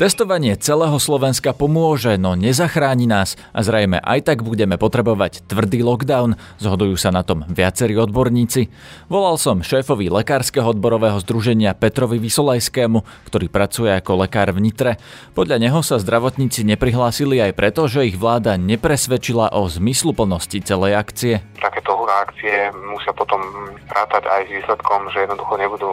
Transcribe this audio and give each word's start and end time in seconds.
Testovanie 0.00 0.56
celého 0.56 0.96
Slovenska 0.96 1.52
pomôže, 1.52 2.16
no 2.16 2.32
nezachráni 2.32 3.04
nás 3.04 3.36
a 3.52 3.60
zrejme 3.60 4.00
aj 4.00 4.32
tak 4.32 4.40
budeme 4.40 4.80
potrebovať 4.80 5.44
tvrdý 5.44 5.84
lockdown, 5.84 6.40
zhodujú 6.56 6.96
sa 6.96 7.12
na 7.12 7.20
tom 7.20 7.44
viacerí 7.44 8.00
odborníci. 8.00 8.72
Volal 9.12 9.36
som 9.36 9.60
šéfovi 9.60 10.08
Lekárskeho 10.08 10.72
odborového 10.72 11.20
združenia 11.20 11.76
Petrovi 11.76 12.16
Vysolajskému, 12.16 13.28
ktorý 13.28 13.52
pracuje 13.52 13.92
ako 13.92 14.24
lekár 14.24 14.56
v 14.56 14.64
Nitre. 14.64 14.96
Podľa 15.36 15.68
neho 15.68 15.84
sa 15.84 16.00
zdravotníci 16.00 16.64
neprihlásili 16.64 17.36
aj 17.44 17.52
preto, 17.52 17.84
že 17.84 18.08
ich 18.08 18.16
vláda 18.16 18.56
nepresvedčila 18.56 19.52
o 19.52 19.68
zmysluplnosti 19.68 20.64
celej 20.64 20.96
akcie. 20.96 21.44
Takéto 21.60 21.99
akcie 22.26 22.74
musia 22.74 23.14
potom 23.14 23.40
rátať 23.90 24.26
aj 24.26 24.40
s 24.46 24.50
výsledkom, 24.60 25.10
že 25.14 25.24
jednoducho 25.24 25.54
nebudú 25.56 25.92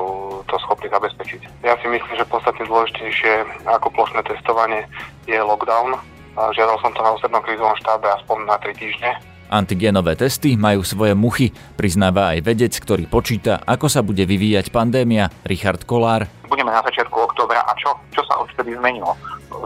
to 0.49 0.55
schopní 0.66 0.89
zabezpečiť. 0.89 1.41
Ja 1.61 1.77
si 1.77 1.88
myslím, 1.88 2.16
že 2.17 2.26
podstatne 2.26 2.66
dôležitejšie 2.66 3.66
ako 3.70 3.88
plošné 3.93 4.26
testovanie 4.26 4.84
je 5.30 5.38
lockdown. 5.38 5.98
Žiadal 6.38 6.77
som 6.81 6.93
to 6.93 7.02
na 7.02 7.13
ústrednom 7.17 7.41
krízovom 7.41 7.77
štábe 7.81 8.05
aspoň 8.21 8.38
na 8.45 8.55
3 8.62 8.73
týždne. 8.77 9.12
Antigenové 9.48 10.20
testy 10.20 10.59
majú 10.59 10.84
svoje 10.84 11.16
muchy, 11.16 11.55
priznáva 11.80 12.35
aj 12.35 12.43
vedec, 12.43 12.76
ktorý 12.76 13.07
počíta, 13.07 13.63
ako 13.63 13.88
sa 13.88 14.04
bude 14.04 14.27
vyvíjať 14.27 14.76
pandémia, 14.76 15.31
Richard 15.48 15.88
Kolár. 15.88 16.27
Budeme 16.52 16.68
na 16.68 16.84
začiatku 16.84 17.15
októbra 17.15 17.63
a 17.63 17.71
čo, 17.79 17.95
čo 18.12 18.27
sa 18.27 18.43
odtedy 18.43 18.76
zmenilo? 18.76 19.15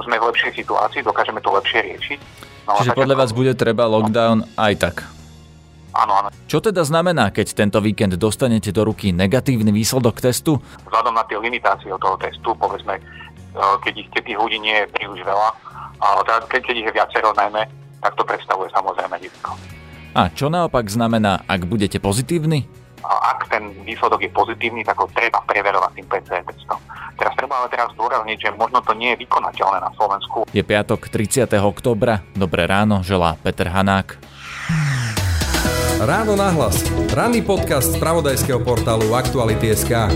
Sme 0.06 0.22
v 0.22 0.30
lepšej 0.30 0.54
situácii, 0.54 1.02
dokážeme 1.02 1.42
to 1.42 1.50
lepšie 1.50 1.82
riešiť. 1.82 2.20
No, 2.70 2.78
Čiže 2.78 2.94
podľa 2.94 3.26
vás 3.26 3.34
bude 3.34 3.58
treba 3.58 3.90
lockdown 3.90 4.46
aj 4.54 4.74
tak? 4.78 4.96
Áno, 5.92 6.14
áno. 6.24 6.28
Čo 6.48 6.64
teda 6.64 6.88
znamená, 6.88 7.36
keď 7.36 7.52
tento 7.52 7.84
víkend 7.84 8.16
dostanete 8.16 8.72
do 8.72 8.88
ruky 8.88 9.12
negatívny 9.12 9.76
výsledok 9.76 10.24
testu? 10.24 10.60
Vzhľadom 10.88 11.14
na 11.16 11.24
tie 11.28 11.36
limitácie 11.36 11.92
toho 11.92 12.16
testu, 12.16 12.56
povedzme, 12.56 12.96
E, 13.52 13.60
keď 13.84 13.94
ich 14.00 14.10
tých 14.16 14.38
ľudí 14.40 14.58
nie 14.64 14.76
je 14.84 14.88
príliš 14.96 15.22
veľa, 15.28 15.50
teda 16.24 16.40
keď, 16.48 16.62
keď 16.64 16.76
ich 16.80 16.88
je 16.88 16.96
viacero 16.96 17.30
najmä, 17.36 17.62
tak 18.00 18.14
to 18.16 18.24
predstavuje 18.24 18.72
samozrejme 18.72 19.16
riziko. 19.20 19.54
A 20.16 20.28
čo 20.32 20.52
naopak 20.52 20.88
znamená, 20.88 21.44
ak 21.48 21.68
budete 21.68 22.00
pozitívni? 22.00 22.68
A 23.02 23.36
ak 23.36 23.50
ten 23.50 23.76
výsledok 23.84 24.24
je 24.24 24.32
pozitívny, 24.32 24.86
tak 24.86 25.00
ho 25.00 25.08
treba 25.12 25.42
preverovať 25.44 25.92
tým 26.00 26.08
PCR 26.08 26.44
testom. 26.48 26.80
Teraz 27.18 27.34
treba 27.34 27.60
ale 27.60 27.68
teraz 27.70 27.90
zdôrazniť, 27.98 28.38
že 28.40 28.50
možno 28.56 28.80
to 28.82 28.94
nie 28.94 29.14
je 29.14 29.26
vykonateľné 29.26 29.80
na 29.82 29.92
Slovensku. 29.98 30.46
Je 30.54 30.64
piatok 30.64 31.10
30. 31.10 31.50
oktobra. 31.62 32.24
Dobré 32.38 32.66
ráno, 32.70 33.02
želá 33.02 33.36
Peter 33.42 33.68
Hanák. 33.68 34.31
Ráno 36.02 36.34
nahlas. 36.34 36.82
Ranný 37.14 37.46
podcast 37.46 37.94
z 37.94 38.02
pravodajského 38.02 38.58
portálu 38.66 39.14
Aktuality.sk. 39.14 40.10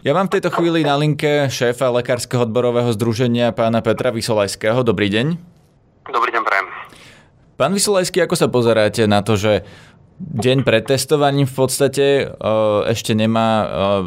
Ja 0.00 0.12
mám 0.16 0.24
v 0.24 0.32
tejto 0.32 0.48
chvíli 0.56 0.88
na 0.88 0.96
linke 0.96 1.52
šéfa 1.52 1.92
Lekárskeho 1.92 2.48
odborového 2.48 2.88
združenia 2.96 3.52
pána 3.52 3.84
Petra 3.84 4.08
Vysolajského. 4.08 4.80
Dobrý 4.80 5.12
deň. 5.12 5.36
Dobrý 6.08 6.30
deň, 6.32 6.42
prajem. 6.48 6.66
Pán 7.60 7.76
Vysolajský, 7.76 8.24
ako 8.24 8.32
sa 8.40 8.48
pozeráte 8.48 9.04
na 9.04 9.20
to, 9.20 9.36
že 9.36 9.68
deň 10.16 10.64
pred 10.64 10.88
testovaním 10.88 11.44
v 11.44 11.52
podstate 11.52 12.04
e, 12.24 12.26
ešte 12.88 13.12
nemá 13.12 13.48
e, 13.60 13.66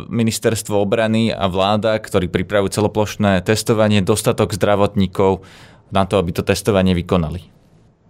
ministerstvo 0.09 0.73
obrany 0.73 1.30
a 1.30 1.45
vláda, 1.45 2.02
ktorí 2.02 2.33
pripravujú 2.33 2.81
celoplošné 2.81 3.45
testovanie, 3.45 4.02
dostatok 4.02 4.58
zdravotníkov 4.58 5.45
na 5.94 6.09
to, 6.09 6.17
aby 6.17 6.33
to 6.33 6.42
testovanie 6.42 6.98
vykonali? 6.98 7.56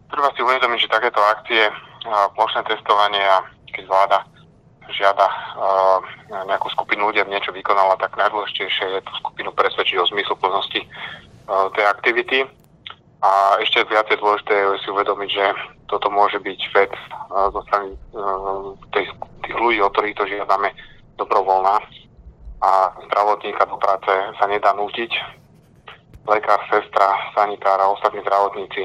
Treba 0.07 0.31
si 0.33 0.41
uvedomiť, 0.41 0.79
že 0.87 0.93
takéto 0.93 1.19
akcie, 1.19 1.67
plošné 2.35 2.63
testovanie 2.63 3.19
a 3.19 3.43
keď 3.75 3.83
vláda 3.91 4.19
žiada 4.87 5.27
uh, 5.27 5.99
nejakú 6.47 6.71
skupinu 6.71 7.11
ľudia 7.11 7.27
niečo 7.27 7.51
vykonala, 7.51 7.99
tak 7.99 8.15
najdôležitejšie 8.15 8.85
je 8.99 9.01
tú 9.03 9.11
skupinu 9.19 9.51
presvedčiť 9.51 9.99
o 9.99 10.09
zmyslu 10.09 10.35
plnosti 10.39 10.79
uh, 10.79 11.67
tej 11.75 11.85
aktivity. 11.91 12.39
A 13.19 13.59
ešte 13.59 13.83
viac 13.89 14.07
je 14.07 14.21
dôležité 14.21 14.53
je 14.53 14.79
si 14.85 14.89
uvedomiť, 14.93 15.29
že 15.33 15.45
toto 15.91 16.07
môže 16.07 16.39
byť 16.39 16.59
vec 16.71 16.93
uh, 16.95 17.51
zo 17.51 17.59
strany 17.67 17.99
tých 18.95 19.09
ľudí, 19.59 19.83
o 19.83 19.91
ktorých 19.91 20.17
to 20.17 20.25
žiadame, 20.27 20.71
dobrovoľná. 21.19 21.83
A 22.57 22.69
zdravotníka 23.11 23.69
do 23.69 23.77
práce 23.77 24.09
sa 24.39 24.45
nedá 24.47 24.73
nútiť. 24.73 25.11
Lekár, 26.27 26.59
sestra, 26.67 27.07
sanitár 27.35 27.79
a 27.79 27.91
ostatní 27.91 28.19
zdravotníci 28.19 28.83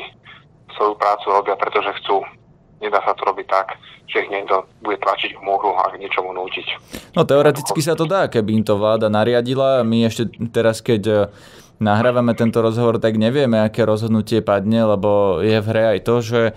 svoju 0.76 0.94
prácu 0.96 1.26
robia, 1.30 1.54
pretože 1.56 1.92
chcú 2.02 2.22
nedá 2.82 2.98
sa 3.06 3.14
to 3.14 3.22
robiť 3.22 3.46
tak, 3.46 3.78
že 4.10 4.26
ich 4.26 4.30
niekto 4.34 4.66
bude 4.82 4.98
tlačiť 4.98 5.38
mohu 5.38 5.78
a 5.78 5.94
k 5.94 6.02
ničomu 6.02 6.34
nútiť. 6.34 6.66
No 7.14 7.22
teoreticky 7.22 7.78
sa 7.78 7.94
to 7.94 8.04
dá, 8.04 8.26
keby 8.26 8.60
im 8.60 8.64
to 8.66 8.74
vláda 8.74 9.06
nariadila. 9.06 9.86
My 9.86 10.10
ešte 10.10 10.26
teraz, 10.50 10.82
keď 10.82 11.02
e, 11.06 11.14
nahrávame 11.78 12.34
tento 12.34 12.58
rozhovor, 12.58 12.98
tak 12.98 13.16
nevieme, 13.16 13.62
aké 13.62 13.86
rozhodnutie 13.86 14.42
padne, 14.42 14.82
lebo 14.82 15.38
je 15.38 15.62
v 15.62 15.68
hre 15.70 15.84
aj 15.96 15.98
to, 16.02 16.16
že 16.18 16.42
e, 16.50 16.52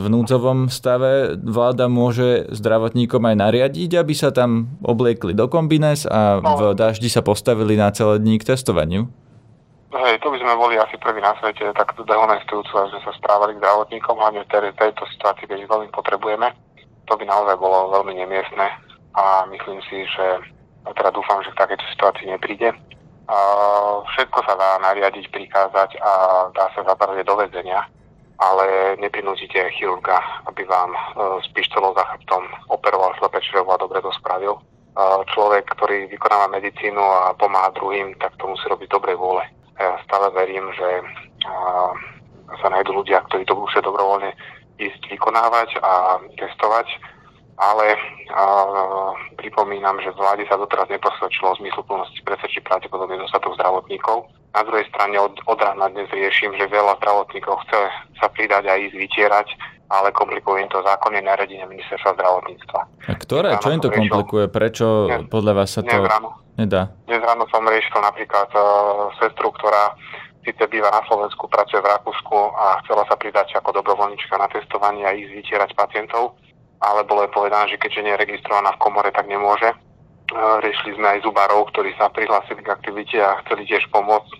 v 0.00 0.04
núdzovom 0.08 0.72
stave 0.72 1.36
vláda 1.36 1.92
môže 1.92 2.48
zdravotníkom 2.48 3.20
aj 3.28 3.36
nariadiť, 3.36 4.00
aby 4.00 4.14
sa 4.16 4.32
tam 4.32 4.80
obliekli 4.80 5.36
do 5.36 5.44
kombines 5.52 6.08
a 6.08 6.40
v 6.40 6.72
no. 6.72 6.72
daždi 6.72 7.12
sa 7.12 7.20
postavili 7.20 7.76
na 7.76 7.92
celé 7.92 8.16
dní 8.16 8.40
k 8.40 8.48
testovaniu. 8.56 9.12
Hej, 9.94 10.18
to 10.26 10.34
by 10.34 10.42
sme 10.42 10.58
boli 10.58 10.74
asi 10.74 10.98
prví 10.98 11.22
na 11.22 11.38
svete 11.38 11.70
takto 11.70 12.02
dehonestujúcu 12.02 12.72
a 12.82 12.90
že 12.90 12.98
sa 13.06 13.14
správali 13.14 13.54
k 13.54 13.62
zdravotníkom, 13.62 14.18
hlavne 14.18 14.42
v 14.42 14.50
tej, 14.50 14.74
tejto 14.74 15.06
situácii, 15.06 15.46
keď 15.46 15.58
ich 15.62 15.70
veľmi 15.70 15.86
potrebujeme. 15.94 16.50
To 17.06 17.14
by 17.14 17.22
naozaj 17.22 17.54
bolo 17.62 17.94
veľmi 17.94 18.18
nemiestne 18.18 18.74
a 19.14 19.46
myslím 19.46 19.78
si, 19.86 20.02
že 20.10 20.26
teda 20.98 21.14
dúfam, 21.14 21.38
že 21.46 21.54
v 21.54 21.60
takejto 21.62 21.86
situácii 21.94 22.26
nepríde. 22.26 22.74
A 23.30 23.36
všetko 24.18 24.38
sa 24.42 24.58
dá 24.58 24.82
nariadiť, 24.82 25.30
prikázať 25.30 25.94
a 26.02 26.10
dá 26.50 26.66
sa 26.74 26.82
zapraviť 26.82 27.22
do 27.22 27.38
väzenia, 27.38 27.86
ale 28.42 28.98
neprinútite 28.98 29.62
chirurga, 29.78 30.18
aby 30.50 30.66
vám 30.66 30.90
e, 30.90 31.00
s 31.38 31.46
pištolou 31.54 31.94
za 31.94 32.02
chrbtom 32.02 32.42
operoval 32.66 33.14
slepečrevo 33.22 33.70
a 33.70 33.78
dobre 33.78 34.02
to 34.02 34.10
spravil. 34.18 34.58
E, 34.58 34.62
človek, 35.30 35.70
ktorý 35.70 36.10
vykonáva 36.10 36.50
medicínu 36.50 36.98
a 36.98 37.30
pomáha 37.38 37.70
druhým, 37.78 38.18
tak 38.18 38.34
to 38.42 38.50
musí 38.50 38.66
robiť 38.66 38.90
dobrej 38.90 39.14
vôle. 39.14 39.46
Ja 39.74 39.98
stále 40.06 40.30
verím, 40.30 40.70
že 40.74 40.88
sa 42.62 42.68
nájdú 42.70 43.02
ľudia, 43.02 43.24
ktorí 43.26 43.42
to 43.44 43.58
musia 43.58 43.82
dobrovoľne 43.82 44.30
ísť 44.78 45.02
vykonávať 45.10 45.78
a 45.82 46.18
testovať, 46.38 46.86
ale 47.54 47.94
pripomínam, 49.38 50.02
že 50.02 50.14
vláde 50.18 50.42
sa 50.50 50.58
doteraz 50.58 50.90
neposvedčilo 50.90 51.54
o 51.54 51.58
zmyslu 51.62 51.82
plnosti 51.86 52.18
presvedčiť 52.26 52.66
pravdepodobne 52.66 53.18
dostatok 53.22 53.54
zdravotníkov. 53.58 54.26
Na 54.54 54.62
druhej 54.66 54.86
strane 54.90 55.18
od, 55.18 55.34
od 55.46 55.58
rána 55.58 55.90
dnes 55.90 56.10
riešim, 56.10 56.54
že 56.58 56.70
veľa 56.70 56.98
zdravotníkov 57.02 57.62
chce 57.66 57.80
sa 58.18 58.26
pridať 58.30 58.66
a 58.70 58.78
ísť 58.78 58.94
vytierať, 58.98 59.48
ale 59.88 60.08
komplikuje 60.16 60.64
im 60.64 60.70
to 60.72 60.80
zákonne 60.80 61.20
nariadenie 61.20 61.66
ministerstva 61.68 62.16
zdravotníctva. 62.16 62.80
A 63.10 63.14
ktoré? 63.20 63.48
Čo 63.60 63.68
im 63.74 63.82
to 63.82 63.92
komplikuje? 63.92 64.48
Prečo 64.48 64.86
dnes, 65.08 65.28
podľa 65.28 65.52
vás 65.52 65.68
sa 65.76 65.82
to 65.84 65.96
nedá? 66.56 66.88
Dnes 67.04 67.20
ráno 67.20 67.44
som 67.52 67.64
riešil 67.66 68.00
napríklad 68.00 68.48
uh, 68.56 69.12
sestru, 69.20 69.52
ktorá 69.52 69.92
síce 70.44 70.64
býva 70.68 70.92
na 70.92 71.00
Slovensku, 71.08 71.48
pracuje 71.48 71.80
v 71.80 71.88
Rakúsku 71.88 72.36
a 72.52 72.80
chcela 72.84 73.04
sa 73.08 73.16
pridať 73.16 73.56
ako 73.56 73.80
dobrovoľnička 73.80 74.36
na 74.36 74.48
testovanie 74.52 75.04
a 75.08 75.16
ísť 75.16 75.32
vytierať 75.40 75.70
pacientov, 75.72 76.36
ale 76.84 77.00
bolo 77.08 77.24
je 77.24 77.32
povedané, 77.32 77.64
že 77.72 77.80
keďže 77.80 78.04
nie 78.04 78.12
je 78.12 78.22
registrovaná 78.28 78.76
v 78.76 78.82
komore, 78.82 79.08
tak 79.12 79.28
nemôže. 79.28 79.72
Uh, 80.32 80.60
riešili 80.64 80.96
sme 80.96 81.16
aj 81.16 81.28
zubárov, 81.28 81.68
ktorí 81.72 81.92
sa 82.00 82.08
prihlásili 82.08 82.64
k 82.64 82.72
aktivite 82.72 83.20
a 83.20 83.40
chceli 83.44 83.68
tiež 83.68 83.84
pomôcť 83.92 84.32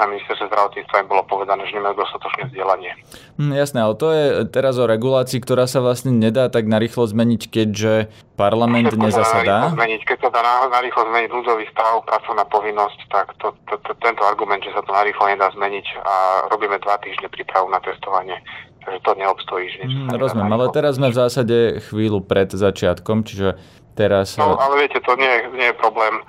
na 0.00 0.08
ministerstve 0.08 0.48
zdravotníctva 0.48 1.04
im 1.04 1.08
bolo 1.12 1.22
povedané, 1.28 1.68
že 1.68 1.76
nemajú 1.76 2.00
dostatočné 2.00 2.48
vzdelanie. 2.48 2.96
Mm, 3.36 3.52
jasné, 3.52 3.78
ale 3.84 3.94
to 4.00 4.08
je 4.08 4.24
teraz 4.48 4.80
o 4.80 4.88
regulácii, 4.88 5.36
ktorá 5.44 5.68
sa 5.68 5.84
vlastne 5.84 6.16
nedá 6.16 6.48
tak 6.48 6.64
narýchlo 6.64 7.04
zmeniť, 7.04 7.42
keďže 7.52 8.08
parlament 8.40 8.96
Všetko 8.96 9.04
nezasadá. 9.04 9.76
Zmeniť. 9.76 10.00
Keď 10.08 10.18
sa 10.24 10.30
dá 10.32 10.40
narýchlo 10.72 11.02
zmeniť 11.12 11.30
núdzový 11.30 11.64
stav, 11.68 12.00
pracovná 12.08 12.48
povinnosť, 12.48 12.98
tak 13.12 13.36
to, 13.36 13.52
to, 13.68 13.76
to, 13.84 13.92
tento 14.00 14.24
argument, 14.24 14.64
že 14.64 14.72
sa 14.72 14.80
to 14.80 14.90
narýchlo 14.96 15.28
nedá 15.28 15.52
zmeniť 15.52 15.86
a 16.00 16.14
robíme 16.48 16.80
dva 16.80 16.96
týždne 17.04 17.28
prípravu 17.28 17.68
na 17.68 17.84
testovanie, 17.84 18.40
takže 18.80 19.00
to 19.04 19.12
neobstojí. 19.20 19.66
Že 19.68 19.80
mm, 19.84 20.16
rozumiem, 20.16 20.50
ale 20.56 20.66
teraz 20.72 20.96
sme 20.96 21.12
v 21.12 21.18
zásade 21.20 21.56
chvíľu 21.92 22.24
pred 22.24 22.48
začiatkom, 22.48 23.28
čiže 23.28 23.60
teraz... 23.92 24.40
No, 24.40 24.56
ale 24.56 24.88
viete, 24.88 25.04
to 25.04 25.12
nie, 25.20 25.52
nie 25.52 25.68
je 25.68 25.76
problém 25.76 26.24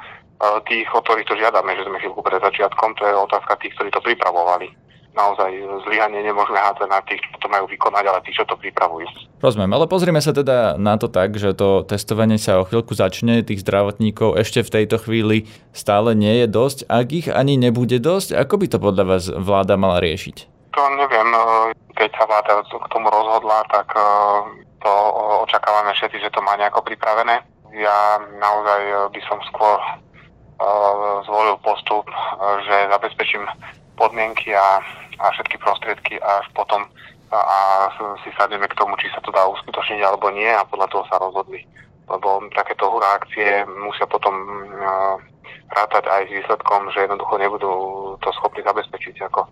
tých, 0.66 0.88
o 0.90 1.00
ktorých 1.02 1.28
to 1.30 1.36
žiadame, 1.38 1.78
že 1.78 1.86
sme 1.86 2.02
chvíľku 2.02 2.22
pred 2.26 2.42
začiatkom, 2.42 2.98
to 2.98 3.04
je 3.06 3.14
otázka 3.14 3.54
tých, 3.62 3.74
ktorí 3.78 3.90
to 3.94 4.02
pripravovali. 4.02 4.74
Naozaj 5.12 5.52
zlyhanie 5.84 6.24
nemôžeme 6.24 6.56
hádzať 6.56 6.88
na 6.88 7.04
tých, 7.04 7.20
čo 7.20 7.38
to 7.44 7.48
majú 7.52 7.68
vykonať, 7.68 8.04
ale 8.08 8.24
tých, 8.24 8.40
čo 8.40 8.46
to 8.48 8.56
pripravujú. 8.56 9.04
Rozumiem, 9.44 9.76
ale 9.76 9.86
pozrieme 9.92 10.24
sa 10.24 10.32
teda 10.32 10.80
na 10.80 10.96
to 10.96 11.12
tak, 11.12 11.36
že 11.36 11.52
to 11.52 11.84
testovanie 11.84 12.40
sa 12.40 12.64
o 12.64 12.68
chvíľku 12.68 12.96
začne, 12.96 13.44
tých 13.44 13.60
zdravotníkov 13.68 14.40
ešte 14.40 14.64
v 14.64 14.74
tejto 14.82 15.04
chvíli 15.04 15.52
stále 15.76 16.16
nie 16.16 16.40
je 16.42 16.48
dosť. 16.48 16.88
Ak 16.88 17.12
ich 17.12 17.28
ani 17.28 17.60
nebude 17.60 18.00
dosť, 18.00 18.40
ako 18.40 18.56
by 18.64 18.68
to 18.72 18.78
podľa 18.80 19.04
vás 19.04 19.24
vláda 19.28 19.76
mala 19.76 20.00
riešiť? 20.00 20.48
To 20.72 20.82
neviem, 20.96 21.28
keď 22.00 22.10
sa 22.16 22.24
vláda 22.24 22.64
k 22.64 22.88
tomu 22.88 23.12
rozhodla, 23.12 23.68
tak 23.68 23.92
eh, 23.92 24.04
to 24.80 24.92
očakávame 25.44 25.92
všetci, 25.92 26.24
že 26.24 26.34
to 26.34 26.40
má 26.40 26.56
nejako 26.56 26.88
pripravené. 26.88 27.44
Ja 27.76 28.20
naozaj 28.40 29.12
by 29.12 29.22
som 29.28 29.40
skôr 29.48 29.80
zvolil 31.26 31.58
postup, 31.62 32.06
že 32.66 32.76
zabezpečím 32.90 33.44
podmienky 33.98 34.54
a, 34.56 34.82
a 35.20 35.26
všetky 35.34 35.58
prostriedky 35.58 36.18
až 36.22 36.46
potom 36.54 36.86
a, 37.32 37.40
a 37.40 37.60
si 38.24 38.30
sadneme 38.36 38.68
k 38.68 38.78
tomu, 38.78 38.98
či 39.00 39.08
sa 39.14 39.24
to 39.24 39.32
dá 39.32 39.46
uskutočniť 39.48 40.02
alebo 40.04 40.30
nie 40.34 40.50
a 40.50 40.68
podľa 40.68 40.88
toho 40.92 41.04
sa 41.08 41.22
rozhodli. 41.22 41.64
Lebo 42.10 42.44
takéto 42.52 42.92
hurá 42.92 43.16
akcie 43.16 43.64
musia 43.88 44.04
potom 44.04 44.36
uh, 44.36 45.16
rátať 45.72 46.04
aj 46.12 46.22
s 46.28 46.32
výsledkom, 46.44 46.92
že 46.92 47.08
jednoducho 47.08 47.36
nebudú 47.40 47.74
to 48.20 48.30
schopní 48.36 48.60
zabezpečiť. 48.64 49.16
Ako, 49.32 49.48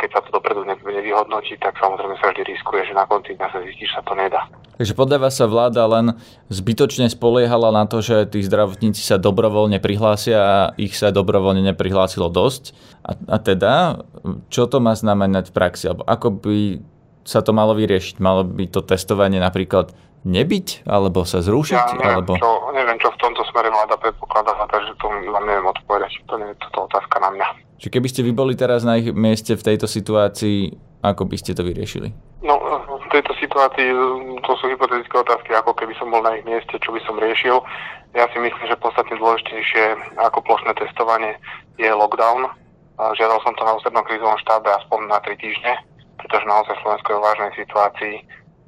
keď 0.00 0.08
sa 0.08 0.20
to 0.24 0.40
dopredu 0.40 0.64
nevyhodnotí, 0.64 1.60
tak 1.60 1.76
samozrejme 1.76 2.16
sa 2.16 2.32
vždy 2.32 2.48
riskuje, 2.48 2.88
že 2.88 2.96
na 2.96 3.04
konci 3.04 3.36
dňa 3.36 3.48
sa 3.52 3.60
zistí, 3.60 3.84
že 3.84 3.96
sa 4.00 4.04
to 4.04 4.16
nedá. 4.16 4.48
Takže 4.82 4.98
podľa 4.98 5.18
vás 5.22 5.38
sa 5.38 5.46
vláda 5.46 5.86
len 5.86 6.18
zbytočne 6.50 7.06
spoliehala 7.06 7.70
na 7.70 7.86
to, 7.86 8.02
že 8.02 8.34
tí 8.34 8.42
zdravotníci 8.42 8.98
sa 8.98 9.14
dobrovoľne 9.14 9.78
prihlásia 9.78 10.38
a 10.42 10.58
ich 10.74 10.98
sa 10.98 11.14
dobrovoľne 11.14 11.70
neprihlásilo 11.70 12.26
dosť. 12.26 12.74
A, 13.06 13.14
a 13.14 13.38
teda, 13.38 14.02
čo 14.50 14.66
to 14.66 14.82
má 14.82 14.98
znamenať 14.98 15.54
v 15.54 15.54
praxi? 15.54 15.86
Alebo 15.86 16.02
ako 16.02 16.34
by 16.34 16.82
sa 17.22 17.46
to 17.46 17.54
malo 17.54 17.78
vyriešiť? 17.78 18.18
Malo 18.18 18.42
by 18.42 18.74
to 18.74 18.82
testovanie 18.82 19.38
napríklad 19.38 19.94
nebyť, 20.26 20.82
alebo 20.82 21.22
sa 21.22 21.46
zrušiť? 21.46 21.78
Ja 21.78 21.94
neviem, 22.02 22.18
alebo... 22.18 22.34
čo, 22.42 22.50
neviem, 22.74 22.98
čo 22.98 23.14
v 23.14 23.22
tomto 23.22 23.46
smere 23.54 23.70
vláda 23.70 23.94
predpokladá, 24.02 24.66
takže 24.66 24.98
to 24.98 25.06
vám 25.30 25.46
neviem 25.46 25.66
odpovedať. 25.70 26.10
To 26.26 26.42
nie 26.42 26.50
je 26.50 26.58
toto 26.58 26.90
otázka 26.90 27.22
na 27.22 27.30
mňa. 27.30 27.46
Čiže 27.78 27.94
keby 27.94 28.08
ste 28.10 28.26
vy 28.26 28.34
boli 28.34 28.58
teraz 28.58 28.82
na 28.82 28.98
ich 28.98 29.14
mieste 29.14 29.54
v 29.54 29.62
tejto 29.62 29.86
situácii, 29.86 30.74
ako 31.06 31.22
by 31.30 31.38
ste 31.38 31.54
to 31.54 31.62
vyriešili? 31.62 32.10
No, 32.42 32.58
situácii 33.52 33.92
to 34.48 34.52
sú 34.56 34.64
hypotetické 34.72 35.12
otázky, 35.12 35.52
ako 35.52 35.76
keby 35.76 35.92
som 36.00 36.08
bol 36.08 36.24
na 36.24 36.40
ich 36.40 36.44
mieste, 36.48 36.72
čo 36.80 36.88
by 36.88 37.04
som 37.04 37.20
riešil. 37.20 37.60
Ja 38.16 38.24
si 38.32 38.40
myslím, 38.40 38.64
že 38.64 38.80
podstatne 38.80 39.20
dôležitejšie 39.20 40.16
ako 40.16 40.40
plošné 40.40 40.72
testovanie 40.80 41.36
je 41.76 41.92
lockdown. 41.92 42.48
Žiadal 42.96 43.44
som 43.44 43.52
to 43.52 43.68
na 43.68 43.76
ústrednom 43.76 44.08
krízovom 44.08 44.40
štábe 44.40 44.72
aspoň 44.72 45.04
na 45.04 45.20
3 45.20 45.36
týždne, 45.36 45.84
pretože 46.16 46.48
naozaj 46.48 46.80
Slovensko 46.80 47.08
je 47.12 47.18
v 47.20 47.26
vážnej 47.28 47.52
situácii 47.60 48.14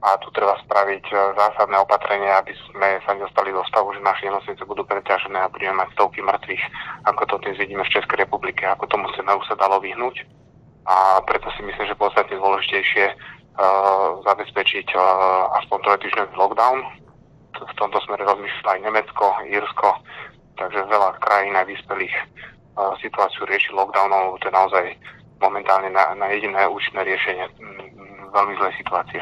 a 0.04 0.20
tu 0.20 0.28
treba 0.36 0.52
spraviť 0.68 1.04
e, 1.08 1.14
zásadné 1.32 1.80
opatrenia, 1.80 2.36
aby 2.36 2.52
sme 2.68 3.00
sa 3.08 3.16
nedostali 3.16 3.56
do 3.56 3.64
stavu, 3.64 3.88
že 3.96 4.04
naše 4.04 4.28
nemocnice 4.28 4.60
budú 4.68 4.84
preťažené 4.84 5.40
a 5.40 5.48
budeme 5.48 5.80
mať 5.80 5.96
stovky 5.96 6.20
mŕtvych, 6.20 6.64
ako 7.08 7.22
to 7.24 7.34
dnes 7.40 7.56
vidíme 7.56 7.80
v 7.80 7.94
Českej 7.96 8.20
republike, 8.20 8.68
ako 8.68 8.84
tomu 8.84 9.08
už 9.08 9.48
sa 9.48 9.56
dalo 9.56 9.80
vyhnúť. 9.80 10.28
A 10.84 11.24
preto 11.24 11.48
si 11.56 11.64
myslím, 11.64 11.88
že 11.88 11.96
podstatne 11.96 12.36
dôležitejšie 12.36 13.16
zabezpečiť 14.26 14.88
aspoň 15.62 15.78
trojtýždňový 15.86 16.34
lockdown. 16.34 16.78
V 17.54 17.74
tomto 17.78 18.02
smere 18.02 18.26
rozmýšľa 18.26 18.70
aj 18.74 18.80
Nemecko, 18.82 19.24
Írsko, 19.46 19.88
takže 20.58 20.90
veľa 20.90 21.22
krajín 21.22 21.54
aj 21.54 21.70
vyspelých 21.70 22.14
situáciu 22.98 23.46
rieši 23.46 23.70
lockdownom, 23.70 24.34
to 24.42 24.50
je 24.50 24.54
naozaj 24.54 24.84
momentálne 25.38 25.90
na, 25.94 26.18
na 26.18 26.26
jediné 26.34 26.66
účinné 26.66 27.06
riešenie 27.06 27.46
veľmi 28.34 28.54
zlej 28.58 28.74
situácie. 28.82 29.20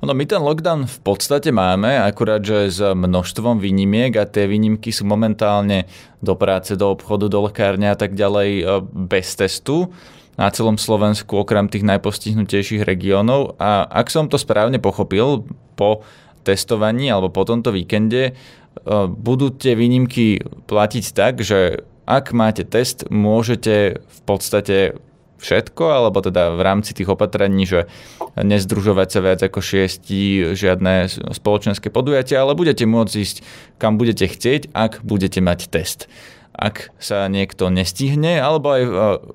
No 0.00 0.16
my 0.16 0.24
ten 0.24 0.40
lockdown 0.40 0.88
v 0.88 0.98
podstate 1.04 1.52
máme, 1.52 2.00
akurát, 2.00 2.40
že 2.40 2.72
s 2.72 2.80
množstvom 2.80 3.60
výnimiek 3.60 4.16
a 4.16 4.24
tie 4.24 4.48
výnimky 4.48 4.88
sú 4.88 5.04
momentálne 5.04 5.84
do 6.24 6.32
práce, 6.32 6.72
do 6.72 6.88
obchodu, 6.88 7.28
do 7.28 7.44
lekárne 7.44 7.92
a 7.92 7.96
tak 7.96 8.16
ďalej 8.16 8.50
e, 8.60 8.62
bez 9.12 9.36
testu 9.36 9.92
na 10.34 10.50
celom 10.50 10.78
Slovensku 10.78 11.38
okrem 11.40 11.70
tých 11.70 11.86
najpostihnutejších 11.86 12.82
regiónov 12.82 13.58
a 13.58 13.86
ak 13.86 14.10
som 14.10 14.26
to 14.26 14.38
správne 14.38 14.82
pochopil, 14.82 15.46
po 15.74 16.06
testovaní 16.46 17.10
alebo 17.10 17.34
po 17.34 17.42
tomto 17.42 17.74
víkende 17.74 18.30
e, 18.30 18.32
budú 19.10 19.50
tie 19.50 19.74
výnimky 19.74 20.44
platiť 20.70 21.04
tak, 21.10 21.42
že 21.42 21.82
ak 22.04 22.36
máte 22.36 22.62
test, 22.68 23.08
môžete 23.08 23.98
v 24.04 24.20
podstate 24.28 25.00
všetko, 25.40 25.84
alebo 25.84 26.24
teda 26.24 26.56
v 26.56 26.62
rámci 26.64 26.96
tých 26.96 27.12
opatrení, 27.12 27.68
že 27.68 27.84
nezdružovať 28.36 29.08
sa 29.08 29.20
viac 29.20 29.40
ako 29.44 29.60
šiesti, 29.60 30.56
žiadne 30.56 31.08
spoločenské 31.36 31.92
podujatia, 31.92 32.40
ale 32.40 32.56
budete 32.56 32.88
môcť 32.88 33.14
ísť 33.20 33.36
kam 33.76 34.00
budete 34.00 34.24
chcieť, 34.24 34.72
ak 34.72 35.04
budete 35.04 35.44
mať 35.44 35.68
test. 35.68 36.08
Ak 36.54 36.94
sa 37.02 37.26
niekto 37.26 37.66
nestihne, 37.66 38.38
alebo 38.38 38.78
aj 38.78 38.82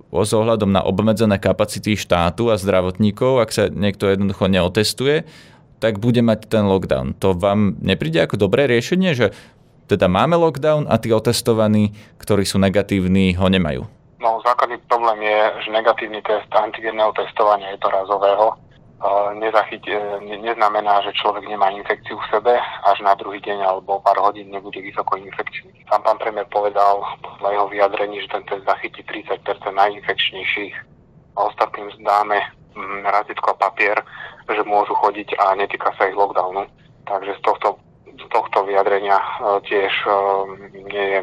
s 0.07 0.31
ohľadom 0.31 0.71
na 0.71 0.79
obmedzené 0.79 1.35
kapacity 1.35 1.99
štátu 1.99 2.47
a 2.47 2.55
zdravotníkov, 2.55 3.43
ak 3.43 3.49
sa 3.51 3.63
niekto 3.67 4.07
jednoducho 4.07 4.47
neotestuje, 4.47 5.27
tak 5.83 5.99
bude 5.99 6.23
mať 6.23 6.47
ten 6.47 6.63
lockdown. 6.67 7.15
To 7.19 7.35
vám 7.35 7.79
nepríde 7.83 8.23
ako 8.23 8.47
dobré 8.47 8.67
riešenie, 8.67 9.15
že 9.15 9.35
teda 9.89 10.05
máme 10.05 10.37
lockdown 10.37 10.85
a 10.87 11.01
tí 11.01 11.09
otestovaní, 11.09 11.91
ktorí 12.21 12.45
sú 12.45 12.61
negatívni, 12.61 13.33
ho 13.35 13.47
nemajú? 13.49 13.83
No, 14.19 14.43
základný 14.43 14.77
problém 14.91 15.23
je, 15.23 15.39
že 15.65 15.69
negatívny 15.71 16.19
test 16.21 16.47
antigenného 16.51 17.15
testovania 17.15 17.73
jednorazového 17.73 18.53
nezachyť, 18.53 18.59
e, 18.59 18.68
ne, 19.33 19.49
neznamená, 20.43 21.01
že 21.07 21.15
človek 21.15 21.47
nemá 21.47 21.71
infekciu 21.71 22.19
v 22.19 22.29
sebe, 22.29 22.53
až 22.83 22.97
na 22.99 23.15
druhý 23.15 23.39
deň 23.39 23.63
alebo 23.63 24.03
pár 24.03 24.19
hodín 24.19 24.51
nebude 24.51 24.81
vysoko 24.83 25.15
infekčný. 25.15 25.71
Sám 25.87 26.03
pán 26.03 26.19
premiér 26.19 26.47
povedal 26.51 26.99
podľa 27.23 27.49
jeho 27.55 27.67
vyjadrení, 27.71 28.15
že 28.21 28.31
ten 28.31 28.43
test 28.43 28.67
zachytí 28.67 29.01
30% 29.07 29.39
najinfekčnejších 29.71 30.75
a 31.35 31.39
ostatným 31.47 31.87
zdáme 32.03 32.37
mm, 32.75 33.07
razitko 33.07 33.55
a 33.55 33.59
papier, 33.59 33.97
že 34.51 34.63
môžu 34.67 34.93
chodiť 34.99 35.39
a 35.39 35.55
netýka 35.55 35.95
sa 35.95 36.11
ich 36.11 36.17
lockdownu. 36.19 36.67
Takže 37.07 37.31
z 37.39 37.41
tohto, 37.41 37.79
z 38.19 38.25
tohto 38.27 38.67
vyjadrenia 38.67 39.15
e, 39.15 39.27
tiež 39.63 39.93
nie 40.91 41.05
je 41.15 41.19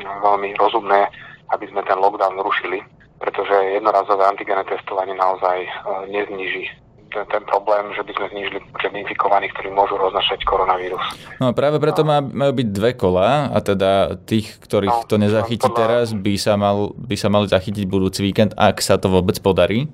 veľmi 0.00 0.58
rozumné 0.58 1.06
aby 1.50 1.66
sme 1.70 1.82
ten 1.82 1.98
lockdown 1.98 2.38
rušili, 2.38 2.78
pretože 3.18 3.54
jednorazové 3.74 4.24
antigené 4.26 4.62
testovanie 4.64 5.14
naozaj 5.18 5.66
nezniží 6.08 6.70
ten, 7.10 7.26
ten 7.26 7.42
problém, 7.44 7.90
že 7.92 8.02
by 8.06 8.12
sme 8.16 8.26
znížili 8.32 8.58
počet 8.70 8.94
infikovaných, 8.94 9.52
ktorí 9.58 9.68
môžu 9.74 9.98
roznašať 9.98 10.46
koronavírus. 10.46 11.02
No 11.42 11.50
práve 11.52 11.82
preto 11.82 12.06
má, 12.06 12.22
majú 12.22 12.56
byť 12.56 12.68
dve 12.70 12.90
kola 12.94 13.50
a 13.50 13.58
teda 13.58 14.16
tých, 14.24 14.56
ktorých 14.62 15.04
no, 15.04 15.08
to 15.10 15.16
nezachytí 15.18 15.66
podľa, 15.66 15.78
teraz, 15.78 16.06
by 16.14 16.34
sa, 16.38 16.54
mal, 16.54 16.94
by 16.94 17.16
sa 17.18 17.28
mali 17.28 17.50
zachytiť 17.50 17.84
budúci 17.90 18.22
víkend, 18.22 18.54
ak 18.54 18.78
sa 18.78 18.96
to 18.96 19.10
vôbec 19.10 19.36
podarí? 19.42 19.90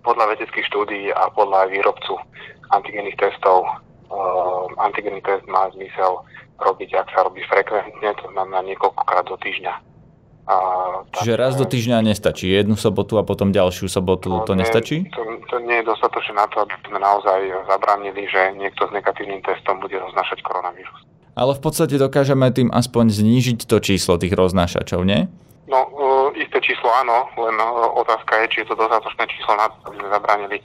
Podľa 0.00 0.32
vedeckých 0.32 0.66
štúdií 0.70 1.12
a 1.12 1.28
podľa 1.34 1.68
výrobcu 1.68 2.16
antigenných 2.70 3.18
testov 3.18 3.66
uh, 3.66 4.64
antigenný 4.80 5.20
test 5.26 5.44
má 5.50 5.68
zmysel 5.74 6.22
robiť, 6.62 6.94
ak 6.94 7.08
sa 7.12 7.26
robí 7.26 7.42
frekventne, 7.48 8.14
to 8.20 8.26
znamená 8.32 8.62
niekoľkokrát 8.64 9.26
do 9.26 9.36
týždňa. 9.40 9.89
A, 10.48 10.54
Čiže 11.20 11.38
raz 11.38 11.54
do 11.54 11.66
týždňa 11.68 12.06
nestačí, 12.10 12.50
jednu 12.50 12.74
sobotu 12.74 13.20
a 13.20 13.26
potom 13.26 13.54
ďalšiu 13.54 13.86
sobotu, 13.86 14.30
to 14.46 14.52
nie, 14.56 14.64
nestačí? 14.64 15.06
To, 15.14 15.22
to 15.46 15.56
nie 15.62 15.78
je 15.82 15.88
dostatočné 15.90 16.34
na 16.34 16.46
to, 16.50 16.64
aby 16.64 16.74
sme 16.86 16.98
naozaj 16.98 17.40
zabránili, 17.70 18.26
že 18.26 18.56
niekto 18.58 18.88
s 18.88 18.92
negatívnym 18.94 19.44
testom 19.46 19.78
bude 19.78 19.94
roznášať 19.94 20.42
koronavírus. 20.42 21.06
Ale 21.38 21.54
v 21.54 21.62
podstate 21.62 21.94
dokážeme 21.94 22.50
tým 22.50 22.68
aspoň 22.74 23.14
znížiť 23.14 23.70
to 23.70 23.78
číslo 23.78 24.18
tých 24.18 24.34
roznášačov, 24.34 25.06
nie? 25.06 25.30
No, 25.70 25.86
uh, 25.86 26.28
isté 26.34 26.58
číslo 26.58 26.90
áno, 26.90 27.30
len 27.38 27.54
uh, 27.54 27.94
otázka 28.02 28.42
je, 28.42 28.46
či 28.50 28.56
je 28.66 28.74
to 28.74 28.74
dostatočné 28.74 29.30
číslo 29.30 29.54
na 29.54 29.70
to, 29.70 29.76
aby 29.86 29.96
sme 30.02 30.08
zabránili, 30.10 30.58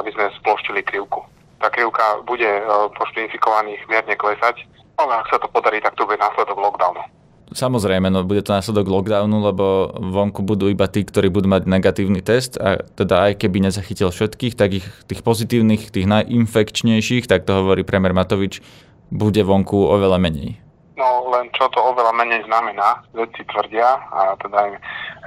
aby 0.00 0.10
sme 0.12 0.32
sploštili 0.40 0.80
krivku. 0.84 1.20
Tá 1.60 1.68
krivka 1.72 2.20
bude 2.24 2.46
počtu 2.94 3.24
infikovaných 3.24 3.80
mierne 3.88 4.14
klesať, 4.14 4.64
ale 5.00 5.24
ak 5.24 5.26
sa 5.32 5.38
to 5.40 5.48
podarí, 5.50 5.80
tak 5.80 5.96
to 5.96 6.06
bude 6.06 6.20
následok 6.20 6.54
lockdownu. 6.54 7.02
Samozrejme, 7.48 8.12
no 8.12 8.28
bude 8.28 8.44
to 8.44 8.52
následok 8.52 8.92
lockdownu, 8.92 9.40
lebo 9.40 9.88
vonku 9.96 10.44
budú 10.44 10.68
iba 10.68 10.84
tí, 10.84 11.00
ktorí 11.00 11.32
budú 11.32 11.48
mať 11.48 11.64
negatívny 11.64 12.20
test 12.20 12.60
a 12.60 12.84
teda 12.92 13.32
aj 13.32 13.40
keby 13.40 13.64
nezachytil 13.64 14.12
všetkých, 14.12 14.52
tak 14.52 14.84
ich 14.84 14.86
tých 15.08 15.24
pozitívnych, 15.24 15.88
tých 15.88 16.04
najinfekčnejších, 16.04 17.24
tak 17.24 17.48
to 17.48 17.56
hovorí 17.56 17.88
premiér 17.88 18.12
Matovič, 18.12 18.60
bude 19.08 19.40
vonku 19.40 19.80
oveľa 19.80 20.20
menej. 20.20 20.60
No 21.00 21.32
len 21.32 21.48
čo 21.56 21.72
to 21.72 21.80
oveľa 21.80 22.12
menej 22.20 22.44
znamená, 22.44 23.00
vedci 23.16 23.40
tvrdia 23.48 23.96
a 23.96 24.36
teda 24.44 24.68
aj, 24.68 24.72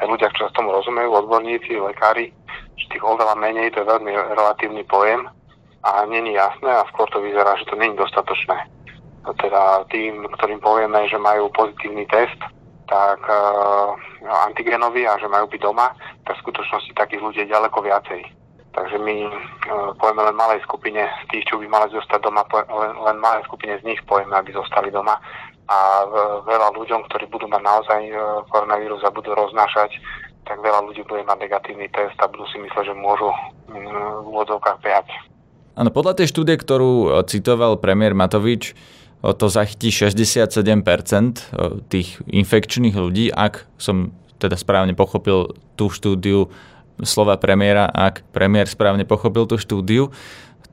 ľudia, 0.05 0.29
čo 0.37 0.45
tomu 0.53 0.69
rozumejú, 0.77 1.09
odborníci, 1.25 1.73
lekári, 1.81 2.29
že 2.77 2.85
tých 2.93 3.01
oveľa 3.01 3.33
menej 3.33 3.73
to 3.73 3.81
je 3.81 3.89
veľmi 3.89 4.13
relatívny 4.13 4.85
pojem 4.85 5.25
a 5.81 6.05
není 6.05 6.37
jasné 6.37 6.69
a 6.69 6.85
skôr 6.93 7.09
to 7.09 7.17
vyzerá, 7.17 7.57
že 7.57 7.65
to 7.65 7.79
není 7.81 7.97
dostatočné 7.97 8.80
teda 9.21 9.85
tým, 9.93 10.25
ktorým 10.37 10.59
povieme, 10.59 11.05
že 11.05 11.21
majú 11.21 11.53
pozitívny 11.53 12.09
test, 12.09 12.37
tak 12.91 13.23
uh, 13.23 13.95
antigenový 14.49 15.07
a 15.07 15.15
že 15.15 15.31
majú 15.31 15.47
byť 15.47 15.61
doma, 15.63 15.95
tak 16.27 16.35
v 16.35 16.43
skutočnosti 16.43 16.91
takých 16.97 17.23
ľudí 17.23 17.39
je 17.47 17.53
ďaleko 17.53 17.79
viacej. 17.79 18.21
Takže 18.75 18.97
my 18.99 19.15
uh, 19.27 19.95
povieme 19.95 20.27
len 20.27 20.35
malej 20.35 20.59
skupine 20.67 20.99
z 20.99 21.23
tých, 21.31 21.47
čo 21.47 21.55
by 21.55 21.71
mali 21.71 21.87
zostať 21.95 22.19
doma, 22.19 22.43
len, 22.51 22.93
len 22.99 23.17
malej 23.21 23.47
skupine 23.47 23.79
z 23.79 23.87
nich 23.87 24.01
povieme, 24.03 24.35
aby 24.35 24.51
zostali 24.51 24.91
doma. 24.91 25.15
A 25.71 25.77
uh, 26.03 26.43
veľa 26.43 26.75
ľuďom, 26.75 27.07
ktorí 27.07 27.31
budú 27.31 27.47
mať 27.47 27.63
naozaj 27.63 28.01
uh, 28.11 28.43
koronavírus 28.51 28.99
a 29.07 29.15
budú 29.15 29.31
roznášať, 29.31 29.95
tak 30.43 30.59
veľa 30.59 30.83
ľudí 30.91 31.07
bude 31.07 31.23
mať 31.23 31.47
negatívny 31.47 31.87
test 31.95 32.17
a 32.19 32.27
budú 32.27 32.43
si 32.51 32.59
mysleť, 32.59 32.91
že 32.91 32.95
môžu 32.97 33.31
um, 33.31 33.87
v 34.19 34.25
úvodzovkách 34.35 34.83
behať. 34.83 35.07
Áno, 35.79 35.87
podľa 35.95 36.19
tej 36.19 36.27
štúdie, 36.35 36.59
ktorú 36.59 37.23
citoval 37.23 37.79
premiér 37.79 38.11
Matovič, 38.11 38.75
to 39.21 39.45
zachytí 39.53 39.93
67% 39.93 40.73
tých 41.93 42.17
infekčných 42.25 42.97
ľudí, 42.97 43.29
ak 43.29 43.69
som 43.77 44.09
teda 44.41 44.57
správne 44.57 44.97
pochopil 44.97 45.53
tú 45.77 45.93
štúdiu 45.93 46.49
slova 47.05 47.37
premiéra, 47.37 47.85
ak 47.85 48.25
premiér 48.33 48.65
správne 48.65 49.05
pochopil 49.05 49.45
tú 49.45 49.61
štúdiu. 49.61 50.09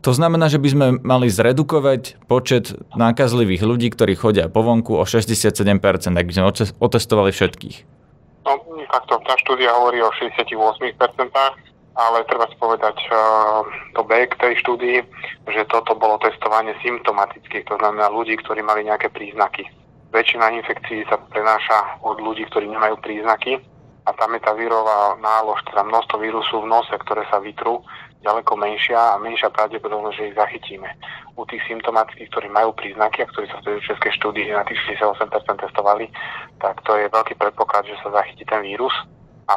To 0.00 0.14
znamená, 0.14 0.48
že 0.48 0.62
by 0.62 0.68
sme 0.70 0.86
mali 1.02 1.28
zredukovať 1.28 2.22
počet 2.30 2.72
nákazlivých 2.94 3.66
ľudí, 3.66 3.90
ktorí 3.92 4.14
chodia 4.16 4.48
po 4.48 4.62
vonku 4.64 4.96
o 4.96 5.04
67%, 5.04 6.14
ak 6.14 6.24
by 6.24 6.32
sme 6.32 6.44
otestovali 6.78 7.34
všetkých. 7.34 7.76
No, 8.46 8.56
takto, 8.88 9.20
tá 9.26 9.34
štúdia 9.42 9.74
hovorí 9.76 10.00
o 10.00 10.08
68%, 10.16 10.56
ale 11.98 12.22
treba 12.30 12.46
si 12.46 12.54
povedať 12.62 12.94
to 13.98 14.02
B 14.06 14.22
k 14.30 14.38
tej 14.38 14.54
štúdii, 14.62 15.02
že 15.50 15.66
toto 15.66 15.98
bolo 15.98 16.22
testovanie 16.22 16.78
symptomatických, 16.78 17.66
to 17.66 17.74
znamená 17.74 18.06
ľudí, 18.06 18.38
ktorí 18.38 18.62
mali 18.62 18.86
nejaké 18.86 19.10
príznaky. 19.10 19.66
Väčšina 20.14 20.54
infekcií 20.54 21.02
sa 21.10 21.18
prenáša 21.18 21.98
od 22.06 22.22
ľudí, 22.22 22.46
ktorí 22.46 22.70
nemajú 22.70 23.02
príznaky 23.02 23.58
a 24.06 24.14
tam 24.14 24.32
je 24.32 24.40
tá 24.40 24.54
vírová 24.54 25.18
nálož, 25.20 25.60
teda 25.68 25.84
množstvo 25.84 26.16
vírusu 26.22 26.64
v 26.64 26.70
nose, 26.70 26.94
ktoré 27.02 27.26
sa 27.28 27.42
vytrú, 27.42 27.84
ďaleko 28.24 28.56
menšia 28.56 29.18
a 29.18 29.20
menšia 29.20 29.52
pravdepodobnosť, 29.52 30.16
že 30.16 30.26
ich 30.32 30.38
zachytíme. 30.38 30.88
U 31.36 31.44
tých 31.44 31.60
symptomatických, 31.66 32.30
ktorí 32.30 32.48
majú 32.48 32.72
príznaky 32.78 33.26
a 33.26 33.30
ktorí 33.30 33.46
sa 33.50 33.60
v 33.60 33.66
tej 33.68 33.84
českej 33.84 34.12
štúdii 34.22 34.54
na 34.54 34.64
tých 34.64 34.80
68% 34.96 35.28
testovali, 35.60 36.08
tak 36.62 36.78
to 36.86 36.94
je 36.94 37.10
veľký 37.10 37.34
predpoklad, 37.36 37.84
že 37.90 38.00
sa 38.00 38.22
zachytí 38.22 38.46
ten 38.46 38.64
vírus 38.64 38.94
a 39.48 39.56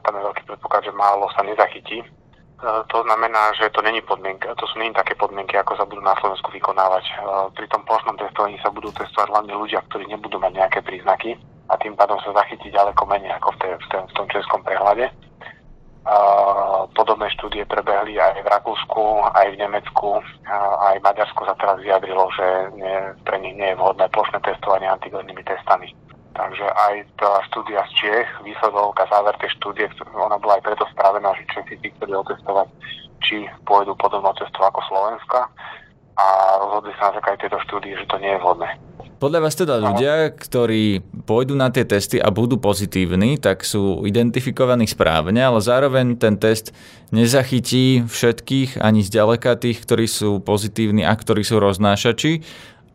tam 0.00 0.16
je 0.16 0.26
veľký 0.26 0.42
predpoklad, 0.48 0.82
že 0.88 0.96
málo 0.96 1.28
sa 1.36 1.44
nezachytí. 1.44 2.00
E, 2.00 2.06
to 2.88 3.04
znamená, 3.04 3.52
že 3.60 3.68
to 3.70 3.84
není 3.84 4.00
podmienka, 4.00 4.56
to 4.56 4.64
sú 4.64 4.80
není 4.80 4.96
také 4.96 5.12
podmienky, 5.12 5.60
ako 5.60 5.76
sa 5.76 5.84
budú 5.84 6.00
na 6.00 6.16
Slovensku 6.16 6.48
vykonávať. 6.48 7.04
E, 7.04 7.14
pri 7.52 7.66
tom 7.68 7.84
plošnom 7.84 8.16
testovaní 8.16 8.56
sa 8.64 8.72
budú 8.72 8.88
testovať 8.96 9.28
hlavne 9.28 9.52
ľudia, 9.52 9.84
ktorí 9.92 10.08
nebudú 10.08 10.40
mať 10.40 10.52
nejaké 10.56 10.80
príznaky 10.80 11.36
a 11.68 11.76
tým 11.76 11.92
pádom 11.98 12.16
sa 12.24 12.32
zachytí 12.32 12.72
ďaleko 12.72 13.02
menej 13.04 13.36
ako 13.36 13.52
v, 13.52 13.58
tej, 13.60 13.72
v, 13.76 13.86
tej, 13.92 14.00
v 14.08 14.12
tom 14.16 14.26
českom 14.32 14.60
prehľade. 14.64 15.10
Podobné 16.94 17.26
štúdie 17.34 17.66
prebehli 17.66 18.14
aj 18.14 18.38
v 18.38 18.46
Rakúsku, 18.46 19.26
aj 19.34 19.46
v 19.50 19.58
Nemecku, 19.58 20.22
aj 20.78 21.02
Maďarsko 21.02 21.42
sa 21.42 21.58
teraz 21.58 21.82
vyjadrilo, 21.82 22.30
že 22.30 22.46
nie, 22.78 22.94
pre 23.26 23.42
nich 23.42 23.58
nie 23.58 23.74
je 23.74 23.78
vhodné 23.78 24.06
plošné 24.14 24.38
testovanie 24.46 24.86
antigennými 24.86 25.42
testami. 25.42 25.90
Takže 26.36 26.66
aj 26.68 26.94
tá 27.16 27.40
štúdia 27.48 27.80
z 27.88 27.92
Čiech, 27.96 28.28
výsledok 28.44 28.92
a 29.00 29.08
záver 29.08 29.32
tej 29.40 29.50
štúdie, 29.56 29.88
ona 30.12 30.36
bola 30.36 30.60
aj 30.60 30.68
preto 30.68 30.84
spravená, 30.92 31.32
že 31.40 31.48
Česi 31.48 31.80
si 31.80 31.88
chceli 31.96 32.12
otestovať, 32.12 32.68
či 33.24 33.48
pôjdu 33.64 33.96
podobnou 33.96 34.36
cestou 34.36 34.68
ako 34.68 34.84
Slovenska 34.84 35.48
a 36.16 36.26
rozhodli 36.60 36.92
sa 37.00 37.08
na 37.08 37.20
základe 37.20 37.40
tejto 37.40 37.60
štúdie, 37.64 37.96
že 37.96 38.08
to 38.08 38.20
nie 38.20 38.36
je 38.36 38.40
vhodné. 38.44 38.68
Podľa 39.16 39.40
vás 39.48 39.56
teda 39.56 39.80
ľudia, 39.80 40.28
ktorí 40.28 41.00
pôjdu 41.24 41.56
na 41.56 41.72
tie 41.72 41.88
testy 41.88 42.20
a 42.20 42.28
budú 42.28 42.60
pozitívni, 42.60 43.40
tak 43.40 43.64
sú 43.64 44.04
identifikovaní 44.04 44.84
správne, 44.84 45.40
ale 45.40 45.64
zároveň 45.64 46.20
ten 46.20 46.36
test 46.36 46.76
nezachytí 47.16 48.04
všetkých 48.04 48.76
ani 48.76 49.00
zďaleka 49.00 49.56
tých, 49.56 49.80
ktorí 49.88 50.04
sú 50.04 50.44
pozitívni 50.44 51.00
a 51.00 51.16
ktorí 51.16 51.48
sú 51.48 51.56
roznášači. 51.56 52.44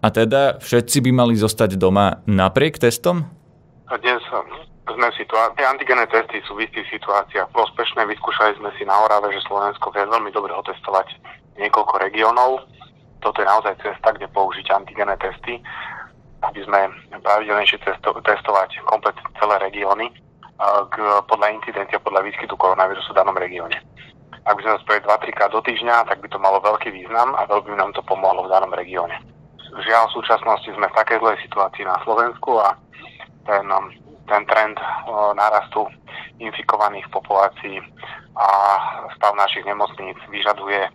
A 0.01 0.07
teda 0.09 0.57
všetci 0.57 0.97
by 1.05 1.11
mali 1.13 1.37
zostať 1.37 1.77
doma 1.77 2.25
napriek 2.25 2.81
testom? 2.81 3.25
Dnes 3.91 4.21
sme 4.91 5.07
v 5.07 5.15
situácii, 5.21 5.63
antigené 5.63 6.09
testy 6.09 6.41
sú 6.49 6.57
v 6.57 6.65
istých 6.65 6.99
situáciách 6.99 7.53
prospešné. 7.53 8.03
Vyskúšali 8.09 8.57
sme 8.57 8.73
si 8.75 8.83
na 8.83 8.97
Orave, 8.97 9.29
že 9.31 9.45
Slovensko 9.45 9.93
vie 9.93 10.03
veľmi 10.03 10.33
dobre 10.33 10.51
otestovať 10.57 11.15
niekoľko 11.61 11.95
regiónov. 12.01 12.65
Toto 13.21 13.37
je 13.39 13.47
naozaj 13.47 13.77
cesta, 13.85 14.09
kde 14.11 14.25
použiť 14.33 14.73
antigené 14.73 15.13
testy 15.21 15.61
aby 16.41 16.59
sme 16.65 16.89
pravidelnejšie 17.21 17.85
testo- 17.85 18.17
testovať 18.25 18.81
komplet 18.89 19.13
celé 19.37 19.55
regióny 19.61 20.09
k, 20.89 20.95
podľa 21.29 21.47
incidencia, 21.57 22.01
podľa 22.01 22.25
výskytu 22.25 22.53
koronavírusu 22.57 23.13
v 23.13 23.17
danom 23.17 23.37
regióne. 23.37 23.77
Ak 24.45 24.57
by 24.57 24.61
sme 24.65 24.73
to 24.77 24.81
spravili 24.85 25.05
2-3 25.05 25.37
krát 25.37 25.51
do 25.53 25.61
týždňa, 25.61 26.09
tak 26.09 26.17
by 26.21 26.27
to 26.29 26.41
malo 26.41 26.57
veľký 26.65 26.89
význam 26.89 27.37
a 27.37 27.45
veľmi 27.45 27.73
by 27.73 27.77
nám 27.77 27.93
to 27.93 28.01
pomohlo 28.01 28.45
v 28.45 28.51
danom 28.53 28.73
regióne. 28.73 29.13
Žiaľ, 29.71 30.03
v 30.11 30.15
súčasnosti 30.19 30.69
sme 30.69 30.87
v 30.91 30.97
takej 30.99 31.17
zlej 31.23 31.37
situácii 31.47 31.83
na 31.87 31.97
Slovensku 32.03 32.59
a 32.59 32.75
ten, 33.47 33.65
ten 34.27 34.43
trend 34.45 34.77
nárastu 35.35 35.87
infikovaných 36.41 37.07
v 37.07 37.15
populácii 37.15 37.77
a 38.35 38.47
stav 39.15 39.33
našich 39.37 39.63
nemocníc 39.63 40.17
vyžaduje 40.27 40.89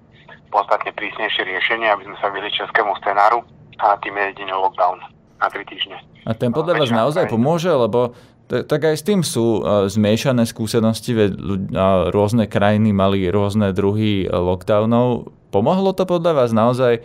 podstatne 0.51 0.91
prísnejšie 0.95 1.43
riešenie, 1.47 1.89
aby 1.91 2.05
sme 2.07 2.17
sa 2.19 2.29
vyhli 2.31 2.51
českému 2.53 2.93
scenáru 3.03 3.43
a 3.83 3.97
tým 4.01 4.17
je 4.17 4.25
jedine 4.33 4.55
lockdown 4.57 4.99
na 5.37 5.47
3 5.53 5.69
týždne. 5.69 5.97
A 6.25 6.33
ten 6.33 6.51
podľa 6.51 6.81
vás 6.81 6.91
naozaj 6.91 7.29
pomôže, 7.29 7.71
lebo 7.71 8.17
tak 8.47 8.87
aj 8.87 8.95
s 8.95 9.03
tým 9.03 9.27
sú 9.27 9.61
uh, 9.61 9.91
zmiešané 9.91 10.47
skúsenosti, 10.47 11.13
veď 11.19 11.31
uh, 11.35 12.15
rôzne 12.15 12.47
krajiny 12.47 12.95
mali 12.95 13.27
rôzne 13.27 13.75
druhy 13.75 14.31
lockdownov. 14.31 15.35
Pomohlo 15.51 15.91
to 15.91 16.07
podľa 16.07 16.33
vás 16.47 16.51
naozaj 16.55 17.03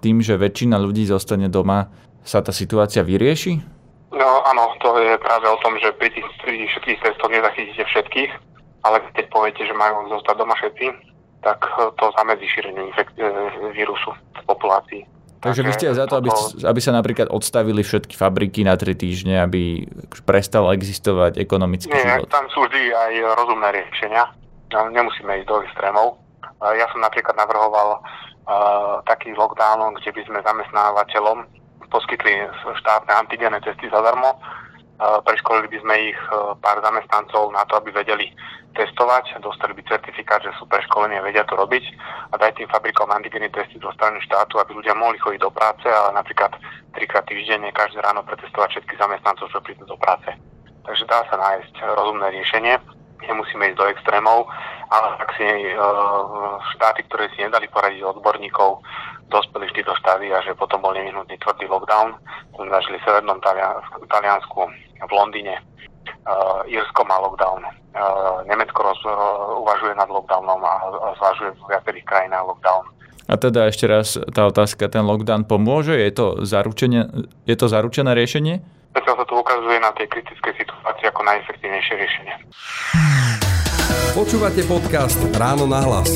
tým, 0.00 0.22
že 0.24 0.38
väčšina 0.38 0.78
ľudí 0.80 1.04
zostane 1.06 1.46
doma, 1.50 1.90
sa 2.24 2.40
tá 2.40 2.50
situácia 2.50 3.04
vyrieši? 3.04 3.60
No 4.14 4.28
áno, 4.46 4.72
to 4.80 4.96
je 5.02 5.18
práve 5.20 5.46
o 5.50 5.58
tom, 5.60 5.76
že 5.82 5.92
pri 5.98 6.08
tých, 6.14 6.26
pri 6.40 6.54
tých 6.56 6.70
všetkých 6.72 7.00
testoch 7.02 7.30
nezachytíte 7.30 7.84
všetkých, 7.84 8.30
ale 8.86 8.96
keď 9.12 9.24
poviete, 9.28 9.62
že 9.66 9.74
majú 9.76 10.08
zostať 10.08 10.36
doma 10.38 10.54
všetci, 10.56 10.86
tak 11.44 11.60
to 12.00 12.04
zamedzí 12.16 12.48
šíreniu 12.48 12.88
infek- 12.88 13.12
e, 13.20 13.28
vírusu 13.76 14.16
v 14.16 14.42
populácii. 14.48 15.02
Takže 15.44 15.60
vy 15.60 15.72
ste 15.76 15.92
za 15.92 16.08
to, 16.08 16.24
aby, 16.24 16.32
aby 16.64 16.80
sa 16.80 16.96
napríklad 16.96 17.28
odstavili 17.28 17.84
všetky 17.84 18.16
fabriky 18.16 18.64
na 18.64 18.80
tri 18.80 18.96
týždne, 18.96 19.44
aby 19.44 19.84
prestal 20.24 20.72
existovať 20.72 21.36
ekonomický 21.36 21.92
Nie, 21.92 22.00
život? 22.24 22.32
tam 22.32 22.48
sú 22.48 22.64
vždy 22.64 22.88
aj 22.88 23.12
rozumné 23.36 23.68
riešenia. 23.76 24.24
Nemusíme 24.72 25.44
ísť 25.44 25.48
do 25.52 25.60
extrémov. 25.68 26.16
Ja 26.64 26.88
som 26.88 27.04
napríklad 27.04 27.36
navrhoval 27.36 28.00
uh, 28.48 29.00
taký 29.08 29.32
lockdown, 29.34 29.96
kde 30.00 30.10
by 30.12 30.22
sme 30.28 30.38
zamestnávateľom 30.44 31.38
poskytli 31.92 32.48
štátne 32.80 33.12
antigénne 33.14 33.60
testy 33.62 33.86
zadarmo. 33.92 34.34
Preškolili 34.94 35.68
by 35.74 35.78
sme 35.82 35.94
ich 36.14 36.20
uh, 36.30 36.54
pár 36.62 36.78
zamestnancov 36.78 37.50
na 37.50 37.66
to, 37.66 37.76
aby 37.82 37.90
vedeli 37.90 38.30
testovať, 38.74 39.38
dostali 39.42 39.74
by 39.74 39.82
certifikát, 39.86 40.42
že 40.42 40.50
sú 40.58 40.66
preškolení 40.66 41.18
a 41.18 41.22
vedia 41.22 41.46
to 41.46 41.54
robiť 41.54 41.84
a 42.30 42.34
daj 42.38 42.58
tým 42.58 42.66
fabrikom 42.66 43.06
antigeny 43.10 43.46
testy 43.50 43.78
zo 43.78 43.90
strany 43.94 44.18
štátu, 44.26 44.58
aby 44.58 44.74
ľudia 44.74 44.98
mohli 44.98 45.18
chodiť 45.22 45.40
do 45.42 45.50
práce, 45.54 45.86
ale 45.86 46.10
napríklad 46.14 46.58
trikrát 46.94 47.22
týždenne 47.26 47.70
každé 47.70 48.02
ráno 48.02 48.26
pretestovať 48.26 48.70
všetkých 48.74 48.98
zamestnancov, 48.98 49.46
čo 49.50 49.62
prídu 49.62 49.86
do 49.86 49.94
práce. 49.94 50.30
Takže 50.82 51.06
dá 51.06 51.22
sa 51.30 51.38
nájsť 51.38 51.74
rozumné 51.94 52.26
riešenie, 52.34 52.74
nemusíme 53.28 53.72
ísť 53.72 53.78
do 53.78 53.86
extrémov, 53.90 54.46
ale 54.92 55.08
ak 55.18 55.30
si 55.36 55.46
e, 55.46 55.74
štáty, 56.76 57.00
ktoré 57.08 57.28
si 57.32 57.42
nedali 57.42 57.66
poradiť 57.72 58.04
odborníkov, 58.04 58.84
dospeli 59.32 59.66
vždy 59.70 59.82
do 59.82 59.94
štádia, 59.98 60.38
že 60.44 60.54
potom 60.54 60.84
bol 60.84 60.92
nevyhnutný 60.94 61.34
tvrdý 61.40 61.66
lockdown. 61.66 62.14
To 62.54 62.56
sme 62.62 62.70
zažili 62.70 62.96
v 63.00 63.06
Severnom 63.08 63.40
Taliansku, 64.08 64.60
v 65.04 65.12
Londýne, 65.12 65.58
uh, 66.28 66.62
Irsko 66.68 67.02
má 67.08 67.18
lockdown, 67.20 67.64
uh, 67.64 68.40
Nemecko 68.46 68.80
roz, 68.84 69.00
uh, 69.04 69.58
uvažuje 69.64 69.96
nad 69.96 70.08
lockdownom 70.08 70.60
a 70.62 70.74
zvažuje 71.18 71.50
v 71.56 71.62
viacerých 71.68 72.06
krajinách 72.06 72.44
lockdown. 72.54 72.84
A 73.24 73.40
teda 73.40 73.72
ešte 73.72 73.88
raz 73.88 74.20
tá 74.36 74.44
otázka, 74.44 74.84
ten 74.92 75.00
lockdown 75.00 75.48
pomôže? 75.48 75.96
Je 75.96 76.12
to, 76.12 76.44
zaručené, 76.44 77.08
je 77.48 77.56
to 77.56 77.66
zaručené 77.72 78.12
riešenie? 78.12 78.60
Zatiaľ 78.94 79.16
sa 79.18 79.26
to 79.26 79.34
ukazuje 79.42 79.78
na 79.82 79.90
tej 79.90 80.06
kritickej 80.06 80.54
situácii 80.54 81.10
ako 81.10 81.26
najefektívnejšie 81.26 81.94
riešenie. 81.98 82.34
Počúvate 84.14 84.62
podcast 84.70 85.18
Ráno 85.34 85.66
na 85.66 85.82
hlas. 85.82 86.06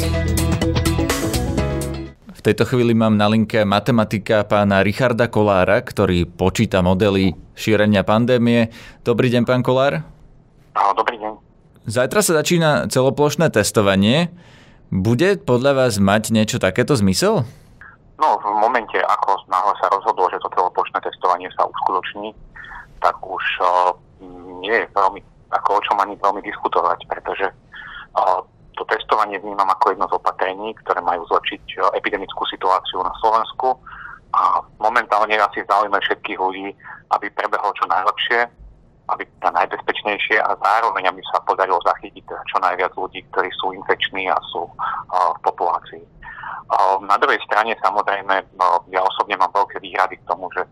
V 2.39 2.41
tejto 2.47 2.63
chvíli 2.71 2.95
mám 2.95 3.19
na 3.19 3.27
linke 3.27 3.67
matematika 3.67 4.47
pána 4.47 4.87
Richarda 4.87 5.27
Kolára, 5.27 5.83
ktorý 5.83 6.23
počíta 6.23 6.79
modely 6.79 7.35
šírenia 7.59 8.07
pandémie. 8.07 8.71
Dobrý 9.03 9.27
deň, 9.27 9.43
pán 9.43 9.67
Kolár. 9.67 10.07
Dobrý 10.95 11.19
deň. 11.19 11.35
Zajtra 11.91 12.23
sa 12.23 12.39
začína 12.39 12.87
celoplošné 12.87 13.51
testovanie. 13.51 14.31
Bude 14.95 15.35
podľa 15.35 15.83
vás 15.83 15.99
mať 15.99 16.31
niečo 16.31 16.63
takéto 16.63 16.95
zmysel? 16.95 17.43
No, 18.23 18.29
v 18.39 18.47
momente, 18.63 19.03
ako 19.03 19.35
náhle 19.51 19.75
sa 19.83 19.91
rozhodlo, 19.91 20.31
že 20.31 20.39
to 20.39 20.47
celoplošné 20.55 21.03
testovanie 21.03 21.51
sa 21.59 21.67
uskutoční, 21.67 22.31
tak 23.01 23.17
už 23.23 23.45
uh, 23.63 23.91
nie 24.63 24.75
je 24.75 24.87
veľmi, 24.93 25.21
ako 25.55 25.69
o 25.79 25.85
čom 25.85 25.97
ani 26.03 26.15
veľmi 26.19 26.43
diskutovať, 26.43 26.99
pretože 27.09 27.47
uh, 27.49 28.41
to 28.79 28.87
testovanie 28.87 29.43
vnímam 29.43 29.67
ako 29.67 29.91
jedno 29.91 30.07
z 30.07 30.17
opatrení, 30.23 30.71
ktoré 30.87 31.03
majú 31.03 31.27
zlepšiť 31.27 31.63
e, 31.67 31.77
epidemickú 31.99 32.47
situáciu 32.47 33.03
na 33.03 33.11
Slovensku 33.19 33.75
a 34.31 34.63
momentálne 34.79 35.35
asi 35.35 35.67
záujme 35.67 35.99
všetkých 35.99 36.39
ľudí, 36.39 36.71
aby 37.11 37.27
prebehlo 37.35 37.75
čo 37.75 37.91
najlepšie, 37.91 38.47
aby 39.11 39.27
to 39.43 39.49
najbezpečnejšie 39.51 40.39
a 40.39 40.55
zároveň, 40.63 41.11
aby 41.11 41.19
sa 41.27 41.43
podarilo 41.43 41.83
zachytiť 41.83 42.23
čo 42.23 42.57
najviac 42.63 42.95
ľudí, 42.95 43.27
ktorí 43.35 43.51
sú 43.59 43.75
infekční 43.75 44.31
a 44.31 44.39
sú 44.55 44.63
uh, 44.63 45.35
v 45.35 45.41
populácii. 45.43 46.05
Na 47.09 47.17
druhej 47.17 47.41
strane 47.49 47.73
samozrejme 47.81 48.45
ja 48.93 49.01
osobne 49.01 49.41
mám 49.41 49.49
veľké 49.57 49.81
výhrady 49.81 50.21
k 50.21 50.29
tomu, 50.29 50.53
že 50.53 50.69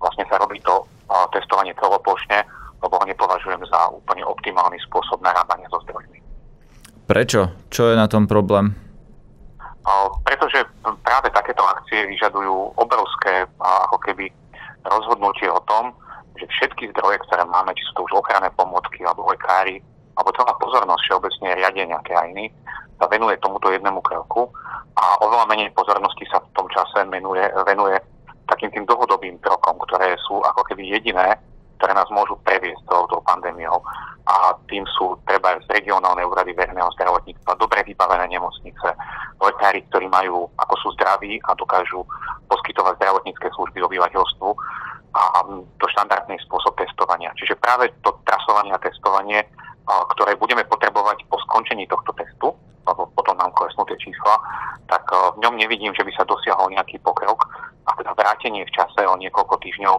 vlastne 0.00 0.24
sa 0.28 0.36
robí 0.40 0.60
to 0.62 0.84
testovanie 1.32 1.72
celoplošne, 1.78 2.42
lebo 2.82 2.94
ho 2.98 3.04
nepovažujem 3.08 3.62
za 3.66 3.80
úplne 3.94 4.26
optimálny 4.26 4.76
spôsob 4.84 5.22
narábania 5.22 5.70
so 5.72 5.80
zdrojmi. 5.86 6.18
Prečo? 7.06 7.70
Čo 7.70 7.94
je 7.94 7.96
na 7.96 8.10
tom 8.10 8.26
problém? 8.26 8.74
Pretože 10.26 10.66
práve 11.06 11.30
takéto 11.30 11.62
akcie 11.62 12.10
vyžadujú 12.10 12.74
obrovské 12.74 13.46
ako 13.62 14.02
keby 14.02 14.26
rozhodnutie 14.82 15.46
o 15.46 15.62
tom, 15.64 15.94
že 16.34 16.50
všetky 16.50 16.90
zdroje, 16.90 17.22
ktoré 17.24 17.46
máme, 17.46 17.70
či 17.78 17.86
sú 17.86 18.02
to 18.02 18.10
už 18.10 18.18
ochranné 18.18 18.50
pomôcky 18.58 19.06
alebo 19.06 19.30
lekári, 19.30 19.78
alebo 20.18 20.34
celá 20.34 20.52
pozornosť 20.58 21.02
všeobecne 21.06 21.48
riadenia 21.54 22.02
krajiny, 22.02 22.50
sa 22.98 23.06
venuje 23.06 23.38
tomuto 23.38 23.70
jednému 23.70 24.02
kroku 24.02 24.50
a 24.98 25.04
oveľa 25.22 25.46
menej 25.54 25.70
pozornosti 25.76 26.26
sa 26.26 26.42
v 26.42 26.50
tom 26.58 26.66
čase 26.74 27.06
venuje, 27.06 27.46
venuje 27.62 27.96
takým 28.50 28.74
tým 28.74 28.84
krokom, 28.90 29.05
ktoré 30.06 30.22
sú 30.22 30.38
ako 30.38 30.62
keby 30.70 30.86
jediné, 30.86 31.34
ktoré 31.82 31.90
nás 31.90 32.06
môžu 32.14 32.38
previesť 32.46 32.78
touto 32.86 33.18
pandémiou. 33.26 33.82
A 34.30 34.54
tým 34.70 34.86
sú 34.94 35.18
treba 35.26 35.58
z 35.58 35.66
regionálnej 35.66 36.22
úrady 36.22 36.54
verejného 36.54 36.86
zdravotníctva, 36.94 37.58
dobre 37.58 37.82
vybavené 37.82 38.30
nemocnice, 38.30 38.94
lekári, 39.42 39.82
ktorí 39.90 40.06
majú, 40.06 40.46
ako 40.62 40.74
sú 40.78 40.88
zdraví 40.94 41.42
a 41.42 41.58
dokážu 41.58 42.06
poskytovať 42.46 43.02
zdravotnícke 43.02 43.50
služby 43.50 43.82
obyvateľstvu 43.82 44.50
a 45.10 45.42
to 45.82 45.86
štandardný 45.90 46.38
spôsob 46.46 46.78
testovania. 46.78 47.34
Čiže 47.34 47.58
práve 47.58 47.90
to 48.06 48.14
trasovanie 48.22 48.70
a 48.70 48.78
testovanie, 48.78 49.42
ktoré 50.14 50.38
budeme 50.38 50.62
potrebovať 50.70 51.26
po 51.26 51.34
skončení 51.50 51.90
tohto 51.90 52.14
testu, 52.14 52.54
lebo 52.86 53.10
potom 53.18 53.34
nám 53.36 53.50
klesnú 53.52 53.82
tie 53.90 53.98
čísla, 53.98 54.38
tak 54.86 55.02
v 55.10 55.42
ňom 55.42 55.58
nevidím, 55.58 55.90
že 55.92 56.06
by 56.06 56.12
sa 56.14 56.24
dosiahol 56.24 56.70
nejaký 56.70 57.02
pokrok 57.02 57.50
a 57.86 57.90
teda 57.98 58.14
vrátenie 58.14 58.62
v 58.62 58.74
čase 58.74 59.02
o 59.02 59.14
niekoľko 59.18 59.58
týždňov 59.58 59.96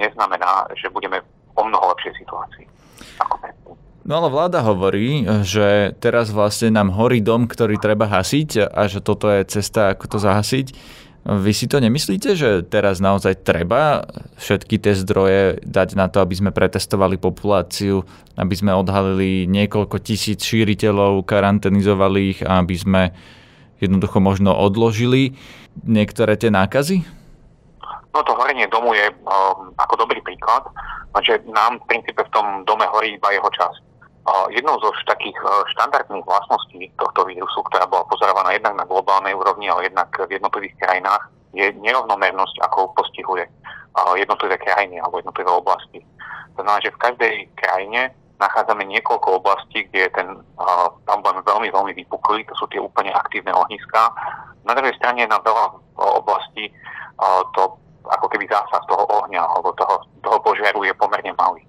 neznamená, 0.00 0.72
že 0.76 0.88
budeme 0.88 1.20
o 1.54 1.62
mnoho 1.62 1.92
lepšej 1.92 2.24
situácii. 2.24 2.66
Ako 3.20 3.36
No 4.04 4.20
ale 4.20 4.28
vláda 4.28 4.60
hovorí, 4.60 5.24
že 5.48 5.96
teraz 5.96 6.28
vlastne 6.28 6.76
nám 6.76 6.92
horí 6.92 7.24
dom, 7.24 7.48
ktorý 7.48 7.80
treba 7.80 8.04
hasiť 8.04 8.68
a 8.68 8.84
že 8.84 9.00
toto 9.00 9.32
je 9.32 9.48
cesta, 9.48 9.96
ako 9.96 10.04
to 10.12 10.18
zahasiť. 10.20 10.76
Vy 11.24 11.56
si 11.56 11.64
to 11.64 11.80
nemyslíte, 11.80 12.36
že 12.36 12.60
teraz 12.68 13.00
naozaj 13.00 13.48
treba 13.48 14.04
všetky 14.36 14.76
tie 14.76 14.92
zdroje 14.92 15.56
dať 15.64 15.96
na 15.96 16.12
to, 16.12 16.20
aby 16.20 16.36
sme 16.36 16.52
pretestovali 16.52 17.16
populáciu, 17.16 18.04
aby 18.36 18.52
sme 18.52 18.76
odhalili 18.76 19.48
niekoľko 19.48 20.04
tisíc 20.04 20.44
šíriteľov, 20.44 21.24
karanténizovali 21.24 22.36
ich 22.36 22.40
a 22.44 22.60
aby 22.60 22.76
sme 22.76 23.02
jednoducho 23.80 24.20
možno 24.20 24.52
odložili 24.52 25.32
niektoré 25.88 26.36
tie 26.36 26.52
nákazy? 26.52 27.00
No 28.12 28.20
to 28.20 28.36
horenie 28.36 28.68
domu 28.68 28.92
je 28.92 29.08
um, 29.24 29.72
ako 29.80 30.04
dobrý 30.04 30.20
príklad, 30.20 30.68
že 31.24 31.40
nám 31.48 31.80
v 31.82 31.88
princípe 31.88 32.20
v 32.20 32.32
tom 32.36 32.68
dome 32.68 32.84
horí 32.84 33.16
iba 33.16 33.32
jeho 33.32 33.48
časť. 33.48 33.93
Jednou 34.24 34.80
zo 34.80 34.88
takých 35.04 35.36
e, 35.36 35.48
štandardných 35.76 36.24
vlastností 36.24 36.88
tohto 36.96 37.28
vírusu, 37.28 37.60
ktorá 37.68 37.84
bola 37.84 38.08
pozorovaná 38.08 38.56
jednak 38.56 38.72
na 38.72 38.88
globálnej 38.88 39.36
úrovni, 39.36 39.68
ale 39.68 39.92
jednak 39.92 40.08
v 40.16 40.40
jednotlivých 40.40 40.80
krajinách, 40.80 41.28
je 41.54 41.70
nerovnomernosť, 41.78 42.56
ako 42.66 42.90
postihuje 42.98 43.46
jednotlivé 44.18 44.58
krajiny 44.58 44.98
alebo 44.98 45.22
jednotlivé 45.22 45.50
oblasti. 45.50 46.02
To 46.58 46.66
znamená, 46.66 46.82
že 46.82 46.90
v 46.90 47.02
každej 47.02 47.34
krajine 47.54 48.10
nachádzame 48.42 48.82
niekoľko 48.90 49.38
oblastí, 49.38 49.86
kde 49.90 50.00
je 50.06 50.10
ten 50.10 50.28
uh, 50.34 50.90
problém 51.06 51.38
veľmi, 51.46 51.68
veľmi 51.70 51.92
vypuklý, 52.02 52.42
to 52.50 52.54
sú 52.58 52.66
tie 52.70 52.82
úplne 52.82 53.14
aktívne 53.14 53.54
ohniská. 53.54 54.10
Na 54.66 54.74
druhej 54.74 54.94
strane 54.98 55.22
na 55.30 55.38
veľa 55.38 55.78
oblastí 55.94 56.74
uh, 57.22 57.42
to 57.54 57.78
ako 58.04 58.26
keby 58.28 58.44
zásah 58.50 58.82
toho 58.90 59.06
ohňa 59.06 59.40
alebo 59.40 59.72
toho, 59.78 60.02
toho 60.20 60.38
požiaru 60.42 60.82
je 60.84 60.94
pomerne 60.98 61.32
malý. 61.38 61.62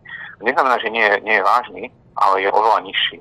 Neznamená, 0.43 0.75
že 0.79 0.91
nie, 0.91 1.05
nie 1.23 1.39
je 1.39 1.47
vážny, 1.47 1.83
ale 2.19 2.43
je 2.43 2.49
oveľa 2.51 2.79
nižší. 2.83 3.19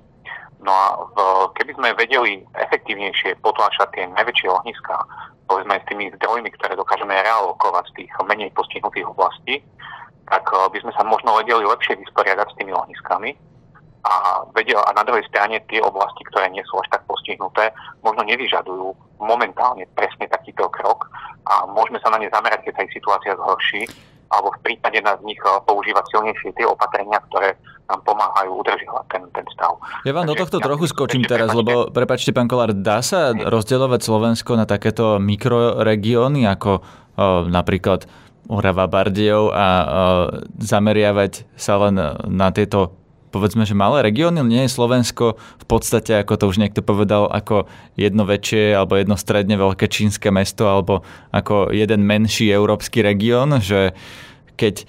No 0.65 0.73
a 0.73 0.87
v, 1.13 1.17
keby 1.61 1.73
sme 1.77 1.99
vedeli 2.01 2.41
efektívnejšie 2.57 3.37
potláčať 3.45 3.89
tie 3.93 4.05
najväčšie 4.17 4.49
ohniská, 4.49 4.97
povedzme 5.45 5.77
s 5.77 5.89
tými 5.93 6.09
zdrojmi, 6.17 6.49
ktoré 6.57 6.73
dokážeme 6.73 7.13
realokovať 7.13 7.85
z 7.93 7.95
tých 8.01 8.11
menej 8.25 8.49
postihnutých 8.57 9.05
oblastí, 9.05 9.61
tak 10.33 10.45
eh, 10.49 10.59
by 10.73 10.79
sme 10.81 10.93
sa 10.97 11.05
možno 11.05 11.37
vedeli 11.37 11.69
lepšie 11.69 12.01
vysporiadať 12.01 12.47
s 12.49 12.59
tými 12.59 12.73
ohniskami 12.73 13.37
a, 14.05 14.45
vedel, 14.53 14.81
a 14.85 14.93
na 14.93 15.05
druhej 15.05 15.25
strane 15.29 15.61
tie 15.69 15.81
oblasti, 15.81 16.25
ktoré 16.29 16.53
nie 16.53 16.65
sú 16.69 16.77
až 16.81 16.93
tak 16.93 17.09
postihnuté, 17.09 17.73
možno 18.05 18.25
nevyžadujú 18.29 18.93
momentálne 19.17 19.89
presne 19.97 20.29
takýto 20.29 20.69
krok 20.69 21.09
a 21.49 21.65
môžeme 21.69 21.97
sa 22.05 22.13
na 22.13 22.21
ne 22.21 22.29
zamerať, 22.29 22.69
keď 22.69 22.73
sa 22.77 22.85
ich 22.85 22.97
situácia 22.97 23.33
zhorší 23.37 23.89
alebo 24.31 24.53
v 24.55 24.61
prípade 24.65 24.99
na 25.05 25.17
nich 25.23 25.41
eh, 25.41 25.51
používať 25.65 26.05
silnejšie 26.11 26.51
tie 26.57 26.67
opatrenia, 26.67 27.21
ktoré 27.31 27.59
nám 27.85 28.01
pomáhajú 28.09 28.65
udržiavať 28.65 29.07
ten, 29.13 29.23
ten 29.37 29.45
stav. 29.53 29.77
Ja 30.09 30.17
vám 30.17 30.25
Takže, 30.25 30.33
do 30.33 30.41
tohto 30.41 30.59
trochu 30.65 30.85
skočím 30.89 31.23
teraz, 31.29 31.53
prepačte. 31.53 31.61
lebo 31.61 31.73
prepačte, 31.93 32.31
pán 32.33 32.49
Kolár, 32.49 32.73
dá 32.73 33.05
sa 33.05 33.37
rozdielovať 33.37 34.01
Slovensko 34.01 34.57
na 34.57 34.65
takéto 34.65 35.21
mikroregióny, 35.21 36.49
ako 36.49 36.81
o, 36.81 36.83
eh, 36.83 37.43
napríklad 37.53 38.09
Orava 38.49 38.89
Bardejov 38.89 39.53
a 39.53 39.67
o, 39.69 39.85
eh, 39.85 39.89
zameriavať 40.61 41.45
sa 41.57 41.77
len 41.89 41.97
na 42.29 42.49
tieto 42.53 43.04
povedzme, 43.35 43.67
že 43.67 43.75
malé 43.75 44.07
regióny, 44.07 44.47
nie 44.47 44.63
je 44.63 44.77
Slovensko 44.79 45.35
v 45.35 45.67
podstate, 45.67 46.15
ako 46.23 46.39
to 46.39 46.45
už 46.55 46.63
niekto 46.63 46.87
povedal, 46.87 47.27
ako 47.27 47.67
jedno 47.99 48.23
väčšie 48.23 48.79
alebo 48.79 48.95
jedno 48.95 49.19
stredne 49.19 49.59
veľké 49.59 49.91
čínske 49.91 50.31
mesto 50.31 50.71
alebo 50.71 51.03
ako 51.35 51.75
jeden 51.75 52.07
menší 52.07 52.55
európsky 52.55 53.03
región, 53.03 53.59
že 53.59 53.91
keď 54.55 54.87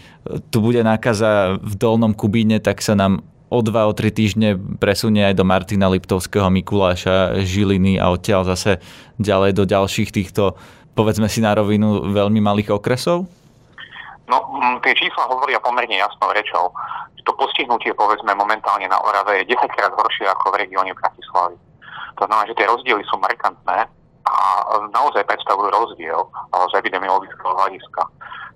tu 0.54 0.62
bude 0.62 0.86
nákaza 0.86 1.58
v 1.58 1.74
Dolnom 1.74 2.14
Kubíne, 2.14 2.62
tak 2.62 2.86
sa 2.86 2.94
nám 2.94 3.26
o 3.50 3.66
dva, 3.66 3.90
o 3.90 3.94
tri 3.98 4.14
týždne 4.14 4.58
presunie 4.78 5.26
aj 5.26 5.42
do 5.42 5.46
Martina 5.46 5.90
Liptovského, 5.90 6.54
Mikuláša, 6.54 7.42
Žiliny 7.42 7.98
a 7.98 8.14
odtiaľ 8.14 8.46
zase 8.54 8.78
ďalej 9.18 9.58
do 9.58 9.64
ďalších 9.66 10.14
týchto, 10.14 10.54
povedzme 10.94 11.26
si 11.26 11.42
na 11.42 11.58
rovinu, 11.58 12.14
veľmi 12.14 12.42
malých 12.42 12.78
okresov? 12.78 13.26
No, 14.26 14.38
tie 14.82 14.98
čísla 14.98 15.30
hovoria 15.30 15.62
pomerne 15.62 16.02
jasnou 16.02 16.34
rečou 16.34 16.74
to 17.26 17.34
postihnutie 17.34 17.92
povedzme 17.98 18.38
momentálne 18.38 18.86
na 18.86 19.02
Orave 19.02 19.42
je 19.42 19.58
10 19.58 19.66
krát 19.74 19.90
horšie 19.90 20.30
ako 20.30 20.54
v 20.54 20.62
regióne 20.62 20.94
Bratislavy. 20.94 21.58
To 22.22 22.30
znamená, 22.30 22.46
že 22.48 22.56
tie 22.56 22.70
rozdiely 22.70 23.04
sú 23.10 23.18
markantné 23.18 23.90
a 24.26 24.36
naozaj 24.94 25.26
predstavujú 25.26 25.70
rozdiel 25.74 26.22
z 26.54 26.74
epidemiologického 26.78 27.52
hľadiska. 27.58 28.02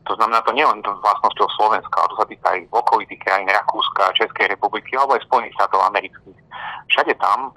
To 0.07 0.13
znamená, 0.17 0.41
to 0.45 0.53
nie 0.53 0.65
len 0.65 0.81
vlastnosťou 0.81 1.45
Slovenska, 1.57 1.93
ale 1.97 2.09
to 2.13 2.17
sa 2.21 2.27
týka 2.29 2.47
aj 2.49 2.61
okolitých 2.73 3.21
krajín 3.25 3.49
Rakúska, 3.49 4.15
Českej 4.17 4.53
republiky 4.53 4.93
alebo 4.95 5.17
aj 5.17 5.25
Spojených 5.25 5.53
štátov 5.59 5.81
amerických. 5.89 6.37
Všade 6.93 7.13
tam 7.17 7.53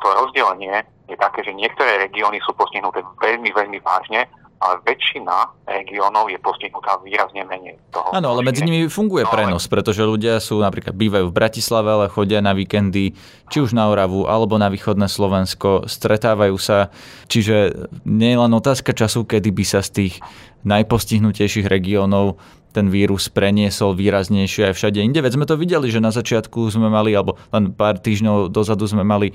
to 0.00 0.06
rozdelenie 0.16 0.80
je 1.08 1.16
také, 1.16 1.44
že 1.44 1.56
niektoré 1.56 2.08
regióny 2.08 2.40
sú 2.44 2.52
postihnuté 2.56 3.04
veľmi, 3.20 3.52
veľmi 3.52 3.78
vážne 3.80 4.28
ale 4.58 4.82
väčšina 4.82 5.54
regiónov 5.70 6.26
je 6.30 6.38
postihnutá 6.42 6.98
výrazne 7.06 7.46
menej 7.46 7.78
toho. 7.94 8.10
Áno, 8.10 8.34
ale 8.34 8.42
medzi 8.42 8.66
nimi 8.66 8.90
funguje 8.90 9.22
no, 9.22 9.30
prenos, 9.30 9.70
pretože 9.70 10.02
ľudia 10.02 10.42
sú 10.42 10.58
napríklad 10.58 10.98
bývajú 10.98 11.30
v 11.30 11.36
Bratislave, 11.36 11.88
ale 11.94 12.06
chodia 12.10 12.42
na 12.42 12.50
víkendy 12.54 13.14
či 13.48 13.58
už 13.62 13.72
na 13.72 13.86
Oravu 13.86 14.26
alebo 14.26 14.58
na 14.58 14.66
východné 14.66 15.06
Slovensko, 15.06 15.86
stretávajú 15.86 16.58
sa, 16.58 16.90
čiže 17.30 17.86
nie 18.02 18.34
je 18.34 18.38
len 18.42 18.52
otázka 18.52 18.90
času, 18.92 19.24
kedy 19.24 19.54
by 19.54 19.64
sa 19.64 19.80
z 19.80 19.90
tých 19.94 20.14
najpostihnutejších 20.66 21.70
regiónov 21.70 22.42
ten 22.74 22.92
vírus 22.92 23.32
preniesol 23.32 23.96
výraznejšie 23.96 24.70
aj 24.70 24.74
všade 24.76 25.00
inde. 25.00 25.24
Veď 25.24 25.40
sme 25.40 25.48
to 25.48 25.56
videli, 25.56 25.88
že 25.88 26.04
na 26.04 26.12
začiatku 26.12 26.68
sme 26.68 26.92
mali, 26.92 27.16
alebo 27.16 27.40
len 27.50 27.72
pár 27.72 27.96
týždňov 27.96 28.52
dozadu 28.52 28.84
sme 28.84 29.02
mali 29.02 29.32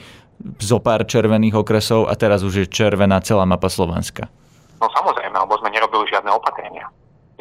zo 0.61 0.77
pár 0.77 1.07
červených 1.07 1.57
okresov 1.57 2.07
a 2.07 2.13
teraz 2.13 2.45
už 2.45 2.63
je 2.63 2.65
červená 2.69 3.17
celá 3.25 3.47
mapa 3.47 3.71
Slovenska. 3.71 4.29
No 4.83 4.91
samozrejme, 4.91 5.39
lebo 5.39 5.55
sme 5.63 5.71
nerobili 5.71 6.11
žiadne 6.11 6.27
opatrenia. 6.35 6.91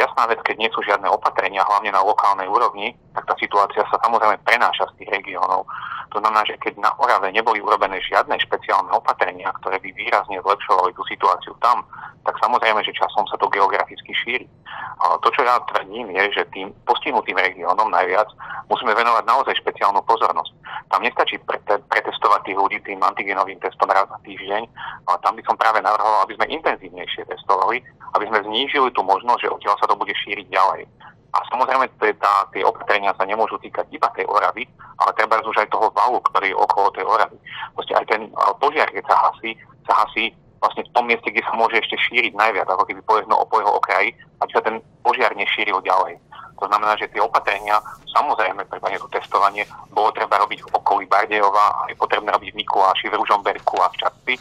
Jasná 0.02 0.26
vec, 0.26 0.42
keď 0.42 0.56
nie 0.58 0.70
sú 0.74 0.82
žiadne 0.82 1.06
opatrenia, 1.06 1.62
hlavne 1.62 1.94
na 1.94 2.02
lokálnej 2.02 2.50
úrovni, 2.50 2.90
tak 3.14 3.22
tá 3.22 3.34
situácia 3.38 3.86
sa 3.86 4.02
samozrejme 4.02 4.34
prenáša 4.42 4.90
z 4.90 4.98
tých 4.98 5.14
regiónov. 5.14 5.62
To 6.10 6.18
znamená, 6.18 6.42
že 6.42 6.58
keď 6.58 6.74
na 6.82 6.90
Orave 6.98 7.30
neboli 7.30 7.62
urobené 7.62 8.02
žiadne 8.02 8.34
špeciálne 8.42 8.90
opatrenia, 8.90 9.54
ktoré 9.62 9.78
by 9.78 9.94
výrazne 9.94 10.42
zlepšovali 10.42 10.90
tú 10.98 11.06
situáciu 11.06 11.54
tam, 11.62 11.86
tak 12.26 12.34
samozrejme, 12.42 12.82
že 12.82 12.98
časom 12.98 13.30
sa 13.30 13.38
to 13.38 13.46
geograficky 13.46 14.10
šíri. 14.10 14.46
A 15.02 15.18
to, 15.22 15.30
čo 15.30 15.46
ja 15.46 15.62
tvrdím, 15.70 16.10
je, 16.14 16.42
že 16.42 16.50
tým 16.50 16.74
postihnutým 16.84 17.38
regiónom 17.38 17.86
najviac 17.90 18.26
musíme 18.66 18.94
venovať 18.94 19.24
naozaj 19.26 19.54
špeciálnu 19.62 20.02
pozornosť. 20.02 20.52
Tam 20.90 21.00
nestačí 21.02 21.38
pretestovať 21.88 22.40
tých 22.46 22.58
ľudí 22.58 22.78
tým 22.82 22.98
antigenovým 23.02 23.58
testom 23.62 23.86
raz 23.86 24.06
za 24.10 24.18
týždeň, 24.26 24.62
ale 25.06 25.16
tam 25.22 25.38
by 25.38 25.42
som 25.46 25.56
práve 25.58 25.78
navrhoval, 25.78 26.26
aby 26.26 26.34
sme 26.38 26.52
intenzívnejšie 26.58 27.22
testovali, 27.26 27.82
aby 28.12 28.24
sme 28.28 28.44
znížili 28.44 28.88
tú 28.92 29.00
možnosť, 29.02 29.40
že 29.44 29.52
odtiaľ 29.52 29.76
sa 29.80 29.88
to 29.88 29.96
bude 29.96 30.12
šíriť 30.12 30.46
ďalej. 30.52 30.84
A 31.32 31.40
samozrejme, 31.48 31.88
tá, 32.20 32.44
tie 32.52 32.60
opatrenia 32.60 33.16
sa 33.16 33.24
nemôžu 33.24 33.56
týkať 33.64 33.88
iba 33.88 34.04
tej 34.12 34.28
Oravy, 34.28 34.68
ale 35.00 35.16
treba 35.16 35.40
už 35.40 35.64
aj 35.64 35.72
toho 35.72 35.88
valu, 35.96 36.20
ktorý 36.28 36.52
je 36.52 36.60
okolo 36.60 36.88
tej 36.92 37.08
Oravy. 37.08 37.36
Proste 37.72 37.96
aj 37.96 38.04
ten 38.04 38.28
požiar, 38.60 38.88
keď 38.92 39.04
sa 39.08 39.16
hasí, 39.16 39.56
sa 39.88 40.04
hasí 40.04 40.36
vlastne 40.60 40.84
v 40.84 40.92
tom 40.92 41.08
mieste, 41.08 41.32
kde 41.32 41.40
sa 41.42 41.56
môže 41.56 41.80
ešte 41.80 41.96
šíriť 41.96 42.36
najviac, 42.36 42.68
ako 42.68 42.84
keby 42.84 43.00
po 43.02 43.16
jedno 43.16 43.40
o 43.40 43.44
jeho 43.48 43.72
okraji, 43.80 44.12
aby 44.44 44.50
sa 44.52 44.62
ten 44.62 44.76
požiar 45.00 45.32
nešíril 45.32 45.80
ďalej. 45.80 46.20
To 46.62 46.70
znamená, 46.70 46.94
že 46.94 47.10
tie 47.10 47.18
opatrenia, 47.18 47.82
samozrejme, 48.06 48.62
treba 48.70 48.94
to 48.94 49.10
testovanie, 49.10 49.66
bolo 49.90 50.14
treba 50.14 50.38
robiť 50.38 50.62
v 50.62 50.70
okolí 50.78 51.10
Bardejova, 51.10 51.90
je 51.90 51.98
potrebné 51.98 52.30
robiť 52.30 52.54
v 52.54 52.58
Mikuláši, 52.62 53.10
v 53.10 53.18
Ružomberku 53.18 53.82
a 53.82 53.90
v 53.90 53.98
Časci, 53.98 54.34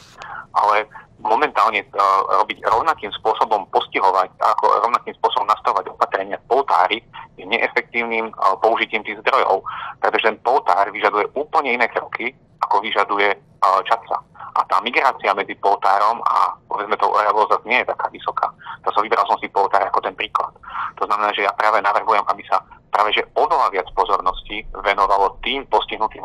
ale 0.54 0.86
momentálne 1.18 1.82
uh, 1.82 2.46
robiť 2.46 2.62
rovnakým 2.62 3.10
spôsobom 3.18 3.66
postihovať, 3.74 4.38
ako 4.38 4.86
rovnakým 4.86 5.18
spôsobom 5.18 5.50
nastavovať 5.50 5.90
opatrenia 5.90 6.38
poltári 6.46 7.02
je 7.42 7.46
neefektívnym 7.50 8.30
uh, 8.38 8.54
použitím 8.62 9.02
tých 9.02 9.18
zdrojov, 9.26 9.66
pretože 9.98 10.30
ten 10.30 10.38
poltár 10.46 10.94
vyžaduje 10.94 11.26
úplne 11.34 11.74
iné 11.74 11.90
kroky, 11.90 12.38
ako 12.66 12.82
vyžaduje 12.82 13.30
uh, 13.34 13.82
čaca. 13.86 14.22
A 14.52 14.60
tá 14.68 14.84
migrácia 14.84 15.32
medzi 15.32 15.56
poltárom 15.56 16.20
a 16.28 16.52
povedzme 16.68 17.00
to 17.00 17.08
Oravo 17.08 17.48
zase 17.48 17.64
nie 17.68 17.80
je 17.80 17.88
taká 17.88 18.12
vysoká. 18.12 18.52
To 18.84 18.92
som 18.92 19.02
vybral 19.06 19.24
som 19.24 19.40
si 19.40 19.48
poltár 19.48 19.80
ako 19.88 20.04
ten 20.04 20.12
príklad. 20.12 20.52
To 21.00 21.08
znamená, 21.08 21.32
že 21.32 21.48
ja 21.48 21.56
práve 21.56 21.80
navrhujem, 21.80 22.24
aby 22.28 22.44
sa 22.44 22.60
práve 22.92 23.16
že 23.16 23.24
oveľa 23.40 23.72
viac 23.72 23.88
pozornosti 23.96 24.68
venovalo 24.84 25.40
tým 25.40 25.64
postihnutým 25.72 26.20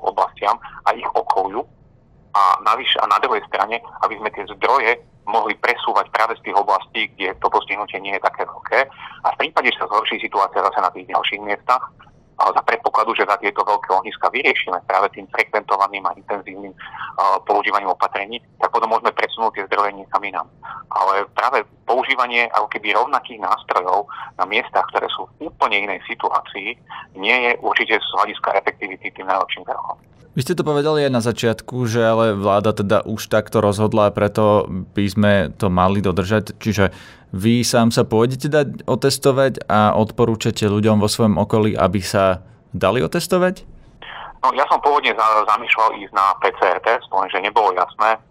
oblastiam 0.00 0.56
a 0.88 0.96
ich 0.96 1.04
okoliu 1.12 1.60
a, 2.32 2.56
navyš, 2.64 2.96
a 2.98 3.04
na 3.04 3.20
druhej 3.20 3.44
strane, 3.44 3.76
aby 4.00 4.14
sme 4.16 4.32
tie 4.32 4.48
zdroje 4.56 5.04
mohli 5.28 5.52
presúvať 5.60 6.08
práve 6.08 6.40
z 6.40 6.48
tých 6.48 6.56
oblastí, 6.56 7.12
kde 7.12 7.36
to 7.36 7.52
postihnutie 7.52 8.00
nie 8.00 8.16
je 8.16 8.24
také 8.24 8.48
veľké. 8.48 8.88
A 9.24 9.28
v 9.36 9.38
prípade, 9.44 9.68
že 9.68 9.84
sa 9.84 9.90
zhorší 9.92 10.16
situácia 10.24 10.64
zase 10.64 10.80
na 10.80 10.88
tých 10.88 11.04
ďalších 11.12 11.44
miestach, 11.44 11.84
ale 12.38 12.54
za 12.54 12.62
predpokladu, 12.62 13.18
že 13.18 13.26
za 13.26 13.34
tieto 13.42 13.66
veľké 13.66 13.90
ohniska 13.90 14.30
vyriešime 14.30 14.78
práve 14.86 15.10
tým 15.10 15.26
frekventovaným 15.34 16.06
a 16.06 16.14
intenzívnym 16.14 16.70
používaním 17.44 17.90
opatrení, 17.90 18.38
tak 18.62 18.70
potom 18.70 18.94
môžeme 18.94 19.10
presunúť 19.10 19.58
tie 19.58 19.66
zdroje 19.66 19.90
niekam 19.98 20.22
inám. 20.22 20.48
Ale 20.94 21.26
práve 21.34 21.66
používanie 21.82 22.46
ako 22.54 22.70
keby 22.70 22.94
rovnakých 22.94 23.42
nástrojov 23.42 24.06
na 24.38 24.46
miestach, 24.46 24.86
ktoré 24.94 25.10
sú 25.10 25.26
v 25.36 25.50
úplne 25.50 25.82
inej 25.82 26.00
situácii, 26.06 26.78
nie 27.18 27.36
je 27.50 27.52
určite 27.58 27.98
z 27.98 28.08
hľadiska 28.14 28.54
efektivity 28.54 29.10
tým 29.10 29.26
najlepším 29.26 29.66
krokom. 29.66 29.98
Vy 30.38 30.46
ste 30.46 30.54
to 30.54 30.62
povedali 30.62 31.02
aj 31.02 31.10
na 31.10 31.18
začiatku, 31.18 31.90
že 31.90 31.98
ale 31.98 32.30
vláda 32.30 32.70
teda 32.70 33.02
už 33.02 33.26
takto 33.26 33.58
rozhodla, 33.58 34.14
preto 34.14 34.70
by 34.94 35.04
sme 35.10 35.32
to 35.58 35.66
mali 35.66 35.98
dodržať. 35.98 36.54
Čiže 36.62 36.94
vy 37.34 37.66
sám 37.66 37.90
sa 37.90 38.06
pôjdete 38.06 38.46
dať 38.46 38.86
otestovať 38.86 39.66
a 39.66 39.98
odporúčate 39.98 40.62
ľuďom 40.70 41.02
vo 41.02 41.10
svojom 41.10 41.42
okolí, 41.42 41.74
aby 41.74 41.98
sa 41.98 42.46
dali 42.70 43.02
otestovať? 43.02 43.66
No, 44.38 44.54
ja 44.54 44.62
som 44.70 44.78
pôvodne 44.78 45.10
zamýšľal 45.50 45.98
ísť 46.06 46.14
na 46.14 46.30
PCR 46.38 46.78
test, 46.86 47.10
lenže 47.10 47.42
nebolo 47.42 47.74
jasné, 47.74 48.22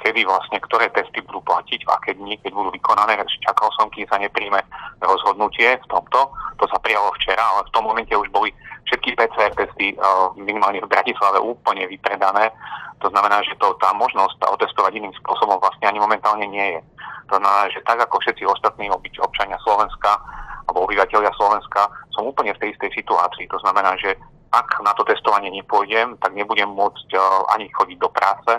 kedy 0.00 0.24
vlastne 0.26 0.58
ktoré 0.62 0.90
testy 0.92 1.22
budú 1.24 1.42
platiť, 1.46 1.82
v 1.82 1.90
aké 1.90 2.10
dni, 2.14 2.38
keď 2.40 2.52
budú 2.54 2.70
vykonané. 2.74 3.18
Čakal 3.42 3.68
som, 3.74 3.90
kým 3.90 4.06
sa 4.06 4.18
nepríjme 4.20 4.60
rozhodnutie 5.02 5.78
v 5.78 5.86
tomto. 5.90 6.30
To 6.32 6.64
sa 6.68 6.78
prijalo 6.80 7.12
včera, 7.20 7.42
ale 7.42 7.66
v 7.66 7.72
tom 7.74 7.84
momente 7.84 8.14
už 8.14 8.28
boli 8.30 8.54
všetky 8.86 9.18
PCR 9.18 9.50
testy 9.58 9.98
minimálne 10.38 10.78
v 10.84 10.90
Bratislave 10.90 11.42
úplne 11.42 11.90
vypredané. 11.90 12.54
To 13.04 13.12
znamená, 13.12 13.44
že 13.44 13.58
to, 13.60 13.76
tá 13.82 13.92
možnosť 13.92 14.40
otestovať 14.40 14.96
iným 14.96 15.12
spôsobom 15.20 15.60
vlastne 15.60 15.90
ani 15.90 16.00
momentálne 16.00 16.46
nie 16.48 16.78
je. 16.78 16.80
To 17.28 17.36
znamená, 17.36 17.68
že 17.74 17.84
tak 17.84 17.98
ako 18.00 18.22
všetci 18.22 18.46
ostatní 18.46 18.88
občania 18.94 19.58
Slovenska 19.66 20.16
alebo 20.66 20.86
obyvateľia 20.86 21.30
Slovenska 21.36 21.90
som 22.14 22.26
úplne 22.26 22.54
v 22.54 22.60
tej 22.62 22.68
istej 22.74 22.90
situácii. 23.02 23.46
To 23.50 23.58
znamená, 23.62 23.98
že 23.98 24.16
ak 24.54 24.80
na 24.80 24.94
to 24.94 25.04
testovanie 25.04 25.50
nepôjdem, 25.50 26.16
tak 26.22 26.32
nebudem 26.32 26.70
môcť 26.70 27.18
ani 27.52 27.66
chodiť 27.74 27.98
do 27.98 28.08
práce 28.08 28.52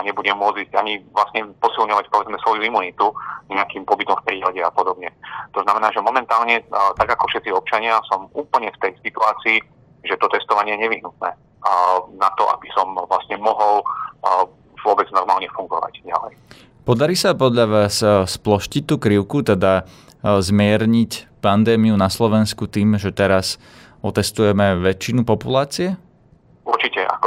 a 0.00 0.04
nebudem 0.06 0.32
môcť 0.32 0.72
ani 0.80 1.04
vlastne 1.12 1.52
posilňovať 1.60 2.08
povedzme 2.08 2.40
svoju 2.40 2.64
imunitu 2.64 3.12
nejakým 3.52 3.84
pobytom 3.84 4.16
v 4.24 4.26
prírode 4.32 4.64
a 4.64 4.72
podobne. 4.72 5.12
To 5.52 5.60
znamená, 5.60 5.92
že 5.92 6.00
momentálne, 6.00 6.64
tak 6.96 7.12
ako 7.12 7.28
všetci 7.28 7.52
občania, 7.52 8.00
som 8.08 8.32
úplne 8.32 8.72
v 8.72 8.80
tej 8.80 8.92
situácii, 9.04 9.60
že 10.08 10.16
to 10.16 10.32
testovanie 10.32 10.80
je 10.80 10.88
nevyhnutné 10.88 11.30
na 12.16 12.28
to, 12.40 12.48
aby 12.48 12.72
som 12.72 12.96
vlastne 12.96 13.36
mohol 13.36 13.84
vôbec 14.80 15.04
normálne 15.12 15.44
fungovať 15.52 16.00
ďalej. 16.08 16.32
Podarí 16.88 17.12
sa 17.12 17.36
podľa 17.36 17.66
vás 17.68 18.00
sploštiť 18.24 18.82
tú 18.88 18.96
krivku, 18.96 19.44
teda 19.44 19.84
zmierniť 20.24 21.44
pandémiu 21.44 22.00
na 22.00 22.08
Slovensku 22.08 22.64
tým, 22.64 22.96
že 22.96 23.12
teraz 23.12 23.60
otestujeme 24.00 24.80
väčšinu 24.80 25.28
populácie? 25.28 26.00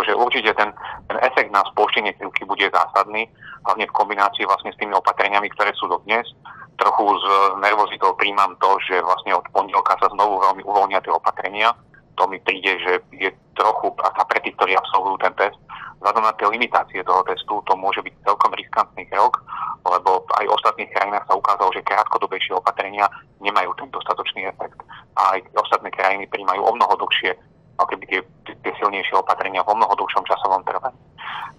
Akože 0.04 0.20
určite 0.20 0.52
ten, 0.60 0.68
ten 1.08 1.18
efekt 1.24 1.48
na 1.56 1.64
sploštenie 1.72 2.12
krivky 2.20 2.44
bude 2.44 2.68
zásadný, 2.68 3.24
hlavne 3.64 3.88
v 3.88 3.96
kombinácii 3.96 4.44
vlastne 4.44 4.76
s 4.76 4.80
tými 4.84 4.92
opatreniami, 5.00 5.48
ktoré 5.56 5.72
sú 5.80 5.88
dodnes. 5.88 6.28
Trochu 6.76 7.08
s 7.08 7.26
nervozitou 7.64 8.12
príjmam 8.20 8.52
to, 8.60 8.76
že 8.84 9.00
vlastne 9.00 9.32
od 9.40 9.48
pondelka 9.56 9.96
sa 10.04 10.12
znovu 10.12 10.44
veľmi 10.44 10.68
uvoľnia 10.68 11.00
tie 11.00 11.16
opatrenia. 11.16 11.72
To 12.20 12.28
mi 12.28 12.36
príde, 12.44 12.76
že 12.84 13.00
je 13.16 13.32
trochu, 13.56 13.96
a 14.04 14.28
pre 14.28 14.44
tých, 14.44 14.60
ktorí 14.60 14.76
absolvujú 14.76 15.24
ten 15.24 15.32
test, 15.40 15.56
vzhľadom 16.04 16.28
na 16.28 16.36
tie 16.36 16.52
limitácie 16.52 17.00
toho 17.08 17.24
testu, 17.24 17.64
to 17.64 17.74
môže 17.80 18.04
byť 18.04 18.12
celkom 18.28 18.52
riskantný 18.60 19.08
krok, 19.08 19.40
lebo 19.88 20.28
aj 20.36 20.44
v 20.44 20.56
ostatných 20.60 20.92
krajinách 20.92 21.32
sa 21.32 21.40
ukázalo, 21.40 21.72
že 21.72 21.88
krátkodobejšie 21.88 22.60
opatrenia 22.60 23.08
nemajú 23.40 23.72
ten 23.80 23.88
dostatočný 23.88 24.52
efekt. 24.52 24.84
A 25.16 25.40
aj 25.40 25.48
ostatné 25.56 25.96
krajiny 25.96 26.28
príjmajú 26.28 26.60
o 26.60 26.76
mnoho 26.76 26.92
dlhšie 27.00 27.40
ako 27.78 27.88
keby 27.94 28.04
tie, 28.10 28.20
tie 28.46 28.74
silnejšie 28.78 29.18
opatrenia 29.18 29.66
v 29.66 29.72
o 29.72 29.76
mnoho 29.78 29.94
dlhšom 29.98 30.26
časovom 30.28 30.62
trvaní. 30.68 31.00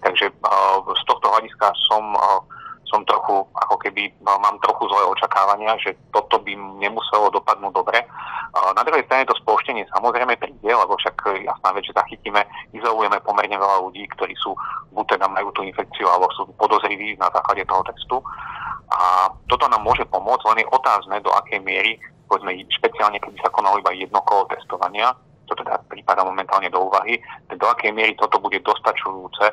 Takže 0.03 0.31
uh, 0.31 0.79
z 0.83 1.03
tohto 1.09 1.27
hľadiska 1.31 1.71
som 1.89 2.15
uh, 2.15 2.39
som 2.85 3.01
trochu, 3.03 3.43
ako 3.57 3.75
keby 3.81 4.13
no, 4.21 4.37
mám 4.39 4.61
trochu 4.61 4.85
zlé 4.87 5.03
očakávania, 5.09 5.73
že 5.81 5.97
toto 6.13 6.37
by 6.39 6.53
nemuselo 6.79 7.33
dopadnúť 7.33 7.73
dobre. 7.73 7.99
Na 8.55 8.81
druhej 8.85 9.03
strane 9.09 9.27
to 9.27 9.35
spoločenie 9.41 9.83
samozrejme 9.91 10.37
príde, 10.37 10.71
lebo 10.71 10.95
však 10.95 11.43
jasná 11.43 11.69
vec, 11.75 11.83
že 11.83 11.97
zachytíme, 11.97 12.39
izolujeme 12.71 13.19
pomerne 13.25 13.57
veľa 13.57 13.83
ľudí, 13.89 14.05
ktorí 14.15 14.31
sú 14.39 14.55
buď 14.95 15.17
teda 15.17 15.27
majú 15.27 15.51
tú 15.51 15.65
infekciu, 15.65 16.07
alebo 16.07 16.31
sú 16.37 16.47
podozriví 16.55 17.19
na 17.19 17.27
základe 17.33 17.67
toho 17.67 17.83
textu. 17.83 18.17
A 18.93 19.27
toto 19.49 19.67
nám 19.67 19.83
môže 19.83 20.07
pomôcť, 20.07 20.45
len 20.55 20.63
je 20.63 20.71
otázne, 20.71 21.19
do 21.19 21.33
akej 21.35 21.59
miery, 21.59 21.99
povedzme 22.31 22.55
špeciálne, 22.79 23.19
keby 23.19 23.35
sa 23.43 23.51
konalo 23.51 23.81
iba 23.81 23.91
jedno 23.91 24.23
kolo 24.23 24.47
testovania, 24.47 25.11
to 25.45 25.53
teda 25.55 25.79
prípada 25.87 26.25
momentálne 26.25 26.67
do 26.69 26.89
úvahy, 26.89 27.21
do 27.49 27.65
akej 27.69 27.93
miery 27.93 28.13
toto 28.17 28.41
bude 28.41 28.59
dostačujúce, 28.61 29.45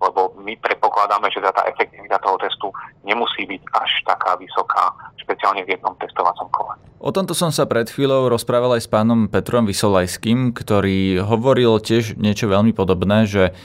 lebo 0.00 0.32
my 0.40 0.56
predpokladáme, 0.62 1.28
že 1.28 1.44
tá 1.44 1.66
efektivita 1.68 2.16
toho 2.22 2.40
testu 2.40 2.72
nemusí 3.04 3.44
byť 3.44 3.62
až 3.76 3.90
taká 4.08 4.38
vysoká, 4.40 4.94
špeciálne 5.20 5.62
v 5.66 5.76
jednom 5.76 5.92
testovacom 6.00 6.48
kole. 6.50 6.74
O 7.00 7.12
tomto 7.12 7.32
som 7.32 7.48
sa 7.48 7.64
pred 7.64 7.88
chvíľou 7.88 8.28
rozprával 8.28 8.76
aj 8.76 8.84
s 8.84 8.92
pánom 8.92 9.28
Petrom 9.28 9.64
Vysolajským, 9.64 10.52
ktorý 10.52 11.24
hovoril 11.24 11.80
tiež 11.80 12.20
niečo 12.20 12.48
veľmi 12.48 12.76
podobné, 12.76 13.24
že 13.24 13.56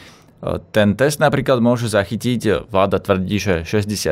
ten 0.70 0.94
test 0.94 1.18
napríklad 1.18 1.58
môže 1.58 1.90
zachytiť, 1.90 2.70
vláda 2.70 3.02
tvrdí, 3.02 3.38
že 3.42 3.56
67%, 3.66 4.06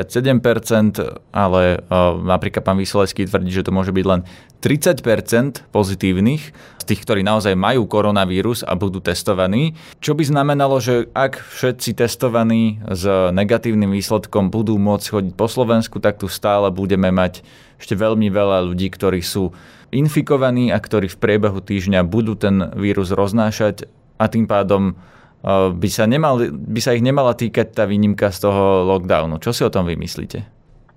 ale 1.30 1.62
e, 1.78 1.98
napríklad 2.26 2.63
pán 2.65 2.82
Vysoleský 2.82 3.30
tvrdí, 3.30 3.54
že 3.54 3.62
to 3.62 3.76
môže 3.76 3.93
byť 3.93 4.06
len 4.08 4.26
30% 4.63 5.69
pozitívnych 5.69 6.43
z 6.54 6.84
tých, 6.84 7.02
ktorí 7.06 7.22
naozaj 7.22 7.54
majú 7.54 7.86
koronavírus 7.86 8.65
a 8.65 8.74
budú 8.74 8.98
testovaní. 9.04 9.78
Čo 10.02 10.17
by 10.17 10.24
znamenalo, 10.26 10.82
že 10.82 11.12
ak 11.13 11.38
všetci 11.38 11.96
testovaní 12.00 12.82
s 12.89 13.06
negatívnym 13.30 13.93
výsledkom 13.93 14.50
budú 14.50 14.80
môcť 14.82 15.06
chodiť 15.06 15.34
po 15.38 15.46
Slovensku, 15.46 16.02
tak 16.02 16.17
tu 16.17 16.32
stále 16.32 16.74
budeme 16.74 17.13
mať 17.13 17.46
ešte 17.78 17.93
veľmi 17.93 18.32
veľa 18.32 18.74
ľudí, 18.74 18.89
ktorí 18.89 19.22
sú 19.22 19.52
infikovaní 19.93 20.74
a 20.74 20.82
ktorí 20.82 21.12
v 21.12 21.22
priebehu 21.22 21.62
týždňa 21.62 22.02
budú 22.08 22.34
ten 22.34 22.74
vírus 22.74 23.13
roznášať 23.13 23.86
a 24.17 24.26
tým 24.32 24.50
pádom 24.50 24.98
by 25.43 25.89
sa, 25.91 26.08
nemal, 26.08 26.39
by 26.56 26.79
sa 26.79 26.95
ich 26.95 27.03
nemala 27.03 27.36
týkať 27.36 27.75
tá 27.75 27.84
výnimka 27.84 28.32
z 28.32 28.47
toho 28.47 28.88
lockdownu. 28.88 29.43
Čo 29.43 29.51
si 29.51 29.62
o 29.67 29.73
tom 29.73 29.84
vymyslíte? 29.84 30.39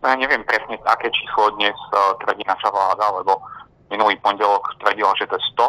No 0.07 0.15
ja 0.15 0.17
neviem 0.23 0.47
presne, 0.47 0.79
aké 0.87 1.11
číslo 1.11 1.51
dnes 1.59 1.75
uh, 1.91 2.15
tvrdí 2.23 2.47
naša 2.47 2.71
vláda, 2.71 3.11
lebo 3.11 3.43
minulý 3.91 4.15
pondelok 4.23 4.79
tvrdila, 4.79 5.11
že 5.19 5.27
to 5.27 5.35
je 5.35 5.43
100, 5.59 5.67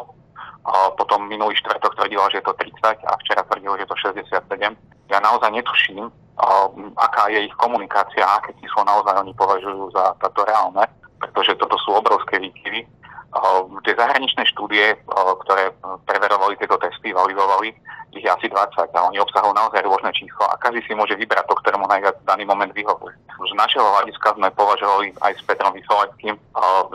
a 0.67 0.93
potom 0.93 1.25
minulý 1.25 1.57
štvrtok 1.57 1.97
tvrdila, 1.97 2.29
že 2.29 2.37
je 2.37 2.45
to 2.45 2.53
30 2.53 3.01
a 3.01 3.13
včera 3.23 3.41
tvrdila, 3.49 3.81
že 3.81 3.83
je 3.87 3.89
to 3.89 3.97
67. 4.13 5.09
Ja 5.09 5.17
naozaj 5.25 5.49
netuším, 5.57 6.05
uh, 6.05 6.67
aká 7.01 7.33
je 7.33 7.49
ich 7.49 7.55
komunikácia 7.57 8.21
a 8.21 8.37
aké 8.37 8.53
číslo 8.61 8.85
naozaj 8.85 9.25
oni 9.25 9.33
považujú 9.33 9.89
za 9.89 10.13
táto 10.21 10.45
reálne, 10.45 10.85
pretože 11.17 11.57
toto 11.57 11.81
sú 11.81 11.97
obrovské 11.97 12.37
výkyvy. 12.37 12.85
Uh, 13.33 13.65
tie 13.89 13.97
zahraničné 13.97 14.45
štúdie, 14.53 15.01
ktoré 15.41 15.73
preverovali 16.05 16.61
tieto 16.61 16.77
testy, 16.77 17.09
validovali, 17.09 17.73
ich 18.17 18.25
je 18.25 18.31
asi 18.33 18.49
20 18.49 18.89
a 18.89 18.99
oni 19.07 19.21
obsahujú 19.21 19.53
naozaj 19.53 19.85
rôzne 19.85 20.09
číslo 20.17 20.43
a 20.49 20.57
každý 20.57 20.81
si 20.83 20.97
môže 20.97 21.13
vybrať 21.13 21.45
to, 21.45 21.53
ktorému 21.61 21.85
najviac 21.85 22.17
daný 22.25 22.43
moment 22.49 22.73
vyhovuje. 22.73 23.13
Z 23.37 23.53
našeho 23.53 23.85
hľadiska 23.85 24.33
sme 24.33 24.49
považovali 24.57 25.13
aj 25.21 25.31
s 25.37 25.41
Petrom 25.45 25.71
Vysolackým 25.77 26.35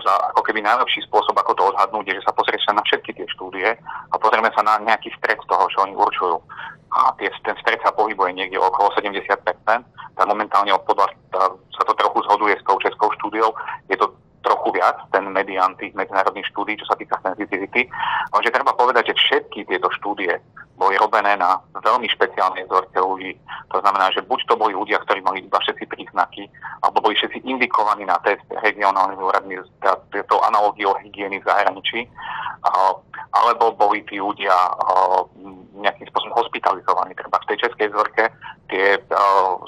za 0.03 0.15
ako 0.35 0.43
keby 0.43 0.61
najlepší 0.67 1.07
spôsob, 1.07 1.39
ako 1.39 1.55
to 1.55 1.63
odhadnúť, 1.71 2.05
je, 2.11 2.19
že 2.19 2.27
sa 2.27 2.35
pozrieš 2.35 2.67
na 2.75 2.83
všetky 2.83 3.15
tie 3.15 3.27
štúdie 3.31 3.69
a 4.11 4.15
pozrieme 4.19 4.51
sa 4.51 4.67
na 4.67 4.83
nejaký 4.83 5.15
stred 5.17 5.39
toho, 5.47 5.65
čo 5.71 5.87
oni 5.87 5.95
určujú. 5.95 6.37
a 6.93 7.09
tie, 7.17 7.33
ten 7.47 7.57
stred 7.65 7.81
sa 7.81 7.95
pohybuje 7.97 8.37
niekde 8.37 8.61
okolo 8.61 8.93
70%, 8.93 9.25
tak 9.65 10.27
momentálne 10.29 10.77
podľa, 10.85 11.09
sa 11.73 11.83
to 11.89 11.93
trochu 11.97 12.21
zhoduje 12.29 12.53
s 12.53 12.67
tou 12.69 12.77
českou 12.85 13.09
štúdiou, 13.17 13.57
je 13.89 13.97
to 13.97 14.13
trochu 14.62 14.79
viac, 14.79 14.94
ten 15.11 15.27
medián 15.27 15.75
tých 15.75 15.90
medzinárodných 15.98 16.46
štúdí, 16.55 16.79
čo 16.79 16.87
sa 16.87 16.94
týka 16.94 17.18
sensitivity. 17.18 17.90
Lenže 18.31 18.55
treba 18.55 18.70
povedať, 18.79 19.11
že 19.11 19.18
všetky 19.18 19.66
tieto 19.66 19.90
štúdie 19.98 20.38
boli 20.79 20.94
robené 21.03 21.35
na 21.35 21.59
veľmi 21.83 22.07
špeciálnej 22.07 22.70
vzorke 22.70 22.94
ľudí. 22.94 23.35
To 23.75 23.83
znamená, 23.83 24.14
že 24.14 24.22
buď 24.22 24.46
to 24.46 24.55
boli 24.55 24.70
ľudia, 24.79 25.03
ktorí 25.03 25.18
mali 25.27 25.42
iba 25.42 25.59
všetci 25.59 25.85
príznaky, 25.90 26.46
alebo 26.87 27.03
boli 27.03 27.18
všetci 27.18 27.42
indikovaní 27.42 28.07
na 28.07 28.22
test 28.22 28.46
regionálnymi 28.62 29.18
úradmi 29.18 29.59
s 29.59 29.68
tou 30.31 30.38
analogiou 30.46 30.94
hygieny 31.03 31.42
v 31.42 31.46
zahraničí, 31.46 32.07
alebo 33.35 33.75
boli 33.75 34.07
tí 34.07 34.22
ľudia 34.22 34.55
nejakým 35.83 36.07
spôsobom 36.14 36.38
hospitalizovaní. 36.38 37.14
Treba 37.18 37.42
v 37.42 37.48
tej 37.51 37.66
českej 37.66 37.90
vzorke 37.90 38.31
tie 38.70 38.96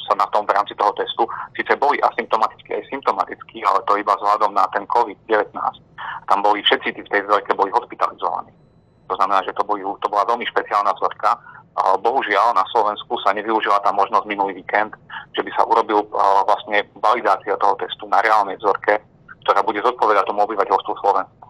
sa 0.08 0.14
na 0.16 0.26
tom 0.32 0.46
v 0.46 0.54
rámci 0.54 0.72
toho 0.78 0.94
testu 0.96 1.26
síce 1.52 1.74
boli 1.76 2.00
asymptomatickí 2.00 2.70
aj 2.74 2.88
symptomatickí, 2.88 3.60
ale 3.66 3.82
to 3.84 4.00
iba 4.00 4.16
vzhľadom 4.16 4.56
na 4.56 4.64
ten 4.72 4.83
COVID-19. 4.88 5.54
Tam 6.28 6.38
boli 6.40 6.64
všetci 6.64 6.96
tí 6.96 7.00
v 7.04 7.12
tej 7.12 7.22
vzorke 7.28 7.52
boli 7.56 7.70
hospitalizovaní. 7.72 8.52
To 9.08 9.14
znamená, 9.20 9.44
že 9.44 9.52
to, 9.52 9.62
boli, 9.68 9.84
to 9.84 10.08
bola 10.08 10.24
veľmi 10.24 10.48
špeciálna 10.48 10.96
vzorka. 10.96 11.36
Bohužiaľ 12.00 12.56
na 12.56 12.64
Slovensku 12.72 13.20
sa 13.20 13.36
nevyužila 13.36 13.82
tá 13.84 13.92
možnosť 13.92 14.24
minulý 14.24 14.64
víkend, 14.64 14.96
že 15.36 15.44
by 15.44 15.50
sa 15.52 15.68
urobil 15.68 16.08
vlastne 16.48 16.88
validácia 17.02 17.58
toho 17.60 17.76
testu 17.76 18.08
na 18.08 18.24
reálnej 18.24 18.56
vzorke, 18.62 18.96
ktorá 19.44 19.60
bude 19.60 19.84
zodpovedať 19.84 20.24
tomu 20.24 20.48
obyvateľstvu 20.48 20.94
Slovenska. 21.04 21.43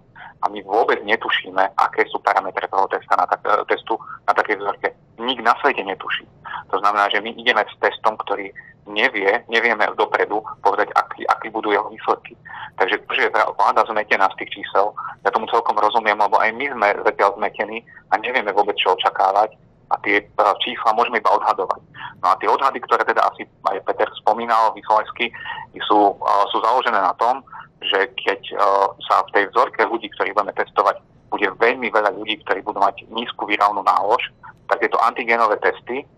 A 0.44 0.52
my 0.52 0.61
vôbec 0.61 1.00
netušíme, 1.00 1.72
aké 1.80 2.04
sú 2.12 2.20
parametre 2.20 2.68
toho 2.68 2.85
testa 2.92 3.16
na 3.16 3.24
tak, 3.24 3.40
e, 3.48 3.64
testu 3.64 3.96
na 4.28 4.37
takej 4.37 4.61
vzorke. 4.61 4.92
Nik 5.16 5.40
na 5.40 5.57
svete 5.64 5.80
netuší. 5.80 6.28
To 6.68 6.76
znamená, 6.85 7.09
že 7.09 7.24
my 7.24 7.33
ideme 7.33 7.64
s 7.64 7.74
testom, 7.80 8.20
ktorý 8.20 8.52
nevie, 8.85 9.40
nevieme 9.48 9.88
dopredu 9.96 10.44
povedať, 10.61 10.92
aký, 10.92 11.24
aký 11.24 11.48
budú 11.48 11.72
jeho 11.72 11.88
výsledky. 11.88 12.37
Takže 12.76 13.00
to, 13.09 13.12
že 13.16 13.33
vláda 13.33 13.87
zmetená 13.88 14.28
z 14.35 14.44
tých 14.44 14.61
čísel, 14.61 14.92
ja 15.24 15.30
tomu 15.33 15.48
celkom 15.48 15.78
rozumiem, 15.78 16.18
lebo 16.18 16.37
aj 16.37 16.50
my 16.52 16.66
sme 16.76 16.88
zatiaľ 17.09 17.40
zmetení 17.40 17.80
a 18.12 18.20
nevieme 18.20 18.52
vôbec, 18.52 18.76
čo 18.76 18.92
očakávať 18.92 19.57
a 19.90 19.94
tie 20.01 20.23
e, 20.23 20.27
čísla 20.64 20.97
môžeme 20.97 21.20
iba 21.20 21.35
odhadovať. 21.35 21.81
No 22.25 22.33
a 22.33 22.38
tie 22.40 22.49
odhady, 22.49 22.81
ktoré 22.85 23.05
teda 23.05 23.29
asi 23.29 23.44
aj 23.68 23.85
Peter 23.85 24.09
spomínal, 24.16 24.73
Vysolajsky, 24.73 25.29
sú, 25.85 26.16
e, 26.16 26.33
sú 26.49 26.57
založené 26.64 26.97
na 26.97 27.12
tom, 27.20 27.44
že 27.85 28.09
keď 28.16 28.40
uh, 28.57 28.88
sa 29.05 29.20
v 29.29 29.33
tej 29.37 29.44
vzorke 29.53 29.85
ľudí, 29.85 30.09
ktorí 30.16 30.33
budeme 30.33 30.57
testovať, 30.57 31.05
bude 31.29 31.49
veľmi 31.61 31.92
veľa 31.92 32.16
ľudí, 32.16 32.40
ktorí 32.40 32.64
budú 32.64 32.81
mať 32.81 33.05
nízku 33.12 33.44
virálnu 33.44 33.85
nálož, 33.85 34.33
tak 34.73 34.81
tieto 34.81 34.97
antigenové 35.05 35.61
testy 35.61 36.09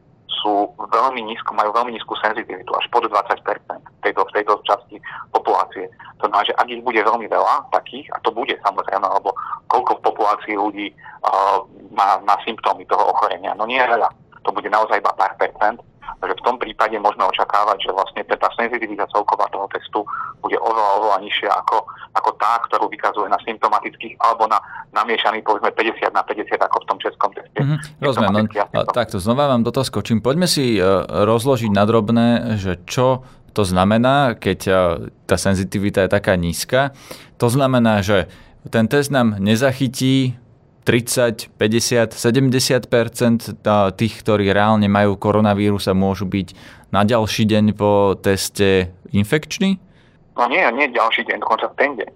sú 0.47 0.71
veľmi 0.79 1.27
nízko, 1.27 1.59
majú 1.59 1.75
veľmi 1.75 1.99
nízku 1.99 2.15
senzitivitu, 2.23 2.71
až 2.79 2.87
pod 2.95 3.11
20% 3.11 3.35
v 3.83 3.99
tejto, 4.07 4.23
tejto 4.31 4.63
časti 4.63 5.03
populácie. 5.35 5.91
To 6.23 6.31
znamená, 6.31 6.47
že 6.47 6.55
ak 6.55 6.71
ich 6.71 6.87
bude 6.87 7.03
veľmi 7.03 7.27
veľa 7.27 7.67
takých, 7.75 8.07
a 8.15 8.23
to 8.23 8.31
bude 8.31 8.55
samozrejme, 8.63 9.03
alebo 9.03 9.35
koľko 9.67 9.99
v 9.99 10.05
populácii 10.07 10.55
ľudí 10.55 10.87
uh, 10.95 11.67
má, 11.91 12.23
má 12.23 12.39
symptómy 12.47 12.87
toho 12.87 13.11
ochorenia, 13.11 13.59
no 13.59 13.67
nie 13.67 13.83
je 13.83 13.91
veľa. 13.91 14.07
To 14.47 14.55
bude 14.55 14.71
naozaj 14.71 15.03
iba 15.03 15.11
pár 15.19 15.35
percent, 15.35 15.83
Takže 16.17 16.35
v 16.41 16.45
tom 16.45 16.57
prípade 16.57 16.97
môžeme 16.97 17.29
očakávať, 17.29 17.77
že 17.85 17.91
vlastne 17.93 18.23
tá 18.25 18.49
senzitivita 18.57 19.05
celková 19.13 19.45
toho 19.53 19.69
testu 19.69 20.01
bude 20.41 20.57
oveľa, 20.57 20.91
oveľa 21.03 21.19
nižšia 21.29 21.51
ako, 21.65 21.77
ako 22.17 22.31
tá, 22.41 22.57
ktorú 22.65 22.89
vykazuje 22.89 23.29
na 23.29 23.37
symptomatických 23.45 24.17
alebo 24.25 24.49
na 24.49 24.57
namiešaný 24.97 25.45
povedzme 25.45 25.69
50 25.77 26.17
na 26.17 26.25
50 26.25 26.57
ako 26.57 26.77
v 26.81 26.87
tom 26.89 26.99
českom 26.99 27.31
teste. 27.37 27.59
Mm-hmm, 27.61 27.79
rozumiem, 28.01 28.33
len 28.33 28.49
takto 28.97 29.21
znova 29.21 29.53
vám 29.53 29.61
do 29.61 29.71
toho 29.71 29.85
skočím. 29.85 30.25
Poďme 30.25 30.49
si 30.49 30.81
uh, 30.81 31.05
rozložiť 31.05 31.71
na 31.73 31.85
drobné, 31.85 32.29
že 32.57 32.81
čo 32.89 33.21
to 33.53 33.65
znamená, 33.65 34.37
keď 34.37 34.61
uh, 34.69 34.77
tá 35.29 35.37
senzitivita 35.37 36.09
je 36.09 36.11
taká 36.13 36.37
nízka. 36.37 36.97
To 37.37 37.53
znamená, 37.53 38.01
že 38.01 38.29
ten 38.73 38.89
test 38.89 39.13
nám 39.13 39.37
nezachytí 39.37 40.41
30, 40.87 41.59
50, 41.59 42.15
70% 42.15 43.59
tých, 43.99 44.15
ktorí 44.23 44.55
reálne 44.55 44.87
majú 44.87 45.19
koronavírus 45.19 45.91
a 45.91 45.99
môžu 45.99 46.31
byť 46.31 46.55
na 46.95 47.03
ďalší 47.03 47.43
deň 47.43 47.75
po 47.75 48.15
teste 48.15 48.95
infekční? 49.11 49.83
No 50.39 50.47
nie, 50.47 50.63
nie 50.79 50.87
ďalší 50.95 51.27
deň, 51.27 51.43
dokonca 51.43 51.75
ten 51.75 51.99
deň. 51.99 52.11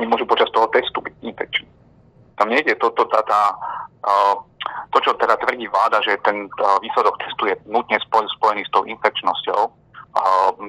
Oni 0.00 0.06
môžu 0.08 0.24
počas 0.24 0.48
toho 0.48 0.64
testu 0.72 1.04
byť 1.04 1.14
infekční. 1.28 1.68
Tam 2.40 2.48
nejde 2.48 2.72
to, 2.80 2.88
to, 2.96 3.04
tá, 3.12 3.20
tá, 3.20 3.42
to, 4.96 4.98
čo 5.04 5.12
teda 5.20 5.36
tvrdí 5.36 5.68
vláda, 5.68 6.00
že 6.00 6.16
ten 6.24 6.48
výsledok 6.80 7.20
testu 7.20 7.52
je 7.52 7.56
nutne 7.68 8.00
spojený 8.00 8.64
s 8.64 8.72
tou 8.72 8.88
infekčnosťou, 8.88 9.60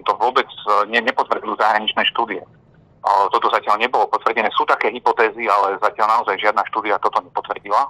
to 0.03 0.11
vôbec 0.19 0.47
ne, 0.91 0.99
nepotvrdzujú 0.99 1.55
zahraničné 1.55 2.03
štúdie. 2.11 2.43
Toto 3.31 3.47
zatiaľ 3.53 3.79
nebolo 3.79 4.09
potvrdené. 4.11 4.51
Sú 4.51 4.67
také 4.67 4.91
hypotézy, 4.91 5.47
ale 5.47 5.79
zatiaľ 5.79 6.19
naozaj 6.19 6.41
žiadna 6.41 6.63
štúdia 6.67 6.99
toto 6.99 7.23
nepotvrdila. 7.23 7.87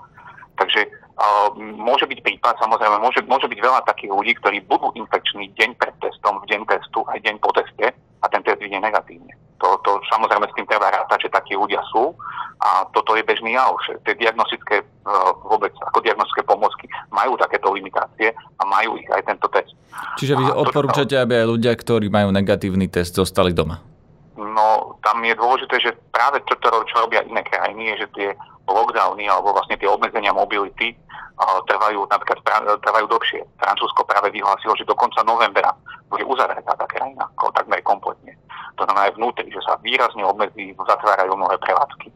Takže 0.58 0.89
uh, 0.89 1.53
môže 1.58 2.10
byť 2.10 2.19
prípad, 2.25 2.58
samozrejme, 2.58 2.97
môže, 2.97 3.21
môže 3.30 3.45
byť 3.45 3.60
veľa 3.62 3.82
takých 3.86 4.10
ľudí, 4.10 4.34
ktorí 4.41 4.58
budú 4.65 4.89
infekční 4.97 5.53
deň 5.53 5.77
pred 5.77 5.93
testom, 6.01 6.41
v 6.41 6.49
deň 6.49 6.62
testu, 6.65 7.06
aj 7.06 7.21
deň 7.21 7.36
po 7.38 7.53
teste 7.53 7.93
a 7.93 8.25
ten 8.25 8.41
test 8.41 8.58
vyjde 8.58 8.82
negatívne. 8.82 9.38
To, 9.62 9.77
to 9.86 10.01
samozrejme 10.10 10.49
s 10.49 10.53
tým 10.58 10.69
treba 10.69 10.89
rátať, 10.89 11.30
že 11.30 11.34
takí 11.34 11.53
ľudia 11.53 11.82
sú 11.93 12.13
a 12.62 12.89
toto 12.89 13.13
je 13.13 13.21
bežný 13.25 13.53
jav. 13.53 13.73
Tie 14.06 14.17
diagnostické 14.17 14.82
uh, 14.82 15.34
vôbec 15.45 15.73
ako 15.77 16.01
diagnostické 16.01 16.41
pomôcky 16.41 16.89
majú 17.13 17.38
takéto 17.38 17.69
limitácie 17.69 18.34
a 18.34 18.63
majú 18.65 18.97
ich 18.97 19.10
aj 19.13 19.30
tento 19.30 19.45
test. 19.53 19.77
Čiže 20.17 20.34
vy 20.41 20.45
a 20.49 20.58
odporúčate, 20.58 21.13
to, 21.13 21.21
aby 21.21 21.41
aj 21.41 21.47
ľudia, 21.53 21.73
ktorí 21.77 22.10
majú 22.10 22.34
negatívny 22.34 22.89
test, 22.89 23.13
zostali 23.13 23.53
doma? 23.53 23.96
No 24.38 25.02
tam 25.02 25.26
je 25.26 25.34
dôležité, 25.34 25.82
že 25.82 25.97
práve 26.13 26.45
to, 26.45 26.54
čo 26.62 26.95
robia 27.02 27.26
iné 27.26 27.41
krajiny, 27.41 27.93
je, 27.93 28.06
že 28.06 28.08
tie 28.13 28.30
lockdowny 28.69 29.26
alebo 29.26 29.50
vlastne 29.50 29.82
tie 29.82 29.89
obmedzenia 29.89 30.30
mobility 30.30 30.93
trvajú 31.38 32.06
napríklad 32.10 32.41
trvajú 32.82 33.06
dlhšie. 33.10 33.41
Francúzsko 33.62 34.06
práve 34.06 34.34
vyhlásilo, 34.34 34.73
že 34.73 34.89
do 34.89 34.97
konca 34.97 35.21
novembra 35.21 35.69
bude 36.10 36.26
uzavretá 36.26 36.73
tá 36.73 36.86
krajina 36.89 37.30
takmer 37.54 37.82
kompletne. 37.86 38.34
To 38.78 38.86
znamená 38.86 39.10
aj 39.10 39.17
vnútri, 39.17 39.50
že 39.50 39.62
sa 39.65 39.78
výrazne 39.82 40.21
obmedzí, 40.21 40.73
zatvárajú 40.78 41.34
mnohé 41.34 41.58
prevádzky. 41.62 42.13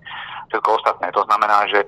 Všetko 0.54 0.70
ostatné. 0.78 1.10
To 1.14 1.26
znamená, 1.26 1.66
že 1.70 1.86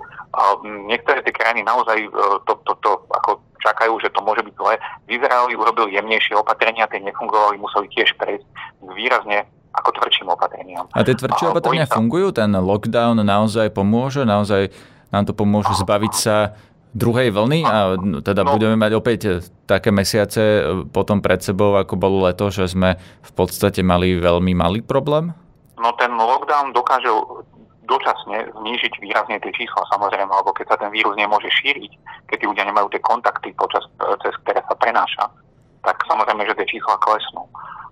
niektoré 0.89 1.21
tie 1.21 1.33
krajiny 1.33 1.61
naozaj 1.61 2.09
uh, 2.09 2.41
to, 2.49 2.57
to, 2.65 2.73
to 2.81 2.91
ako 3.13 3.37
čakajú, 3.61 4.01
že 4.01 4.09
to 4.13 4.19
môže 4.25 4.41
byť 4.41 4.55
zle. 4.57 4.73
V 5.05 5.09
Izraeli 5.13 5.53
urobili 5.53 5.93
jemnejšie 5.93 6.33
opatrenia, 6.37 6.89
tie 6.89 7.01
nefungovali, 7.01 7.61
museli 7.61 7.87
tiež 7.93 8.17
prejsť 8.17 8.45
výrazne 8.97 9.45
ako 9.83 9.99
tvrdším 9.99 10.27
opatreniam. 10.31 10.87
A 10.95 11.03
tie 11.03 11.19
tvrdšie 11.19 11.51
opatrenia 11.51 11.83
sa... 11.83 11.99
fungujú? 11.99 12.31
Ten 12.31 12.55
lockdown 12.55 13.19
naozaj 13.19 13.75
pomôže? 13.75 14.23
Naozaj 14.23 14.71
nám 15.11 15.27
to 15.27 15.35
pomôže 15.35 15.75
zbaviť 15.75 16.13
sa 16.15 16.55
druhej 16.93 17.33
vlny 17.33 17.65
a 17.65 17.97
teda 18.21 18.45
no, 18.45 18.53
budeme 18.55 18.77
mať 18.77 18.91
opäť 18.93 19.19
také 19.65 19.89
mesiace 19.89 20.41
e, 20.41 20.61
potom 20.85 21.25
pred 21.25 21.41
sebou, 21.41 21.73
ako 21.73 21.97
bolo 21.97 22.29
leto, 22.29 22.53
že 22.53 22.69
sme 22.69 23.01
v 23.01 23.31
podstate 23.33 23.81
mali 23.81 24.13
veľmi 24.21 24.53
malý 24.53 24.85
problém? 24.85 25.33
No 25.81 25.89
ten 25.97 26.13
lockdown 26.13 26.69
dokáže 26.71 27.09
dočasne 27.89 28.47
znížiť 28.55 28.93
výrazne 29.01 29.41
tie 29.41 29.51
čísla, 29.51 29.83
samozrejme, 29.89 30.29
lebo 30.29 30.53
keď 30.53 30.65
sa 30.69 30.77
ten 30.79 30.93
vírus 30.93 31.17
nemôže 31.17 31.49
šíriť, 31.51 31.91
keď 32.29 32.37
tí 32.39 32.45
ľudia 32.45 32.65
nemajú 32.69 32.87
tie 32.93 33.01
kontakty, 33.01 33.49
počas, 33.57 33.83
e, 33.97 34.13
cez 34.21 34.33
ktoré 34.45 34.61
sa 34.61 34.77
prenáša, 34.77 35.25
tak 35.81 35.97
samozrejme, 36.05 36.45
že 36.45 36.55
tie 36.61 36.77
čísla 36.77 36.95
klesnú. 37.01 37.43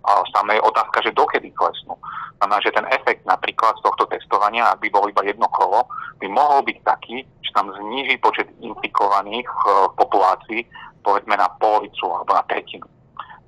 A 0.01 0.25
samé 0.33 0.57
je 0.57 0.65
otázka, 0.65 1.05
že 1.05 1.13
dokedy 1.13 1.53
klesnú. 1.53 1.93
Znamená, 2.41 2.57
že 2.65 2.73
ten 2.73 2.85
efekt 2.89 3.21
napríklad 3.29 3.77
z 3.77 3.85
tohto 3.85 4.09
testovania, 4.09 4.73
ak 4.73 4.81
by 4.81 4.89
bolo 4.89 5.13
iba 5.13 5.21
jedno 5.21 5.45
kolo, 5.53 5.85
by 6.17 6.25
mohol 6.25 6.65
byť 6.65 6.77
taký, 6.81 7.21
že 7.45 7.51
tam 7.53 7.69
zníži 7.69 8.17
počet 8.17 8.49
infikovaných 8.61 9.45
v 9.45 9.65
populácii 9.93 10.61
povedzme 11.05 11.37
na 11.37 11.49
polovicu 11.61 12.05
alebo 12.09 12.33
na 12.33 12.45
tretinu. 12.49 12.85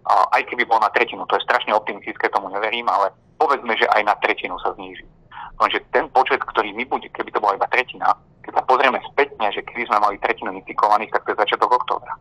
Aj 0.06 0.42
keby 0.46 0.66
bol 0.66 0.82
na 0.82 0.94
tretinu, 0.94 1.26
to 1.26 1.38
je 1.38 1.46
strašne 1.46 1.74
optimistické, 1.74 2.28
tomu 2.30 2.50
neverím, 2.54 2.86
ale 2.90 3.14
povedzme, 3.40 3.74
že 3.78 3.90
aj 3.94 4.04
na 4.04 4.16
tretinu 4.20 4.58
sa 4.62 4.74
zníži. 4.78 5.06
Lenže 5.58 5.86
ten 5.94 6.10
počet, 6.10 6.42
ktorý 6.42 6.74
my 6.74 6.84
bude, 6.90 7.08
keby 7.14 7.30
to 7.30 7.42
bola 7.42 7.56
iba 7.56 7.70
tretina, 7.70 8.14
keď 8.44 8.60
sa 8.60 8.64
pozrieme 8.68 9.00
spätne, 9.14 9.48
že 9.54 9.64
keby 9.64 9.88
sme 9.88 10.04
mali 10.04 10.20
tretinu 10.20 10.52
infikovaných, 10.60 11.14
tak 11.16 11.24
to 11.24 11.32
je 11.34 11.42
začiatok 11.46 11.72
októbra. 11.78 12.14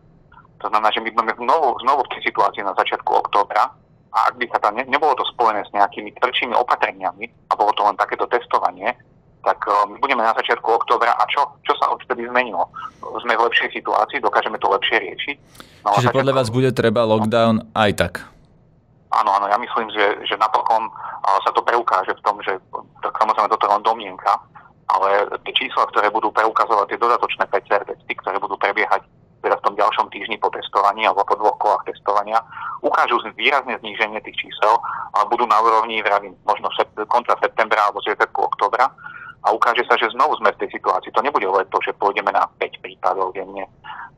To 0.62 0.70
znamená, 0.70 0.94
že 0.94 1.02
my 1.02 1.10
budeme 1.10 1.34
znovu, 1.42 1.74
znovu 1.82 2.00
v 2.06 2.12
tej 2.14 2.22
situácii 2.30 2.62
na 2.62 2.76
začiatku 2.78 3.10
októbra, 3.10 3.74
a 4.12 4.18
ak 4.28 4.36
by 4.36 4.46
sa 4.52 4.58
tam 4.60 4.76
ne, 4.76 4.84
nebolo 4.84 5.16
to 5.16 5.24
spojené 5.32 5.64
s 5.64 5.72
nejakými 5.72 6.12
tvrdšími 6.20 6.52
opatreniami 6.52 7.24
a 7.48 7.52
bolo 7.56 7.72
to 7.72 7.80
len 7.84 7.96
takéto 7.96 8.28
testovanie, 8.28 8.92
tak 9.42 9.58
uh, 9.66 9.88
my 9.88 9.98
budeme 9.98 10.22
na 10.22 10.36
začiatku 10.36 10.68
októbra 10.68 11.16
a 11.18 11.24
čo, 11.26 11.42
čo 11.66 11.74
sa 11.80 11.90
odtedy 11.90 12.28
zmenilo? 12.28 12.70
Sme 13.24 13.34
v 13.34 13.44
lepšej 13.50 13.74
situácii, 13.74 14.22
dokážeme 14.22 14.60
to 14.60 14.70
lepšie 14.70 15.02
riešiť. 15.02 15.36
No, 15.82 15.98
Čiže 15.98 16.14
podľa 16.14 16.32
vás 16.38 16.48
bude 16.52 16.70
treba 16.70 17.02
lockdown 17.02 17.74
aj 17.74 17.90
tak? 17.98 18.14
Áno, 19.12 19.28
áno, 19.28 19.46
ja 19.50 19.58
myslím, 19.60 19.92
že, 19.92 20.24
že 20.24 20.40
napokon 20.40 20.88
sa 21.44 21.50
to 21.52 21.60
preukáže 21.60 22.16
v 22.16 22.24
tom, 22.24 22.40
že 22.40 22.56
tak 23.04 23.12
samozrejme 23.18 23.50
toto 23.52 23.66
je 23.68 23.74
len 23.76 23.84
domienka, 23.84 24.32
ale 24.88 25.28
tie 25.44 25.52
čísla, 25.52 25.84
ktoré 25.92 26.08
budú 26.08 26.32
preukazovať 26.32 26.94
tie 26.94 26.98
dodatočné 27.02 27.44
PCR 27.50 27.84
testy, 27.84 28.12
ktoré 28.16 28.40
budú 28.40 28.56
prebiehať 28.56 29.04
teda 29.42 29.58
v 29.58 29.64
tom 29.66 29.74
ďalšom 29.74 30.06
týždni 30.14 30.38
po 30.38 30.48
testovaní 30.54 31.02
alebo 31.02 31.26
po 31.26 31.34
dvoch 31.34 31.58
kolách 31.58 31.90
testovania 31.90 32.38
ukážu 32.80 33.18
výrazné 33.34 33.78
zníženie 33.82 34.22
tých 34.22 34.46
čísel 34.46 34.74
a 35.14 35.26
budú 35.26 35.46
na 35.50 35.58
úrovni, 35.58 36.02
vravím, 36.02 36.38
možno 36.46 36.70
konca 37.10 37.34
septembra 37.42 37.90
alebo 37.90 38.02
začiatku 38.02 38.38
oktobra 38.38 38.86
a 39.42 39.50
ukáže 39.50 39.82
sa, 39.90 39.98
že 39.98 40.14
znovu 40.14 40.38
sme 40.38 40.54
v 40.54 40.60
tej 40.62 40.78
situácii. 40.78 41.10
To 41.14 41.22
nebude 41.22 41.46
len 41.46 41.66
to, 41.74 41.78
že 41.82 41.98
pôjdeme 41.98 42.30
na 42.30 42.46
5 42.62 42.78
prípadov 42.78 43.34
denne. 43.34 43.66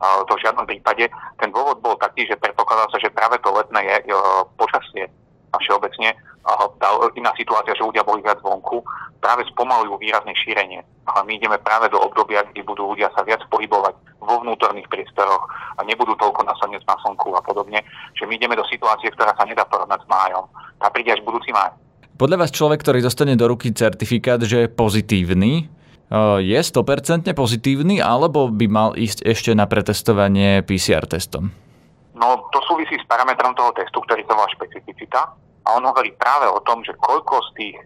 To 0.05 0.33
v 0.37 0.43
žiadnom 0.45 0.69
prípade. 0.69 1.09
Ten 1.41 1.49
dôvod 1.49 1.81
bol 1.81 1.97
taký, 1.97 2.29
že 2.29 2.37
predpokladal 2.37 2.93
sa, 2.93 3.01
že 3.01 3.09
práve 3.09 3.41
to 3.41 3.49
letné 3.49 3.81
je, 3.89 4.13
počasie 4.61 5.09
a 5.49 5.57
všeobecne 5.57 6.13
tá 6.77 6.89
iná 7.17 7.33
situácia, 7.41 7.73
že 7.73 7.87
ľudia 7.89 8.05
boli 8.05 8.21
viac 8.21 8.37
vonku, 8.45 8.85
práve 9.17 9.49
spomalujú 9.49 9.97
výrazne 9.97 10.37
šírenie. 10.37 10.85
Ale 11.09 11.25
my 11.25 11.33
ideme 11.41 11.57
práve 11.57 11.89
do 11.89 11.97
obdobia, 11.97 12.45
kde 12.53 12.61
budú 12.61 12.93
ľudia 12.93 13.09
sa 13.17 13.25
viac 13.25 13.41
pohybovať 13.49 13.97
vo 14.25 14.41
vnútorných 14.43 14.89
priestoroch 14.89 15.47
a 15.77 15.85
nebudú 15.85 16.17
toľko 16.17 16.43
na 16.49 16.57
slnec 16.57 16.83
na 16.89 16.97
slnku 17.05 17.37
a 17.37 17.45
podobne. 17.45 17.85
Že 18.17 18.27
my 18.27 18.33
ideme 18.41 18.57
do 18.57 18.65
situácie, 18.67 19.13
ktorá 19.13 19.37
sa 19.37 19.45
nedá 19.45 19.69
porovnať 19.69 20.03
s 20.03 20.11
májom. 20.11 20.45
Tá 20.81 20.89
príde 20.89 21.13
až 21.13 21.21
budúci 21.23 21.53
máj. 21.53 21.77
Podľa 22.15 22.47
vás 22.47 22.51
človek, 22.55 22.81
ktorý 22.83 23.03
dostane 23.03 23.35
do 23.35 23.51
ruky 23.51 23.75
certifikát, 23.75 24.39
že 24.43 24.65
je 24.65 24.69
pozitívny, 24.71 25.67
je 26.41 26.61
100% 26.61 27.27
pozitívny, 27.35 27.99
alebo 27.99 28.47
by 28.47 28.67
mal 28.71 28.91
ísť 28.95 29.27
ešte 29.27 29.51
na 29.51 29.67
pretestovanie 29.67 30.63
PCR 30.63 31.11
testom? 31.11 31.51
No, 32.15 32.47
to 32.55 32.63
súvisí 32.71 32.95
s 32.95 33.07
parametrom 33.11 33.59
toho 33.59 33.75
testu, 33.75 33.99
ktorý 33.99 34.23
sa 34.31 34.39
volá 34.39 34.47
špecificita 34.55 35.35
a 35.67 35.69
on 35.75 35.83
hovorí 35.83 36.15
práve 36.15 36.47
o 36.47 36.63
tom, 36.63 36.87
že 36.87 36.95
koľko 36.95 37.51
z 37.51 37.51
tých 37.59 37.77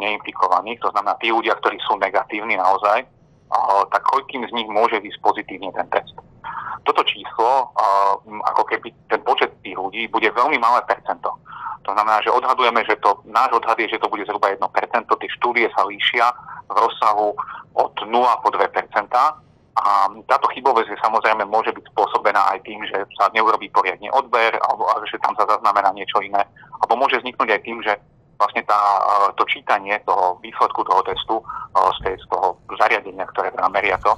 neimplikovaných, 0.00 0.80
to 0.80 0.88
znamená 0.94 1.20
tí 1.20 1.28
ľudia, 1.28 1.58
ktorí 1.60 1.76
sú 1.84 2.00
negatívni 2.00 2.56
naozaj, 2.56 3.04
tak 3.88 4.02
koľkým 4.08 4.44
z 4.46 4.52
nich 4.52 4.68
môže 4.68 5.00
ísť 5.00 5.18
pozitívne 5.24 5.72
ten 5.72 5.88
test. 5.90 6.14
Toto 6.84 7.04
číslo, 7.04 7.72
ako 8.24 8.62
keby 8.68 8.92
ten 9.12 9.20
počet 9.24 9.52
tých 9.60 9.76
ľudí, 9.76 10.08
bude 10.08 10.28
veľmi 10.32 10.56
malé 10.56 10.80
percento. 10.88 11.36
To 11.84 11.90
znamená, 11.96 12.20
že 12.20 12.32
odhadujeme, 12.32 12.84
že 12.84 13.00
to, 13.00 13.16
náš 13.28 13.48
odhad 13.56 13.80
je, 13.80 13.88
že 13.88 14.00
to 14.00 14.12
bude 14.12 14.24
zhruba 14.28 14.52
1%, 14.52 14.60
tie 15.08 15.30
štúdie 15.40 15.68
sa 15.72 15.88
líšia 15.88 16.28
v 16.68 16.76
rozsahu 16.76 17.32
od 17.76 17.94
0 18.04 18.44
po 18.44 18.48
2%. 18.52 18.68
A 19.78 20.10
táto 20.26 20.50
chybovosť 20.52 20.90
samozrejme 20.98 21.46
môže 21.46 21.70
byť 21.70 21.86
spôsobená 21.94 22.50
aj 22.50 22.66
tým, 22.66 22.82
že 22.82 22.98
sa 23.14 23.30
neurobí 23.30 23.70
poriadne 23.70 24.10
odber, 24.10 24.58
alebo 24.58 24.90
že 25.06 25.22
tam 25.22 25.38
sa 25.38 25.46
zaznamená 25.46 25.94
niečo 25.94 26.18
iné. 26.18 26.42
Alebo 26.82 26.98
môže 26.98 27.22
vzniknúť 27.22 27.48
aj 27.56 27.60
tým, 27.62 27.78
že 27.86 27.94
vlastne 28.38 28.62
tá, 28.64 28.78
to 29.34 29.42
čítanie 29.50 29.98
toho 30.06 30.38
výsledku 30.38 30.86
toho 30.86 31.02
testu 31.02 31.42
z, 31.74 31.98
tej, 32.06 32.14
z 32.22 32.26
toho 32.30 32.54
zariadenia, 32.78 33.26
ktoré 33.34 33.50
teda 33.50 33.66
meria 33.68 33.98
to, 33.98 34.14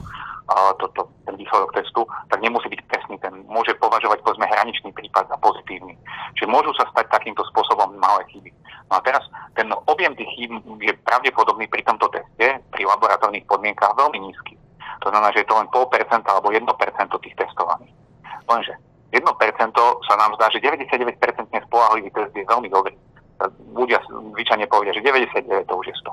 to, 0.77 0.87
to, 0.93 1.03
ten 1.25 1.35
výsledok 1.41 1.73
testu, 1.73 2.05
tak 2.29 2.39
nemusí 2.45 2.69
byť 2.69 2.81
presný. 2.87 3.17
Ten 3.25 3.43
môže 3.49 3.73
považovať 3.81 4.21
povedzme 4.21 4.45
hraničný 4.45 4.93
prípad 4.93 5.33
za 5.33 5.37
pozitívny. 5.41 5.97
Čiže 6.37 6.53
môžu 6.53 6.77
sa 6.77 6.85
stať 6.93 7.09
takýmto 7.09 7.43
spôsobom 7.49 7.97
malé 7.97 8.23
chyby. 8.29 8.53
No 8.93 8.99
a 8.99 9.01
teraz 9.07 9.25
ten 9.55 9.71
objem 9.87 10.13
tých 10.19 10.31
chýb 10.37 10.53
je 10.83 10.93
pravdepodobný 11.07 11.71
pri 11.71 11.87
tomto 11.87 12.11
teste, 12.11 12.61
pri 12.75 12.83
laboratórnych 12.85 13.47
podmienkach 13.47 13.97
veľmi 13.97 14.19
nízky. 14.21 14.59
To 15.01 15.09
znamená, 15.09 15.33
že 15.33 15.47
je 15.47 15.49
to 15.49 15.57
len 15.57 15.69
0,5% 15.73 16.29
alebo 16.29 16.53
1% 16.53 16.61
tých 17.25 17.37
testovaných. 17.41 17.95
Lenže 18.51 18.75
1% 19.11 19.27
sa 20.07 20.15
nám 20.19 20.35
zdá, 20.39 20.47
že 20.55 20.63
99% 20.63 21.17
spolahlivý 21.67 22.11
test 22.15 22.35
je 22.35 22.47
veľmi 22.47 22.69
dobrý. 22.71 22.95
Ľudia 23.73 23.99
zvyčajne 24.05 24.67
povedia, 24.69 24.93
že 24.93 25.05
99 25.05 25.65
to 25.65 25.75
už 25.81 25.87
je 25.89 25.97
100. 26.05 26.13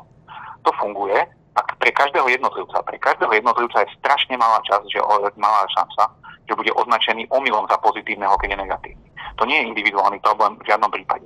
To 0.63 0.71
funguje 0.79 1.17
a 1.57 1.59
pre 1.81 1.89
každého 1.89 2.29
jednotlivca, 2.29 2.85
pre 2.85 3.01
každého 3.01 3.33
jednotlivca 3.33 3.81
je 3.81 3.95
strašne 3.97 4.37
malá 4.37 4.61
časť, 4.69 4.85
že 4.93 5.01
malá 5.41 5.65
šanca, 5.73 6.13
že 6.45 6.53
bude 6.53 6.69
označený 6.77 7.25
omylom 7.33 7.65
za 7.65 7.81
pozitívneho, 7.81 8.37
keď 8.37 8.53
je 8.53 8.61
negatívny. 8.61 9.07
To 9.41 9.43
nie 9.45 9.57
je 9.59 9.67
individuálny 9.73 10.21
problém 10.21 10.53
v 10.61 10.67
žiadnom 10.69 10.93
prípade. 10.93 11.25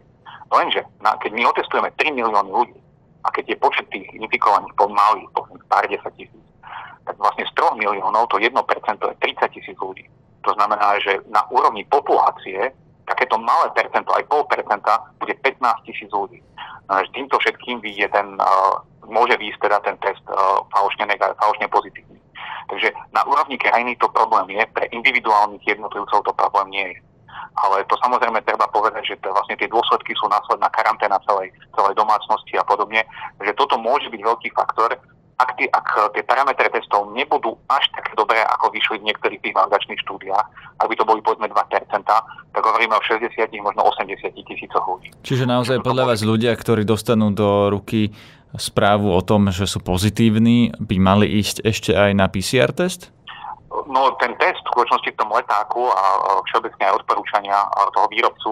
Lenže, 0.52 0.84
na, 1.00 1.16
keď 1.20 1.32
my 1.32 1.44
otestujeme 1.52 1.90
3 1.96 2.12
milióny 2.16 2.52
ľudí 2.52 2.80
a 3.24 3.28
keď 3.32 3.56
je 3.56 3.62
počet 3.62 3.86
tých 3.92 4.08
infikovaných 4.16 4.76
pomalý, 4.76 5.24
poviem, 5.32 5.60
pár 5.68 5.88
10 5.88 6.00
tisíc, 6.16 6.44
tak 7.08 7.16
vlastne 7.20 7.48
z 7.48 7.54
3 7.56 7.80
miliónov 7.80 8.28
to 8.32 8.40
1% 8.40 8.52
je 8.52 9.18
30 9.20 9.56
tisíc 9.56 9.78
ľudí. 9.80 10.08
To 10.48 10.52
znamená, 10.58 10.98
že 11.00 11.22
na 11.30 11.46
úrovni 11.54 11.86
populácie 11.86 12.74
takéto 13.06 13.38
malé 13.38 13.70
percento, 13.74 14.14
aj 14.14 14.28
pol 14.30 14.44
percenta, 14.46 15.06
bude 15.18 15.34
15 15.40 15.88
tisíc 15.88 16.10
ľudí. 16.12 16.40
No, 16.90 17.00
týmto 17.16 17.40
všetkým 17.40 17.80
vyjde 17.80 18.12
ten, 18.12 18.36
môže 19.08 19.36
výjsť 19.40 19.60
teda 19.64 19.78
ten 19.82 19.96
test 20.04 20.24
falošne, 20.74 21.08
falošne 21.16 21.68
pozitívny. 21.72 22.20
Takže 22.68 22.92
na 23.12 23.24
úrovni 23.28 23.60
krajiny 23.60 24.00
to 24.00 24.08
problém 24.12 24.56
je, 24.56 24.64
pre 24.72 24.88
individuálnych 24.96 25.64
jednotlivcov 25.68 26.24
to 26.24 26.32
problém 26.36 26.68
nie 26.72 26.88
je. 26.96 27.00
Ale 27.52 27.84
to 27.92 28.00
samozrejme 28.00 28.40
treba 28.48 28.64
povedať, 28.72 29.12
že 29.12 29.20
to 29.20 29.32
vlastne 29.36 29.60
tie 29.60 29.68
dôsledky 29.68 30.16
sú 30.16 30.28
následná 30.32 30.72
karanténa 30.72 31.20
celej, 31.28 31.52
celej 31.76 32.00
domácnosti 32.00 32.56
a 32.56 32.64
podobne. 32.64 33.04
že 33.44 33.52
toto 33.60 33.76
môže 33.76 34.08
byť 34.08 34.22
veľký 34.24 34.50
faktor, 34.56 34.96
ak, 35.41 35.58
tí, 35.58 35.65
ak 35.73 36.13
tie 36.13 36.23
parametre 36.23 36.69
testov 36.69 37.10
nebudú 37.17 37.58
až 37.65 37.84
tak 37.97 38.13
dobré, 38.13 38.45
ako 38.45 38.69
vyšli 38.69 39.01
v 39.01 39.08
niektorých 39.10 39.41
tých 39.41 39.58
validačných 39.58 40.01
štúdiách, 40.06 40.45
ak 40.77 40.86
by 40.86 40.95
to 40.95 41.04
boli 41.04 41.19
povedzme 41.25 41.49
2%, 41.49 41.58
tak 42.51 42.62
hovoríme 42.62 42.93
o 42.93 43.01
60, 43.01 43.34
možno 43.65 43.82
80 43.89 44.38
tisícoch 44.45 44.86
ľudí. 44.86 45.10
Čiže 45.25 45.49
naozaj 45.49 45.82
podľa 45.82 46.13
vás 46.13 46.21
ľudia, 46.21 46.54
ktorí 46.54 46.86
dostanú 46.86 47.34
do 47.34 47.73
ruky 47.73 48.13
správu 48.56 49.15
o 49.15 49.21
tom, 49.23 49.49
že 49.49 49.63
sú 49.63 49.80
pozitívni, 49.80 50.75
by 50.77 50.95
mali 50.99 51.27
ísť 51.39 51.63
ešte 51.63 51.91
aj 51.95 52.12
na 52.12 52.27
PCR 52.27 52.75
test? 52.75 53.10
No 53.88 54.12
ten 54.19 54.36
test 54.36 54.60
v 54.67 54.71
skutočnosti 54.75 55.15
v 55.15 55.19
tom 55.19 55.32
letáku 55.32 55.88
a 55.88 56.04
všeobecne 56.51 56.91
aj 56.91 56.97
odporúčania 57.04 57.56
toho 57.95 58.08
výrobcu 58.12 58.51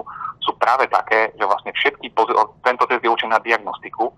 sú 0.49 0.57
práve 0.57 0.89
také, 0.89 1.29
že 1.37 1.45
vlastne 1.45 1.69
všetky, 1.77 2.09
tento 2.65 2.83
test 2.89 3.05
je 3.05 3.13
určený 3.13 3.37
na 3.37 3.41
diagnostiku 3.45 4.09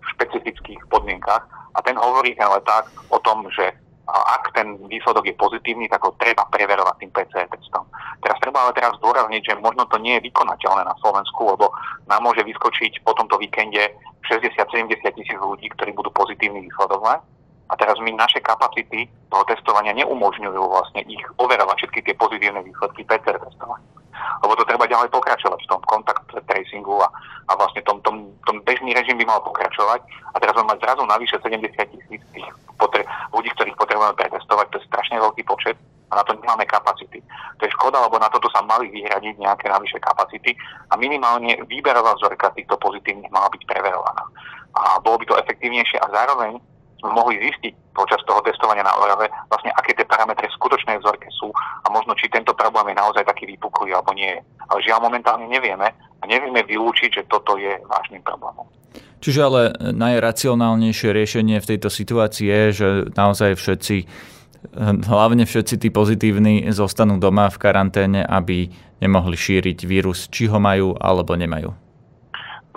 v 0.00 0.04
špecifických 0.16 0.80
podmienkach 0.88 1.44
a 1.76 1.78
ten 1.84 2.00
hovorí 2.00 2.32
ten 2.32 2.48
leták 2.48 2.88
o 3.12 3.20
tom, 3.20 3.44
že 3.52 3.68
ak 4.08 4.56
ten 4.56 4.80
výsledok 4.88 5.28
je 5.28 5.36
pozitívny, 5.36 5.84
tak 5.92 6.00
ho 6.00 6.16
treba 6.16 6.48
preverovať 6.48 6.96
tým 7.04 7.12
PCR 7.12 7.44
testom. 7.52 7.84
Teraz 8.24 8.40
treba 8.40 8.64
ale 8.64 8.72
teraz 8.72 8.96
zdôrazniť, 8.96 9.52
že 9.52 9.60
možno 9.60 9.84
to 9.92 10.00
nie 10.00 10.16
je 10.16 10.32
vykonateľné 10.32 10.88
na 10.88 10.96
Slovensku, 11.04 11.44
lebo 11.44 11.68
nám 12.08 12.24
môže 12.24 12.40
vyskočiť 12.40 13.04
po 13.04 13.12
tomto 13.12 13.36
víkende 13.36 13.92
60-70 14.24 15.04
tisíc 15.12 15.36
ľudí, 15.36 15.68
ktorí 15.76 15.92
budú 15.92 16.08
pozitívni 16.16 16.64
výsledok 16.64 17.04
a 17.68 17.76
teraz 17.76 18.00
my 18.00 18.08
naše 18.16 18.40
kapacity 18.40 19.04
toho 19.28 19.44
testovania 19.44 19.92
neumožňujú 19.92 20.62
vlastne 20.72 21.04
ich 21.04 21.20
overovať 21.36 21.76
všetky 21.84 22.00
tie 22.08 22.14
pozitívne 22.16 22.64
výsledky 22.64 23.04
PCR 23.04 23.36
testovania. 23.36 23.84
Lebo 24.48 24.56
to 24.56 24.64
treba 24.64 24.88
ďalej 24.88 25.12
pokračovať 25.12 25.60
v 25.60 25.68
tom 25.68 25.80
kontakt 25.84 26.24
tracingu 26.48 26.96
a, 27.04 27.12
a 27.48 27.52
vlastne 27.52 27.84
tom, 27.84 28.00
tom, 28.00 28.32
tom 28.48 28.64
bežný 28.64 28.96
režim 28.96 29.20
by 29.20 29.28
mal 29.28 29.44
pokračovať. 29.44 30.00
A 30.32 30.40
teraz 30.40 30.56
máme 30.56 30.80
zrazu 30.80 31.04
navyše 31.04 31.36
70 31.36 31.68
tisíc 31.68 32.24
tých 32.32 32.48
potre- 32.80 33.04
ľudí, 33.36 33.52
ktorých 33.52 33.76
potrebujeme 33.76 34.16
pretestovať. 34.16 34.72
To 34.72 34.76
je 34.80 34.88
strašne 34.88 35.20
veľký 35.20 35.44
počet 35.44 35.76
a 36.08 36.16
na 36.16 36.22
to 36.24 36.32
nemáme 36.40 36.64
kapacity. 36.64 37.20
To 37.60 37.62
je 37.68 37.74
škoda, 37.76 38.00
lebo 38.00 38.16
na 38.16 38.32
toto 38.32 38.48
sa 38.48 38.64
mali 38.64 38.88
vyhradiť 38.88 39.36
nejaké 39.36 39.68
navyše 39.68 40.00
kapacity 40.00 40.56
a 40.88 40.96
minimálne 40.96 41.60
výberová 41.68 42.16
vzorka 42.16 42.48
týchto 42.56 42.80
pozitívnych 42.80 43.28
mala 43.28 43.52
byť 43.52 43.62
preverovaná. 43.68 44.24
A 44.72 44.96
bolo 45.04 45.20
by 45.20 45.24
to 45.28 45.36
efektívnejšie 45.44 46.00
a 46.00 46.08
zároveň 46.08 46.56
sme 46.98 47.10
mohli 47.14 47.38
zistiť 47.38 47.94
počas 47.94 48.18
toho 48.26 48.42
testovania 48.42 48.82
na 48.82 48.94
Orave, 48.98 49.30
vlastne 49.50 49.70
aké 49.74 49.94
tie 49.94 50.06
parametre 50.06 50.46
v 50.50 50.56
skutočnej 50.58 50.98
vzorke 50.98 51.30
sú 51.34 51.50
a 51.54 51.86
možno 51.90 52.14
či 52.18 52.30
tento 52.30 52.54
problém 52.54 52.90
je 52.90 52.96
naozaj 52.98 53.22
taký 53.26 53.46
vypuklý 53.46 53.94
alebo 53.94 54.14
nie. 54.14 54.34
Ale 54.70 54.78
žiaľ 54.82 55.06
momentálne 55.06 55.46
nevieme 55.46 55.94
a 55.94 56.24
nevieme 56.26 56.66
vylúčiť, 56.66 57.10
že 57.10 57.22
toto 57.30 57.54
je 57.58 57.78
vážnym 57.86 58.22
problémom. 58.22 58.66
Čiže 59.18 59.40
ale 59.42 59.62
najracionálnejšie 59.94 61.10
riešenie 61.10 61.58
v 61.58 61.68
tejto 61.74 61.90
situácii 61.90 62.46
je, 62.46 62.62
že 62.70 62.88
naozaj 63.18 63.58
všetci, 63.58 63.96
hlavne 65.10 65.42
všetci 65.42 65.74
tí 65.74 65.88
pozitívni 65.90 66.70
zostanú 66.70 67.18
doma 67.18 67.50
v 67.50 67.58
karanténe, 67.58 68.22
aby 68.22 68.70
nemohli 69.02 69.34
šíriť 69.34 69.86
vírus, 69.86 70.30
či 70.30 70.46
ho 70.46 70.62
majú 70.62 70.94
alebo 70.98 71.34
nemajú. 71.34 71.87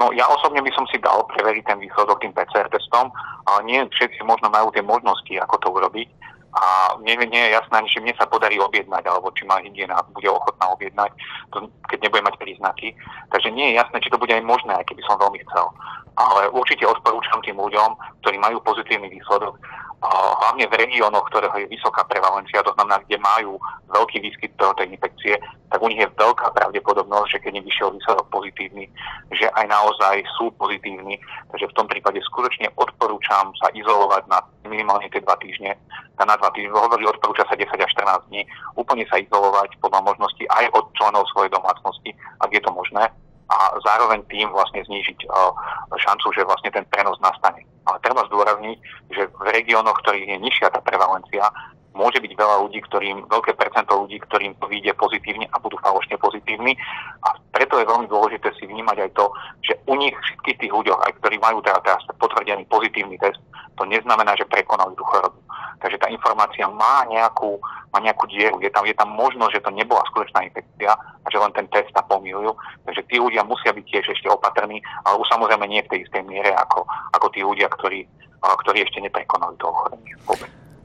No 0.01 0.09
ja 0.17 0.25
osobne 0.25 0.65
by 0.65 0.71
som 0.73 0.89
si 0.89 0.97
dal 0.97 1.21
preveriť 1.29 1.61
ten 1.61 1.77
výsledok 1.77 2.25
tým 2.25 2.33
PCR 2.33 2.65
testom, 2.73 3.13
ale 3.45 3.61
nie 3.69 3.85
všetci 3.85 4.25
možno 4.25 4.49
majú 4.49 4.73
tie 4.73 4.81
možnosti, 4.81 5.29
ako 5.37 5.55
to 5.61 5.67
urobiť. 5.69 6.09
A 6.51 6.95
mne 6.99 7.31
nie 7.31 7.43
je 7.47 7.55
jasné, 7.55 7.79
či 7.87 8.03
mne 8.03 8.11
sa 8.19 8.27
podarí 8.27 8.59
objednať, 8.59 9.07
alebo 9.07 9.31
či 9.31 9.47
má 9.47 9.63
hygiena 9.63 10.03
bude 10.11 10.27
ochotná 10.27 10.67
objednať, 10.75 11.15
to, 11.55 11.71
keď 11.87 11.99
nebude 12.03 12.27
mať 12.27 12.35
príznaky. 12.43 12.91
Takže 13.31 13.49
nie 13.55 13.71
je 13.71 13.79
jasné, 13.79 13.97
či 14.03 14.11
to 14.11 14.19
bude 14.19 14.35
aj 14.35 14.43
možné, 14.43 14.75
aj 14.75 14.83
keby 14.91 14.99
som 15.07 15.15
veľmi 15.15 15.39
chcel. 15.47 15.71
Ale 16.19 16.51
určite 16.51 16.83
odporúčam 16.83 17.39
tým 17.39 17.55
ľuďom, 17.55 17.95
ktorí 18.19 18.35
majú 18.35 18.59
pozitívny 18.67 19.07
výsledok, 19.07 19.55
hlavne 20.01 20.65
v 20.65 20.77
regiónoch, 20.81 21.29
ktorého 21.29 21.53
je 21.61 21.69
vysoká 21.69 22.01
prevalencia, 22.09 22.65
to 22.65 22.73
znamená, 22.73 22.97
kde 23.05 23.21
majú 23.21 23.61
veľký 23.93 24.17
výskyt 24.25 24.57
tej 24.57 24.89
infekcie, 24.89 25.37
tak 25.69 25.77
u 25.77 25.87
nich 25.87 26.01
je 26.01 26.09
veľká 26.17 26.57
pravdepodobnosť, 26.57 27.37
že 27.37 27.41
keď 27.45 27.51
nevyšiel 27.61 27.93
výsledok 27.93 28.25
pozitívny, 28.33 28.89
že 29.29 29.45
aj 29.53 29.65
naozaj 29.69 30.25
sú 30.41 30.49
pozitívni. 30.57 31.21
Takže 31.53 31.69
v 31.69 31.75
tom 31.77 31.85
prípade 31.85 32.17
skutočne 32.25 32.73
odporúčam 32.81 33.53
sa 33.61 33.69
izolovať 33.77 34.25
na 34.25 34.41
minimálne 34.65 35.05
tie 35.13 35.21
dva 35.21 35.37
týždne. 35.37 35.77
Tá 36.17 36.25
dva 36.41 36.49
týždne, 36.57 36.73
hovorí, 36.73 37.05
odporúča 37.05 37.45
sa 37.45 37.53
10 37.53 37.69
až 37.69 37.91
14 37.93 38.33
dní, 38.33 38.41
úplne 38.73 39.05
sa 39.07 39.21
izolovať 39.21 39.77
podľa 39.77 40.01
možnosti 40.01 40.43
aj 40.49 40.65
od 40.73 40.89
členov 40.97 41.29
svojej 41.29 41.53
domácnosti, 41.53 42.09
ak 42.41 42.49
je 42.49 42.61
to 42.65 42.73
možné, 42.73 43.05
a 43.51 43.55
zároveň 43.83 44.23
tým 44.31 44.47
vlastne 44.55 44.79
znížiť 44.87 45.27
uh, 45.27 45.51
šancu, 45.99 46.31
že 46.31 46.47
vlastne 46.47 46.71
ten 46.71 46.87
prenos 46.87 47.19
nastane. 47.19 47.67
Ale 47.83 47.99
treba 47.99 48.23
zdôrazniť, 48.31 48.77
že 49.11 49.27
v 49.27 49.47
regiónoch, 49.51 49.99
ktorých 49.99 50.23
je 50.23 50.37
nižšia 50.39 50.71
tá 50.71 50.79
prevalencia, 50.79 51.43
môže 51.91 52.23
byť 52.23 52.31
veľa 52.35 52.55
ľudí, 52.67 52.79
ktorým, 52.87 53.27
veľké 53.27 53.51
percento 53.59 53.93
ľudí, 54.05 54.17
ktorým 54.23 54.55
to 54.59 54.65
vyjde 54.71 54.95
pozitívne 54.95 55.47
a 55.51 55.59
budú 55.59 55.75
falošne 55.83 56.15
pozitívni. 56.15 56.79
A 57.27 57.35
preto 57.51 57.77
je 57.79 57.89
veľmi 57.89 58.07
dôležité 58.07 58.51
si 58.55 58.63
vnímať 58.67 58.97
aj 59.07 59.11
to, 59.15 59.25
že 59.63 59.73
u 59.87 59.95
nich 59.99 60.15
všetkých 60.15 60.59
tých 60.65 60.71
ľuďoch, 60.71 60.99
aj 61.03 61.11
ktorí 61.19 61.35
majú 61.43 61.59
teda 61.59 61.83
teraz 61.83 62.01
potvrdený 62.15 62.63
pozitívny 62.71 63.19
test, 63.19 63.39
to 63.75 63.83
neznamená, 63.87 64.35
že 64.39 64.47
prekonali 64.47 64.95
tú 64.95 65.03
chorobu. 65.03 65.39
Takže 65.81 65.97
tá 65.97 66.07
informácia 66.13 66.69
má 66.69 67.03
nejakú, 67.09 67.57
má 67.89 67.99
nejakú 67.99 68.29
dieru. 68.29 68.61
Je 68.61 68.69
tam, 68.69 68.85
je 68.85 68.93
tam 68.93 69.09
možnosť, 69.17 69.57
že 69.57 69.63
to 69.65 69.71
nebola 69.73 70.05
skutočná 70.13 70.45
infekcia 70.45 70.93
a 70.93 71.27
že 71.27 71.41
len 71.41 71.49
ten 71.57 71.65
test 71.73 71.89
sa 71.89 72.05
pomýlil. 72.05 72.53
Takže 72.85 73.01
tí 73.09 73.17
ľudia 73.17 73.41
musia 73.41 73.73
byť 73.73 73.85
tiež 73.89 74.05
ešte 74.13 74.29
opatrní, 74.29 74.77
ale 75.09 75.17
už 75.17 75.27
samozrejme 75.33 75.65
nie 75.65 75.81
v 75.81 75.89
tej 75.89 75.99
istej 76.05 76.23
miere 76.29 76.53
ako, 76.53 76.85
ako 77.17 77.27
tí 77.33 77.41
ľudia, 77.41 77.65
ktorí, 77.73 78.05
ktorí 78.45 78.85
ešte 78.85 79.01
neprekonali 79.01 79.57
to 79.57 79.65
ochorenie. 79.73 80.13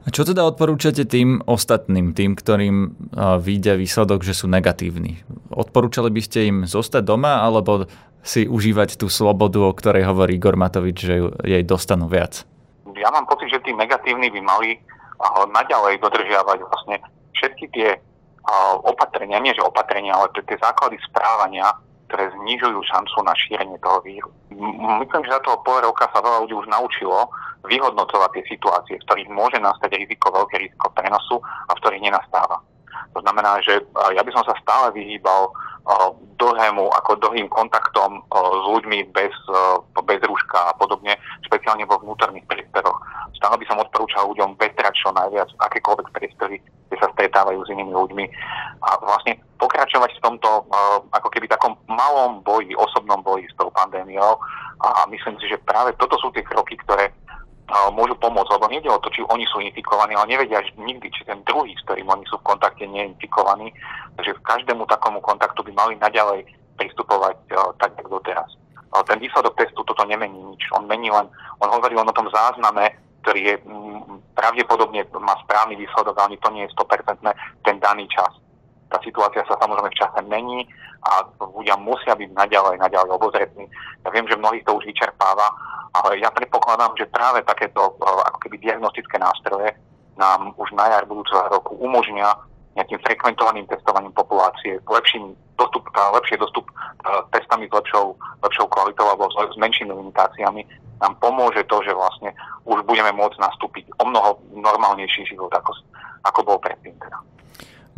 A 0.07 0.11
čo 0.15 0.23
teda 0.23 0.47
odporúčate 0.47 1.03
tým 1.03 1.43
ostatným, 1.43 2.15
tým, 2.15 2.39
ktorým 2.39 2.95
vyjde 3.43 3.75
výsledok, 3.75 4.23
že 4.23 4.31
sú 4.31 4.47
negatívni? 4.47 5.19
Odporúčali 5.51 6.07
by 6.07 6.21
ste 6.23 6.39
im 6.47 6.57
zostať 6.63 7.03
doma, 7.03 7.43
alebo 7.43 7.91
si 8.23 8.47
užívať 8.47 8.95
tú 8.95 9.11
slobodu, 9.11 9.59
o 9.59 9.75
ktorej 9.75 10.07
hovorí 10.07 10.39
Igor 10.39 10.55
Matovič, 10.55 10.95
že 10.95 11.27
jej 11.43 11.63
dostanú 11.67 12.07
viac? 12.07 12.47
Ja 12.95 13.11
mám 13.11 13.27
pocit, 13.27 13.51
že 13.51 13.59
tí 13.67 13.75
negatívni 13.75 14.31
by 14.31 14.41
mali 14.47 14.79
naďalej 15.51 15.99
dodržiavať 15.99 16.57
vlastne 16.63 17.03
všetky 17.35 17.67
tie 17.75 17.99
opatrenia, 18.87 19.43
nie 19.43 19.51
že 19.51 19.59
opatrenia, 19.59 20.15
ale 20.15 20.31
tie 20.31 20.55
základy 20.55 20.95
správania, 21.03 21.67
ktoré 22.07 22.31
znižujú 22.39 22.79
šancu 22.87 23.17
na 23.27 23.35
šírenie 23.35 23.77
toho 23.83 23.99
víru. 24.01 24.31
Myslím, 25.03 25.27
že 25.27 25.35
za 25.35 25.43
toho 25.43 25.59
pol 25.61 25.83
roka 25.83 26.07
sa 26.11 26.23
veľa 26.23 26.47
ľudí 26.47 26.55
už 26.55 26.67
naučilo 26.71 27.27
vyhodnocovať 27.67 28.29
tie 28.39 28.43
situácie, 28.55 28.95
v 28.95 29.05
ktorých 29.05 29.29
môže 29.31 29.59
nastať 29.59 29.91
riziko, 29.99 30.31
veľké 30.31 30.55
riziko 30.55 30.87
prenosu 30.95 31.43
a 31.43 31.75
v 31.75 31.79
ktorých 31.83 32.05
nenastáva. 32.07 32.63
To 33.11 33.19
znamená, 33.19 33.59
že 33.59 33.83
ja 34.15 34.21
by 34.23 34.31
som 34.31 34.43
sa 34.47 34.55
stále 34.63 34.95
vyhýbal 34.95 35.51
dlhému, 36.37 36.91
ako 36.95 37.19
dlhým 37.23 37.47
kontaktom 37.47 38.23
s 38.31 38.63
ľuďmi 38.71 39.11
bez, 39.15 39.31
bez 40.03 40.19
rúška 40.23 40.59
a 40.69 40.75
podobne, 40.75 41.15
špeciálne 41.47 41.87
vo 41.87 41.99
vnútorných 42.03 42.43
priestoroch. 42.47 42.99
Stále 43.35 43.55
by 43.59 43.65
som 43.67 43.79
odporúčal 43.79 44.27
ľuďom 44.31 44.59
vetrať 44.59 44.93
čo 44.95 45.09
najviac 45.15 45.47
akékoľvek 45.59 46.07
priestory, 46.11 46.59
kde 46.87 46.97
sa 46.99 47.11
stretávajú 47.13 47.59
s 47.63 47.71
inými 47.71 47.93
ľuďmi 47.93 48.25
a 48.83 48.89
vlastne 49.03 49.35
pokračovať 49.59 50.15
v 50.17 50.23
tomto 50.23 50.49
ako 51.11 51.29
keby 51.33 51.51
takom 51.51 51.75
malom 51.91 52.39
boji, 52.41 52.71
osobnom 52.77 53.19
boji 53.21 53.45
s 53.49 53.55
tou 53.59 53.67
pandémiou 53.73 54.39
a 54.81 55.03
myslím 55.09 55.35
si, 55.41 55.51
že 55.51 55.61
práve 55.65 55.91
toto 55.99 56.15
sú 56.21 56.31
tie 56.31 56.45
kroky, 56.45 56.77
ktoré 56.81 57.09
môžu 57.91 58.15
pomôcť, 58.15 58.53
lebo 58.55 58.71
nejde 58.71 58.87
o 58.87 59.01
to, 59.03 59.11
či 59.11 59.19
oni 59.27 59.43
sú 59.51 59.59
infikovaní, 59.59 60.15
ale 60.15 60.31
nevedia 60.31 60.63
nikdy, 60.79 61.11
či 61.11 61.27
ten 61.27 61.43
druhý, 61.43 61.75
s 61.75 61.83
ktorým 61.83 62.07
oni 62.07 62.23
sú 62.31 62.39
v 62.39 62.47
kontakte, 62.55 62.87
nie 62.87 63.03
je 63.03 63.11
infikovaný. 63.11 63.75
Takže 64.15 64.39
v 64.39 64.45
každému 64.47 64.87
takomu 64.87 65.19
kontaktu 65.19 65.67
by 65.67 65.71
mali 65.75 65.93
naďalej 65.99 66.47
pristupovať 66.79 67.35
tak, 67.75 67.91
ako 67.99 68.23
doteraz. 68.23 68.47
Ten 69.03 69.19
výsledok 69.19 69.59
testu 69.59 69.83
toto 69.83 70.07
nemení 70.07 70.39
nič. 70.47 70.63
On 70.71 70.87
mení 70.87 71.11
len, 71.11 71.27
on 71.59 71.67
hovorí 71.67 71.91
len 71.91 72.07
o 72.07 72.15
tom 72.15 72.31
zázname, 72.31 72.87
ktorý 73.27 73.41
je 73.43 73.55
pravdepodobne 74.39 75.03
má 75.19 75.35
správny 75.43 75.75
výsledok, 75.75 76.15
ale 76.15 76.39
to 76.39 76.47
nie 76.55 76.63
je 76.63 76.71
100% 76.79 77.19
ten 77.67 77.75
daný 77.83 78.07
čas. 78.07 78.31
Tá 78.87 79.03
situácia 79.03 79.43
sa 79.43 79.59
samozrejme 79.59 79.91
v 79.91 79.99
čase 79.99 80.23
mení 80.31 80.63
a 81.03 81.27
ľudia 81.43 81.75
musia 81.75 82.15
byť 82.15 82.31
naďalej, 82.31 82.79
naďalej 82.79 83.11
obozretní. 83.19 83.67
Ja 84.07 84.15
viem, 84.15 84.23
že 84.31 84.39
mnohých 84.39 84.63
to 84.63 84.79
už 84.79 84.87
vyčerpáva, 84.87 85.51
ale 85.91 86.23
ja 86.23 86.31
predpokladám, 86.31 86.95
že 86.95 87.11
práve 87.11 87.43
takéto 87.43 87.99
eh, 87.99 88.31
ako 88.31 88.39
keby 88.47 88.63
diagnostické 88.63 89.19
nástroje 89.19 89.75
nám 90.15 90.55
už 90.55 90.71
na 90.71 90.87
jar 90.87 91.03
budúceho 91.03 91.51
roku 91.51 91.75
umožnia 91.83 92.31
nejakým 92.77 93.01
frekventovaným 93.01 93.65
testovaním 93.65 94.13
populácie, 94.13 94.77
lepším 94.85 95.33
dostup, 95.57 95.89
lepšie 95.91 96.37
dostup 96.37 96.69
eh, 96.69 97.21
testami 97.33 97.65
s 97.65 97.73
lepšou, 97.73 98.13
lepšou 98.45 98.65
kvalitou 98.69 99.09
alebo 99.09 99.27
s 99.33 99.57
menšími 99.57 99.91
limitáciami 99.91 100.61
nám 101.01 101.13
pomôže 101.21 101.61
to, 101.69 101.77
že 101.85 101.93
vlastne 101.93 102.33
už 102.65 102.81
budeme 102.85 103.13
môcť 103.13 103.37
nastúpiť 103.37 103.85
o 104.01 104.03
mnoho 104.09 104.41
normálnejší 104.57 105.29
život, 105.29 105.53
ako, 105.53 105.77
ako 106.25 106.39
bol 106.41 106.57
predtým. 106.57 106.93
Teda. 106.97 107.17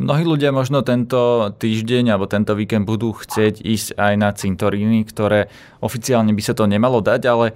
Mnohí 0.00 0.24
ľudia 0.24 0.52
možno 0.52 0.80
tento 0.80 1.52
týždeň 1.60 2.16
alebo 2.16 2.24
tento 2.28 2.56
víkend 2.56 2.88
budú 2.88 3.12
chcieť 3.12 3.60
ísť 3.60 3.88
aj 4.00 4.14
na 4.16 4.32
cintoríny, 4.32 5.04
ktoré 5.04 5.52
oficiálne 5.84 6.32
by 6.32 6.42
sa 6.44 6.56
to 6.56 6.64
nemalo 6.64 7.04
dať, 7.04 7.20
ale 7.28 7.46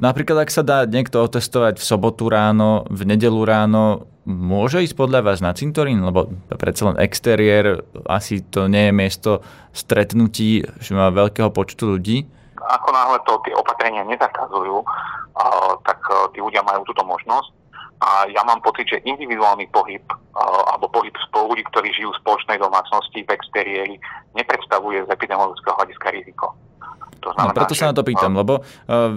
napríklad 0.00 0.44
ak 0.44 0.52
sa 0.52 0.60
dá 0.60 0.84
niekto 0.84 1.24
otestovať 1.24 1.80
v 1.80 1.84
sobotu 1.84 2.28
ráno, 2.28 2.84
v 2.92 3.08
nedelu 3.08 3.40
ráno, 3.40 4.04
môže 4.26 4.82
ísť 4.82 4.98
podľa 4.98 5.22
vás 5.22 5.38
na 5.38 5.54
cintorín? 5.54 6.02
Lebo 6.02 6.28
predsa 6.50 6.90
len 6.90 6.98
exteriér, 6.98 7.86
asi 8.10 8.42
to 8.42 8.66
nie 8.66 8.90
je 8.90 8.92
miesto 8.92 9.30
stretnutí 9.70 10.66
veľkého 10.90 11.54
počtu 11.54 11.96
ľudí. 11.96 12.26
Ako 12.58 12.90
náhle 12.90 13.22
to 13.22 13.38
tie 13.46 13.54
opatrenia 13.54 14.02
nezakazujú, 14.02 14.82
tak 15.86 16.02
tí 16.34 16.42
ľudia 16.42 16.66
majú 16.66 16.82
túto 16.82 17.06
možnosť 17.06 17.54
a 18.02 18.26
ja 18.28 18.42
mám 18.42 18.58
pocit, 18.60 18.90
že 18.90 19.06
individuálny 19.06 19.70
pohyb 19.70 20.02
alebo 20.74 20.90
pohyb 20.90 21.14
spolu 21.30 21.54
ľudí, 21.54 21.62
ktorí 21.70 21.94
žijú 21.94 22.10
v 22.10 22.20
spoločnej 22.26 22.58
domácnosti 22.58 23.22
v 23.22 23.30
exteriéri, 23.30 23.94
nepredstavuje 24.34 25.06
z 25.06 25.08
epidemiologického 25.14 25.78
hľadiska 25.78 26.08
riziko. 26.10 26.52
To 27.26 27.34
no, 27.34 27.42
znamená, 27.42 27.50
no, 27.50 27.58
preto 27.58 27.74
sa 27.74 27.90
na 27.90 27.94
to 27.98 28.06
pýtam, 28.06 28.38
lebo 28.38 28.62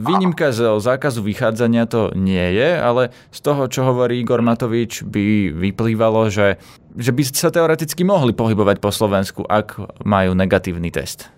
výnimka 0.01 0.49
z 0.49 0.81
zákazu 0.81 1.21
vychádzania 1.21 1.85
to 1.85 2.09
nie 2.17 2.57
je, 2.57 2.69
ale 2.73 3.13
z 3.29 3.39
toho, 3.45 3.69
čo 3.69 3.85
hovorí 3.85 4.17
Igor 4.25 4.41
Matovič, 4.41 5.05
by 5.05 5.53
vyplývalo, 5.53 6.33
že, 6.33 6.57
že 6.97 7.13
by 7.13 7.21
sa 7.29 7.53
teoreticky 7.53 8.01
mohli 8.01 8.33
pohybovať 8.33 8.81
po 8.81 8.89
Slovensku, 8.89 9.45
ak 9.45 9.77
majú 10.01 10.33
negatívny 10.33 10.89
test. 10.89 11.29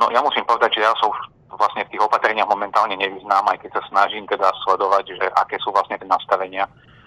No 0.00 0.08
ja 0.08 0.24
musím 0.24 0.48
povedať, 0.48 0.80
že 0.80 0.88
ja 0.88 0.96
som 0.96 1.12
vlastne 1.60 1.84
v 1.84 1.92
tých 1.92 2.02
opatreniach 2.02 2.48
momentálne 2.48 2.96
nevyznám, 2.96 3.44
aj 3.52 3.60
keď 3.60 3.70
sa 3.76 3.82
snažím 3.92 4.24
teda 4.24 4.48
sledovať, 4.64 5.04
že 5.20 5.26
aké 5.28 5.60
sú 5.60 5.76
vlastne 5.76 6.00
tie 6.00 6.08
nastavenia. 6.08 6.64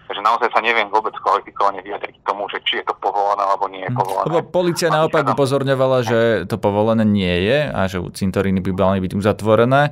Takže 0.08 0.24
naozaj 0.24 0.49
sa 0.55 0.64
neviem 0.64 0.88
vôbec 0.88 1.12
kvalifikovane 1.20 1.84
vyjadriť 1.84 2.16
k 2.20 2.24
tomu, 2.24 2.47
že 2.47 2.64
či 2.64 2.80
je 2.80 2.86
to 2.88 2.95
povolené 2.95 3.43
alebo 3.43 3.68
nie 3.68 3.84
je 3.84 3.91
hm. 3.91 3.97
povolené. 3.99 4.26
Lebo 4.32 4.39
policia 4.47 4.88
naopak 4.88 5.28
upozorňovala, 5.28 5.97
že 6.08 6.20
to 6.47 6.55
povolené 6.55 7.03
nie 7.03 7.36
je 7.43 7.60
a 7.68 7.82
že 7.91 7.99
cintoríny 8.16 8.64
by 8.64 8.72
mali 8.72 8.99
byť 9.03 9.12
uzatvorené. 9.14 9.91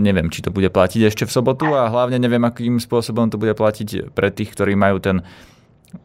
Neviem, 0.00 0.32
či 0.32 0.42
to 0.42 0.50
bude 0.50 0.66
platiť 0.72 1.12
ešte 1.12 1.24
v 1.28 1.34
sobotu 1.36 1.68
a 1.76 1.86
hlavne 1.92 2.18
neviem, 2.18 2.42
akým 2.42 2.82
spôsobom 2.82 3.30
to 3.30 3.38
bude 3.38 3.54
platiť 3.54 4.10
pre 4.16 4.32
tých, 4.32 4.50
ktorí 4.56 4.74
majú 4.74 4.98
ten 4.98 5.22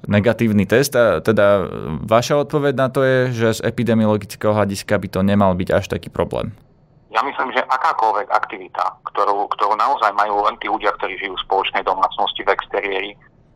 negatívny 0.06 0.68
test. 0.68 0.94
A 0.94 1.24
teda 1.24 1.66
vaša 2.04 2.46
odpoveď 2.46 2.74
na 2.78 2.88
to 2.92 3.02
je, 3.02 3.18
že 3.34 3.64
z 3.64 3.66
epidemiologického 3.66 4.54
hľadiska 4.54 5.00
by 5.02 5.08
to 5.10 5.20
nemal 5.26 5.56
byť 5.56 5.70
až 5.72 5.86
taký 5.88 6.12
problém. 6.12 6.54
Ja 7.16 7.24
myslím, 7.24 7.56
že 7.56 7.64
akákoľvek 7.64 8.28
aktivita, 8.28 9.00
ktorú, 9.08 9.48
ktorú 9.56 9.80
naozaj 9.80 10.12
majú 10.20 10.44
len 10.44 10.60
tí 10.60 10.68
ľudia, 10.68 10.92
ktorí 11.00 11.16
žijú 11.16 11.40
v 11.40 11.46
spoločnej 11.48 11.88
domácnosti 11.88 12.44
v 12.44 12.52
exteriéri, 12.52 13.12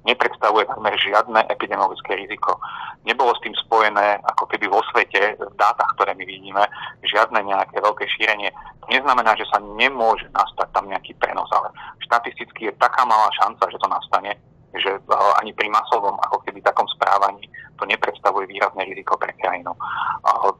nepredstavuje 0.07 0.63
takmer 0.63 0.95
žiadne 0.95 1.43
epidemiologické 1.51 2.15
riziko. 2.15 2.55
Nebolo 3.03 3.35
s 3.35 3.43
tým 3.43 3.51
spojené, 3.59 4.23
ako 4.31 4.47
keby 4.47 4.71
vo 4.71 4.79
svete, 4.87 5.35
v 5.35 5.55
dátach, 5.59 5.91
ktoré 5.99 6.15
my 6.15 6.23
vidíme, 6.23 6.63
žiadne 7.03 7.43
nejaké 7.43 7.83
veľké 7.83 8.07
šírenie. 8.15 8.47
To 8.79 8.87
neznamená, 8.87 9.35
že 9.35 9.43
sa 9.51 9.59
nemôže 9.59 10.31
nastať 10.31 10.71
tam 10.71 10.87
nejaký 10.87 11.19
prenos, 11.19 11.51
ale 11.51 11.75
štatisticky 12.07 12.71
je 12.71 12.79
taká 12.79 13.03
malá 13.03 13.27
šanca, 13.43 13.67
že 13.67 13.75
to 13.75 13.91
nastane, 13.91 14.39
že 14.77 14.91
eh, 14.97 15.31
ani 15.41 15.51
pri 15.55 15.69
masovom 15.71 16.17
ako 16.29 16.43
keby 16.45 16.61
takom 16.61 16.85
správaní 16.91 17.47
to 17.79 17.87
nepredstavuje 17.87 18.43
výrazné 18.51 18.83
riziko 18.91 19.15
pre 19.15 19.31
krajinu. 19.39 19.71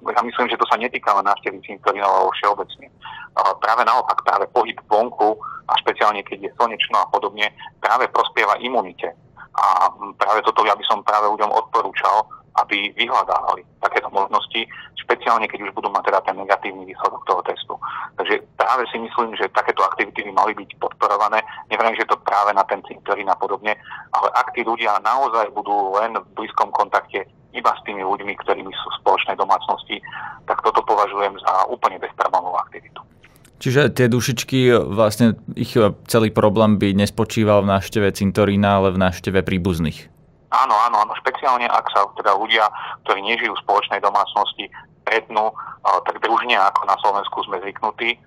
Ja 0.08 0.24
myslím, 0.24 0.48
že 0.48 0.56
to 0.56 0.64
sa 0.72 0.80
netýka 0.80 1.12
len 1.12 1.28
návštevy 1.28 1.60
cintorínov 1.68 2.08
alebo 2.08 2.32
všeobecne. 2.40 2.88
Práve 3.60 3.84
naopak, 3.84 4.24
práve 4.24 4.48
pohyb 4.56 4.80
vonku 4.88 5.36
a 5.68 5.76
špeciálne 5.84 6.24
keď 6.24 6.48
je 6.48 6.56
slnečno 6.56 6.96
a 6.96 7.12
podobne, 7.12 7.52
práve 7.84 8.08
prospieva 8.08 8.56
imunite. 8.64 9.12
A 9.60 9.92
práve 10.16 10.40
toto 10.48 10.64
ja 10.64 10.72
by 10.80 10.86
som 10.88 11.04
práve 11.04 11.28
ľuďom 11.28 11.52
odporúčal, 11.52 12.24
aby 12.58 12.94
vyhľadávali 12.98 13.62
takéto 13.84 14.10
možnosti, 14.10 14.66
špeciálne 14.98 15.50
keď 15.50 15.70
už 15.70 15.72
budú 15.74 15.90
mať 15.90 16.10
teda 16.10 16.20
ten 16.26 16.36
negatívny 16.38 16.86
výsledok 16.86 17.22
toho 17.26 17.42
testu. 17.46 17.74
Takže 18.18 18.42
práve 18.58 18.84
si 18.94 18.98
myslím, 19.02 19.34
že 19.38 19.52
takéto 19.54 19.82
aktivity 19.82 20.26
by 20.30 20.32
mali 20.34 20.54
byť 20.54 20.70
podporované. 20.78 21.42
Neviem, 21.70 21.98
že 21.98 22.10
to 22.10 22.20
práve 22.22 22.54
na 22.54 22.62
ten 22.66 22.82
cintorín 22.86 23.30
a 23.30 23.38
podobne, 23.38 23.74
ale 24.14 24.28
ak 24.38 24.54
tí 24.54 24.62
ľudia 24.62 25.02
naozaj 25.02 25.50
budú 25.54 25.98
len 25.98 26.14
v 26.18 26.28
blízkom 26.38 26.70
kontakte 26.74 27.26
iba 27.54 27.72
s 27.74 27.82
tými 27.82 28.06
ľuďmi, 28.06 28.34
ktorými 28.38 28.70
sú 28.70 28.88
v 28.94 29.00
spoločnej 29.02 29.36
domácnosti, 29.38 29.98
tak 30.46 30.62
toto 30.62 30.86
považujem 30.86 31.34
za 31.42 31.66
úplne 31.66 31.98
bezproblémovú 31.98 32.58
aktivitu. 32.62 33.02
Čiže 33.60 33.92
tie 33.92 34.08
dušičky, 34.08 34.72
vlastne 34.88 35.36
ich 35.58 35.76
celý 36.08 36.30
problém 36.32 36.80
by 36.80 36.96
nespočíval 36.96 37.66
v 37.66 37.76
návšteve 37.76 38.08
cintorína, 38.16 38.80
ale 38.80 38.96
v 38.96 39.02
návšteve 39.04 39.44
príbuzných. 39.44 40.19
Áno, 40.50 40.74
áno, 40.74 41.06
áno. 41.06 41.14
Špeciálne, 41.22 41.70
ak 41.70 41.86
sa 41.94 42.10
teda 42.18 42.34
ľudia, 42.34 42.66
ktorí 43.06 43.22
nežijú 43.22 43.54
v 43.54 43.64
spoločnej 43.66 44.02
domácnosti, 44.02 44.66
stretnú 45.06 45.54
tak 46.06 46.22
družne, 46.22 46.58
ako 46.58 46.82
na 46.86 46.98
Slovensku 47.02 47.38
sme 47.46 47.62
zvyknutí, 47.62 48.18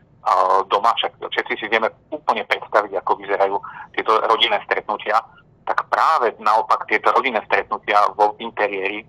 doma, 0.70 0.94
však 0.98 1.18
všetci 1.18 1.54
si 1.58 1.66
vieme 1.66 1.90
úplne 2.14 2.46
predstaviť, 2.46 2.94
ako 3.02 3.18
vyzerajú 3.18 3.56
tieto 3.98 4.22
rodinné 4.30 4.62
stretnutia, 4.66 5.18
tak 5.66 5.82
práve 5.90 6.34
naopak 6.38 6.86
tieto 6.86 7.10
rodinné 7.14 7.42
stretnutia 7.46 8.06
vo 8.14 8.34
interiéri 8.38 9.06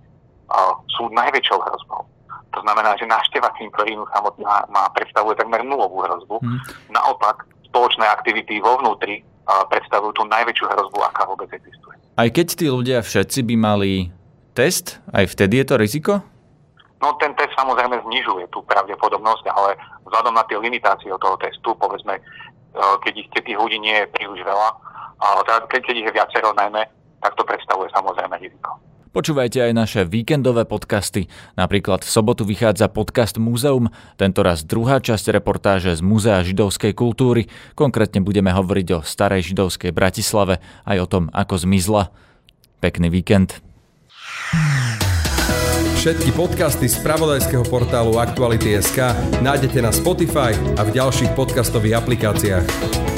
sú 0.93 1.09
najväčšou 1.09 1.59
hrozbou. 1.61 2.05
To 2.53 2.59
znamená, 2.61 2.93
že 3.01 3.09
návšteva 3.09 3.49
cintorínu 3.57 4.05
samotná 4.14 4.70
má 4.70 4.86
predstavuje 4.93 5.34
takmer 5.34 5.66
nulovú 5.66 6.05
hrozbu. 6.05 6.38
Hmm. 6.38 6.61
Naopak, 6.93 7.49
spoločné 7.66 8.05
aktivity 8.05 8.61
vo 8.61 8.78
vnútri 8.78 9.26
predstavujú 9.43 10.11
tú 10.15 10.23
najväčšiu 10.27 10.65
hrozbu, 10.71 10.97
aká 11.11 11.27
vôbec 11.27 11.51
existuje. 11.51 11.99
Aj 12.15 12.29
keď 12.29 12.47
tí 12.55 12.65
ľudia 12.69 13.03
všetci 13.03 13.39
by 13.43 13.55
mali 13.59 13.91
test, 14.53 15.01
aj 15.11 15.33
vtedy 15.33 15.59
je 15.61 15.65
to 15.67 15.75
riziko? 15.75 16.13
No 17.03 17.17
ten 17.19 17.35
test 17.35 17.51
samozrejme 17.59 17.99
znižuje 18.05 18.47
tú 18.53 18.63
pravdepodobnosť, 18.63 19.45
ale 19.51 19.75
vzhľadom 20.07 20.33
na 20.37 20.47
tie 20.47 20.55
limitácie 20.55 21.11
toho 21.11 21.35
testu, 21.41 21.75
povedzme, 21.75 22.15
keď 22.73 23.13
ich 23.19 23.27
tých 23.33 23.59
ľudí 23.59 23.81
nie 23.81 23.97
je 23.99 24.07
príliš 24.15 24.39
veľa, 24.45 24.69
teda 25.43 25.59
keď 25.67 25.95
ich 25.99 26.07
je 26.07 26.15
viacero 26.15 26.55
najmä, 26.55 26.87
tak 27.19 27.35
to 27.35 27.43
predstavuje 27.43 27.91
samozrejme 27.91 28.39
riziko. 28.39 28.79
Počúvajte 29.14 29.70
aj 29.70 29.74
naše 29.78 30.01
víkendové 30.09 30.66
podcasty. 30.66 31.30
Napríklad 31.53 32.01
v 32.01 32.09
sobotu 32.09 32.49
vychádza 32.49 32.89
podcast 32.89 33.38
Múzeum, 33.38 33.93
tentoraz 34.18 34.66
druhá 34.66 34.97
časť 34.97 35.38
reportáže 35.38 35.93
z 35.93 36.01
Múzea 36.01 36.41
židovskej 36.41 36.97
kultúry. 36.97 37.45
Konkrétne 37.78 38.26
budeme 38.26 38.49
hovoriť 38.49 38.88
o 38.97 38.99
starej 39.05 39.53
židovskej 39.53 39.93
Bratislave, 39.93 40.57
aj 40.89 40.97
o 40.97 41.05
tom, 41.05 41.24
ako 41.30 41.61
zmizla. 41.61 42.09
Pekný 42.82 43.14
víkend. 43.14 43.61
Všetky 46.01 46.34
podcasty 46.34 46.89
z 46.89 46.97
pravodajského 47.05 47.70
portálu 47.70 48.18
Aktuality.sk 48.18 49.14
nájdete 49.45 49.78
na 49.78 49.93
Spotify 49.93 50.57
a 50.74 50.82
v 50.82 50.89
ďalších 50.89 51.38
podcastových 51.38 52.01
aplikáciách. 52.01 53.12